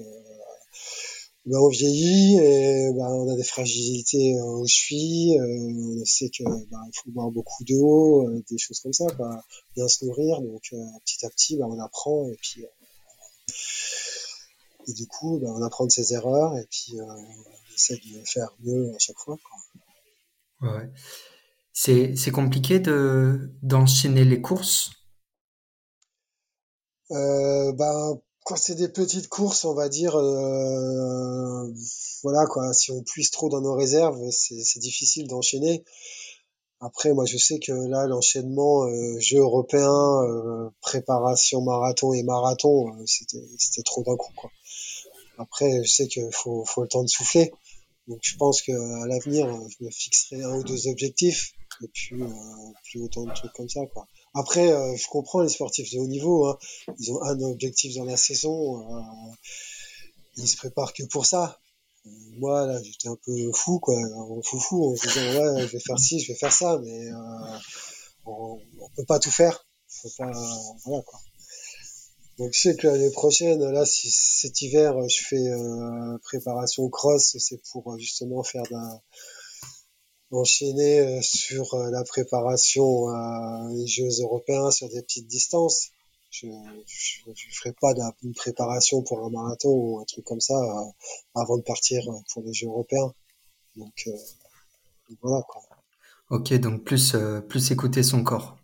[1.49, 6.29] ben, on vieillit et ben, on a des fragilités euh, aux chevilles, euh, on sait
[6.29, 9.43] que ben, il faut boire beaucoup d'eau, euh, des choses comme ça, quoi.
[9.75, 10.61] bien se nourrir, donc
[11.05, 12.65] petit à petit ben, on apprend et puis
[14.87, 18.55] et du coup ben, on apprend de ses erreurs et puis on essaie de faire
[18.59, 19.37] mieux à chaque fois.
[19.41, 20.71] Quoi.
[20.71, 20.89] Ouais.
[21.73, 24.91] C'est, c'est compliqué de d'enchaîner les courses?
[27.11, 31.71] Euh, ben quand c'est des petites courses, on va dire, euh,
[32.23, 35.83] voilà quoi, si on puise trop dans nos réserves, c'est difficile d'enchaîner.
[36.79, 39.93] Après, moi, je sais que là, l'enchaînement euh, jeu européen,
[40.23, 44.49] euh, préparation marathon et marathon, euh, c'était trop d'un coup quoi.
[45.37, 47.51] Après, je sais qu'il faut, faut le temps de souffler.
[48.07, 49.45] Donc, je pense que à l'avenir,
[49.77, 51.53] je me fixerai un ou deux objectifs
[51.83, 52.15] et puis
[52.85, 54.07] plus autant de trucs comme ça quoi.
[54.33, 56.45] Après, euh, je comprends les sportifs de haut niveau.
[56.45, 56.57] Hein.
[56.99, 58.81] Ils ont un objectif dans la saison.
[58.95, 59.01] Euh,
[60.37, 61.59] ils se préparent que pour ça.
[62.05, 63.99] Euh, moi, là, j'étais un peu fou, quoi.
[64.43, 67.09] Fou fou, en se disant, ouais, je vais faire ci, je vais faire ça, mais
[68.25, 69.65] on, on peut pas tout faire.
[69.87, 70.31] Faut pas,
[70.85, 71.19] voilà, quoi.
[72.37, 77.61] Donc je sais que l'année prochaine, là, si cet hiver, je fais préparation cross, c'est
[77.71, 78.77] pour justement faire de
[80.31, 83.07] la, enchaîner euh, sur euh, la préparation
[83.73, 85.89] des Jeux européens sur des petites distances.
[86.31, 87.93] Je ne ferai pas
[88.23, 90.91] une préparation pour un marathon ou un truc comme ça euh,
[91.35, 92.03] avant de partir
[92.33, 93.13] pour les Jeux européens.
[93.75, 94.09] Donc,
[95.21, 95.61] voilà quoi.
[96.29, 97.15] Ok, donc plus,
[97.47, 98.57] plus écouter son corps.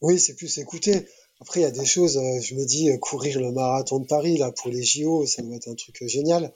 [0.00, 1.06] Oui, c'est plus écouter.
[1.40, 4.50] Après, il y a des choses, je me dis, courir le marathon de Paris là
[4.50, 6.52] pour les JO, ça doit être un truc génial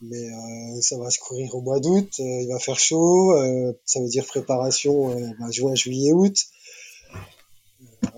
[0.00, 3.72] mais euh, ça va se courir au mois d'août, euh, il va faire chaud, euh,
[3.84, 6.36] ça veut dire préparation bah, juin, juillet, août.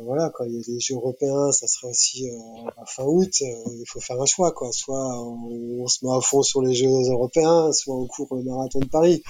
[0.00, 2.28] voilà, quand il y a les Jeux européens, ça sera aussi
[2.76, 3.40] à fin août.
[3.40, 4.70] il faut faire un choix, quoi.
[4.72, 8.78] Soit on, se met à fond sur les Jeux européens, soit on court le marathon
[8.78, 9.22] de Paris,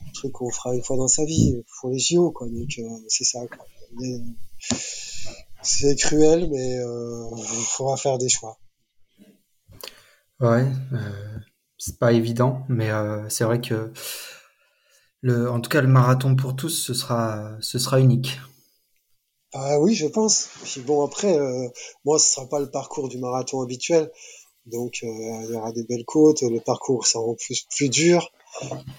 [0.00, 2.48] un truc qu'on fera une fois dans sa vie pour les JO, quoi.
[2.48, 2.70] Donc
[3.08, 3.40] c'est ça.
[5.62, 8.58] C'est cruel, mais il faudra faire des choix.
[10.40, 10.66] Ouais.
[10.92, 11.38] Euh
[11.84, 13.92] c'est pas évident, mais euh, c'est vrai que
[15.20, 18.38] le, en tout cas, le marathon pour tous, ce sera, ce sera unique.
[19.52, 20.48] Ah oui, je pense.
[20.62, 21.68] Puis bon, après, euh,
[22.04, 24.12] moi, ce sera pas le parcours du marathon habituel.
[24.66, 28.30] Donc, euh, il y aura des belles côtes, le parcours sera en plus plus dur.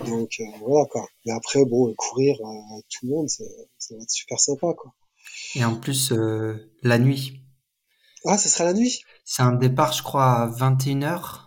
[0.06, 1.08] Donc, voilà, quoi.
[1.26, 4.92] Mais après, bon, courir tout le monde, ça va être super sympa, quoi.
[5.56, 6.12] Et en plus,
[6.82, 7.40] la nuit.
[8.26, 9.04] Ah, ce sera la nuit?
[9.24, 11.43] C'est un départ, je crois, à 21h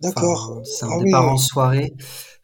[0.00, 0.60] D'accord.
[0.64, 1.94] c'est un Ah départ oui, en soirée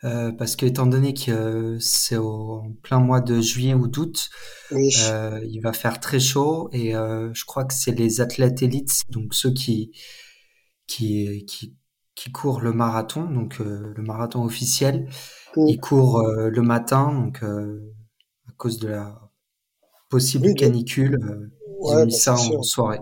[0.05, 3.89] euh, parce que étant donné que euh, c'est au en plein mois de juillet ou
[3.89, 4.31] d'août,
[4.71, 8.63] oui, euh, il va faire très chaud et euh, je crois que c'est les athlètes
[8.63, 9.93] élites, donc ceux qui
[10.87, 11.77] qui qui
[12.15, 15.09] qui courent le marathon, donc euh, le marathon officiel,
[15.57, 15.75] oui.
[15.75, 17.93] ils courent euh, le matin, donc euh,
[18.49, 19.21] à cause de la
[20.11, 21.51] possible Oui, canicule, euh,
[21.83, 22.63] ils ont mis bah ça en sûr.
[22.63, 23.01] soirée.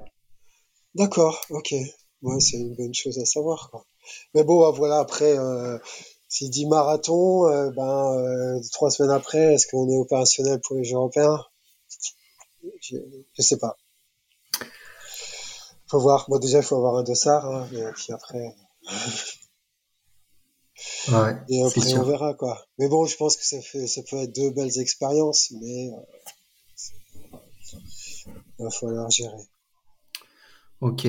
[0.95, 1.75] D'accord, ok.
[2.23, 3.85] Ouais, c'est une bonne chose à savoir, quoi.
[4.35, 5.79] Mais bon, bah, voilà, après, euh,
[6.29, 10.85] s'il dit marathon, euh, ben, euh, trois semaines après, est-ce qu'on est opérationnel pour les
[10.85, 11.39] Jeux européens?
[12.81, 12.97] Je,
[13.33, 13.77] je sais pas.
[15.89, 16.27] Faut voir.
[16.29, 18.55] Bon, déjà, il faut avoir un dossard, hein, et puis après,
[21.09, 22.65] Ouais, et après, on verra, quoi.
[22.79, 27.79] Mais bon, je pense que ça fait, ça peut être deux belles expériences, mais euh,
[28.59, 29.37] il va falloir gérer.
[30.83, 31.07] Ok.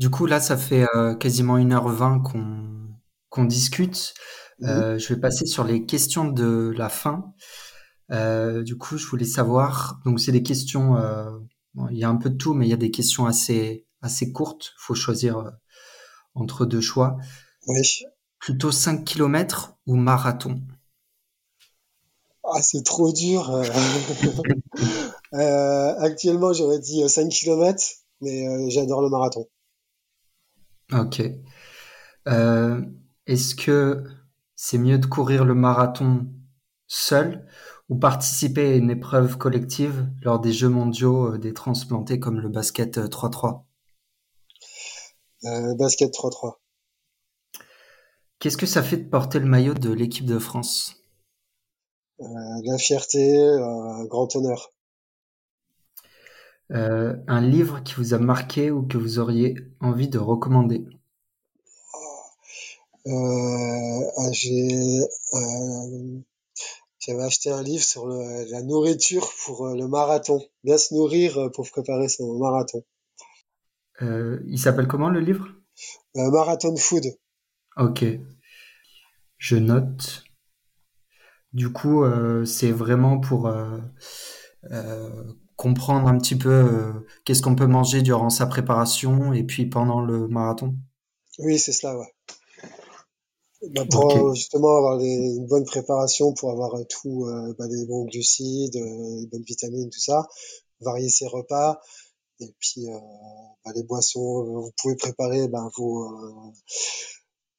[0.00, 2.88] Du coup, là, ça fait euh, quasiment une heure vingt qu'on
[3.28, 4.14] qu'on discute.
[4.58, 4.68] Mhm.
[4.68, 7.32] Euh, je vais passer sur les questions de la fin.
[8.10, 10.96] Euh, du coup, je voulais savoir, donc c'est des questions,
[11.74, 13.86] bon, il y a un peu de tout, mais il y a des questions assez
[14.02, 14.74] assez courtes.
[14.76, 15.52] Faut choisir
[16.34, 17.16] entre deux choix.
[17.68, 18.04] Oui.
[18.40, 20.60] Plutôt 5 kilomètres ou marathon?
[22.44, 23.62] Ah, c'est trop dur.
[25.32, 27.82] actuellement, j'aurais dit euh, 5 km,
[28.22, 29.46] mais euh, j'adore le marathon.
[30.92, 31.22] Ok.
[32.28, 32.80] Euh,
[33.26, 34.04] est-ce que
[34.54, 36.26] c'est mieux de courir le marathon
[36.86, 37.46] seul
[37.88, 42.48] ou participer à une épreuve collective lors des Jeux mondiaux euh, des transplantés comme le
[42.48, 43.64] basket euh, 3-3?
[45.44, 46.54] Euh, basket 3-3.
[48.38, 50.96] Qu'est-ce que ça fait de porter le maillot de l'équipe de France?
[52.18, 54.71] La fierté, un grand honneur.
[56.72, 60.86] Euh, un livre qui vous a marqué ou que vous auriez envie de recommander?
[63.06, 65.00] Euh, ah, j'ai,
[65.34, 66.18] euh,
[67.00, 70.40] j'avais acheté un livre sur le- la nourriture pour le marathon.
[70.64, 72.84] Bien se nourrir pour préparer son marathon.
[74.00, 75.48] Il s'appelle comment le livre?
[76.14, 77.04] Marathon food.
[77.76, 78.04] Ok,
[79.38, 80.24] je note.
[81.52, 82.04] Du coup,
[82.44, 83.52] c'est vraiment pour
[85.62, 86.92] comprendre un petit peu euh,
[87.24, 90.74] qu'est-ce qu'on peut manger durant sa préparation et puis pendant le marathon.
[91.38, 92.06] Oui, c'est cela, ouais.
[93.74, 95.06] Bah, pour euh, justement avoir des-
[95.36, 99.90] une bonne préparation, pour avoir euh, tout, euh, bah, les bons glucides, les bonnes vitamines,
[99.90, 100.28] tout ça,
[100.80, 101.80] varier ses repas,
[102.40, 102.86] et puis
[103.64, 106.08] bah, les boissons, vous pouvez préparer vos,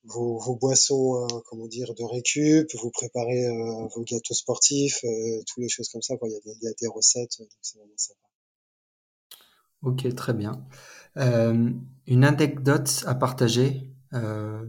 [0.03, 5.41] vos, vos boissons, euh, comment dire, de récup, vous préparez euh, vos gâteaux sportifs, euh,
[5.47, 6.27] toutes les choses comme ça, quoi.
[6.29, 8.19] Il y a des, il y a des recettes, donc c'est vraiment sympa.
[9.83, 10.65] ok, très bien.
[11.17, 11.69] Euh,
[12.07, 14.65] une anecdote à partager euh,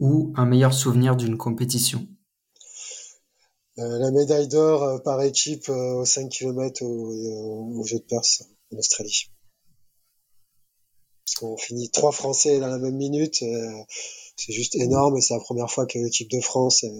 [0.00, 2.06] ou un meilleur souvenir d'une compétition?
[3.78, 7.98] Euh, la médaille d'or euh, par équipe euh, aux 5 km au, au, au Jeu
[7.98, 9.30] de Perse en Australie.
[11.24, 13.82] Parce qu'on finit trois Français dans la même minute, euh,
[14.36, 16.92] c'est juste énorme et c'est la première fois que l'équipe de France est,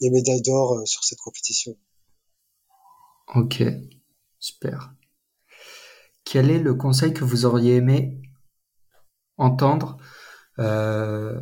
[0.00, 1.76] est médaille d'or euh, sur cette compétition.
[3.34, 3.62] Ok,
[4.38, 4.94] super.
[6.24, 8.20] Quel est le conseil que vous auriez aimé
[9.36, 9.98] entendre
[10.58, 11.40] euh,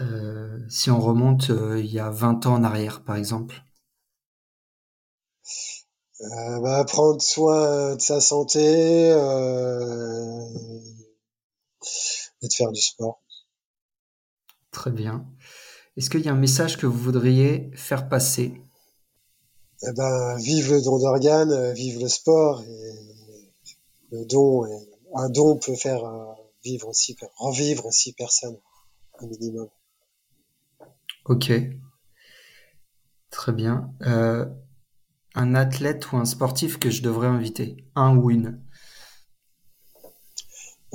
[0.00, 3.62] euh, si on remonte euh, il y a 20 ans en arrière, par exemple?
[6.62, 9.14] Bah, prendre soin de sa santé et
[12.48, 13.20] de faire du sport.
[14.74, 15.24] Très bien.
[15.96, 18.60] Est-ce qu'il y a un message que vous voudriez faire passer?
[19.86, 22.60] Eh ben, vive le don d'organes, vive le sport.
[22.62, 22.92] Et
[24.10, 24.64] le don,
[25.14, 26.32] un don peut faire euh,
[26.64, 28.58] vivre per- revivre six personnes
[29.20, 29.68] au minimum.
[31.24, 31.52] Ok,
[33.30, 33.94] très bien.
[34.02, 34.44] Euh,
[35.36, 37.76] un athlète ou un sportif que je devrais inviter?
[37.94, 38.60] Un ou une?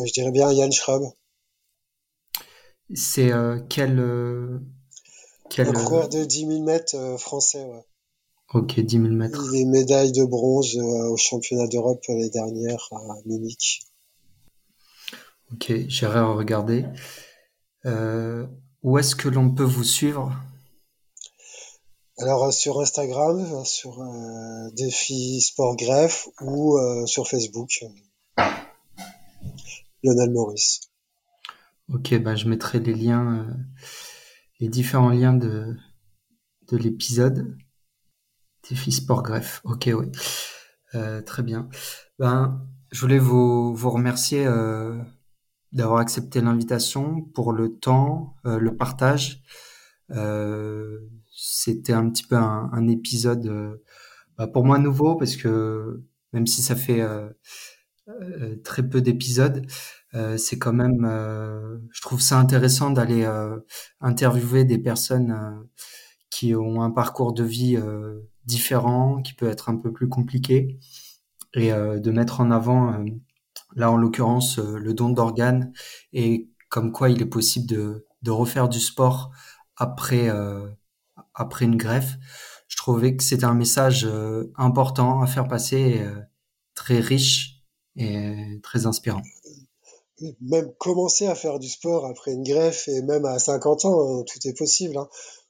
[0.05, 1.13] Je dirais bien Yann Schraub,
[2.93, 4.59] C'est euh, quel, euh,
[5.49, 7.63] quel, euh, coureur de 10 000 mètres français.
[7.63, 7.83] Ouais.
[8.53, 9.55] ok, 10 000 Il mètres.
[9.55, 13.81] est médaille de bronze euh, au championnat d'Europe l'année dernière à Munich.
[15.53, 16.85] Ok, j'irai regarder.
[17.85, 18.45] Euh,
[18.83, 20.31] où est-ce que l'on peut vous suivre?
[22.17, 24.03] Alors euh, sur Instagram, sur
[24.73, 27.85] Défi Sport Greffe ou sur Facebook,
[30.03, 30.88] Lionel Maurice.
[31.91, 33.53] Ok, bah, je mettrai les liens, euh,
[34.59, 35.75] les différents liens de,
[36.71, 37.57] de l'épisode.
[38.69, 39.61] Défi Sport Greffe.
[39.63, 40.11] Ok, oui.
[40.93, 41.67] Euh, très bien.
[42.19, 45.01] Ben, je voulais vous, vous remercier euh,
[45.71, 49.41] d'avoir accepté l'invitation, pour le temps, le partage.
[51.31, 53.79] C'était un petit peu un, un épisode
[54.37, 56.03] bah, pour moi nouveau parce que
[56.33, 57.03] même si ça fait
[58.63, 59.65] très peu d'épisodes,
[60.37, 61.07] c'est quand même,
[61.91, 63.27] je trouve ça intéressant d'aller
[64.01, 65.67] interviewer des personnes
[66.29, 67.77] qui ont un parcours de vie
[68.45, 70.79] différent, qui peut être un peu plus compliqué,
[71.53, 73.03] et de mettre en avant,
[73.75, 75.73] là en l'occurrence, le don d'organes
[76.13, 79.31] et comme quoi il est possible de, de refaire du sport
[79.75, 80.29] après
[81.33, 82.17] après une greffe.
[82.67, 84.07] Je trouvais que c'était un message
[84.55, 86.03] important à faire passer,
[86.75, 87.63] très riche
[87.95, 89.21] et très inspirant.
[90.41, 94.39] Même commencer à faire du sport après une greffe et même à 50 ans, tout
[94.47, 94.97] est possible.
[94.97, 95.07] Hein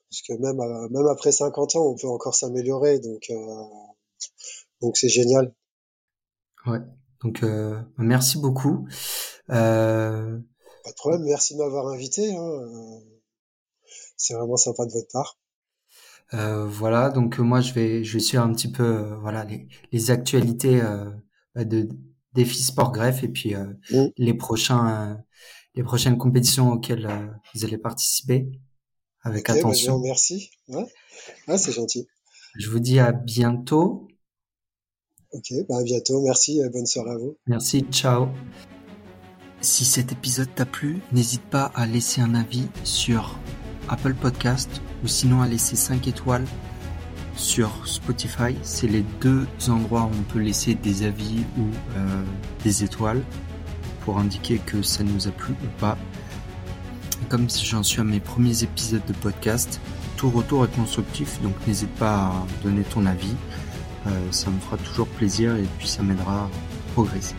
[0.09, 0.57] parce que même
[0.91, 3.63] même après 50 ans, on peut encore s'améliorer, donc euh,
[4.81, 5.53] donc c'est génial.
[6.65, 6.79] Ouais.
[7.23, 8.87] Donc euh, merci beaucoup.
[9.49, 10.39] Euh...
[10.83, 11.23] Pas de problème.
[11.23, 12.35] Merci de m'avoir invité.
[12.35, 13.01] Hein.
[14.17, 15.37] C'est vraiment sympa de votre part.
[16.33, 19.67] Euh, voilà, donc moi je vais je vais suivre un petit peu euh, voilà les,
[19.91, 21.09] les actualités euh,
[21.55, 21.89] de
[22.33, 24.09] défi sport greffe et puis mmh.
[24.17, 25.17] les prochains
[25.75, 27.07] les prochaines compétitions auxquelles
[27.53, 28.49] vous allez participer
[29.21, 29.99] avec bah, attention.
[29.99, 30.51] merci.
[30.67, 30.85] Ouais.
[31.47, 32.07] Ah, c'est gentil.
[32.57, 34.07] Je vous dis à bientôt.
[35.31, 36.21] Ok, bah à bientôt.
[36.21, 36.61] Merci.
[36.71, 37.37] Bonne soirée à vous.
[37.45, 37.85] Merci.
[37.91, 38.29] Ciao.
[39.61, 43.37] Si cet épisode t'a plu, n'hésite pas à laisser un avis sur
[43.89, 44.69] Apple Podcast
[45.03, 46.45] ou sinon à laisser 5 étoiles
[47.39, 48.55] sur Spotify.
[48.61, 51.63] C'est les deux endroits où on peut laisser des avis ou
[51.97, 52.23] euh,
[52.63, 53.23] des étoiles
[54.01, 55.97] pour indiquer que ça nous a plu ou pas
[57.27, 59.79] comme j'en suis à mes premiers épisodes de podcast,
[60.17, 63.35] tout retour est constructif, donc n'hésite pas à donner ton avis.
[64.07, 66.49] Euh, ça me fera toujours plaisir et puis ça m'aidera à
[66.93, 67.35] progresser.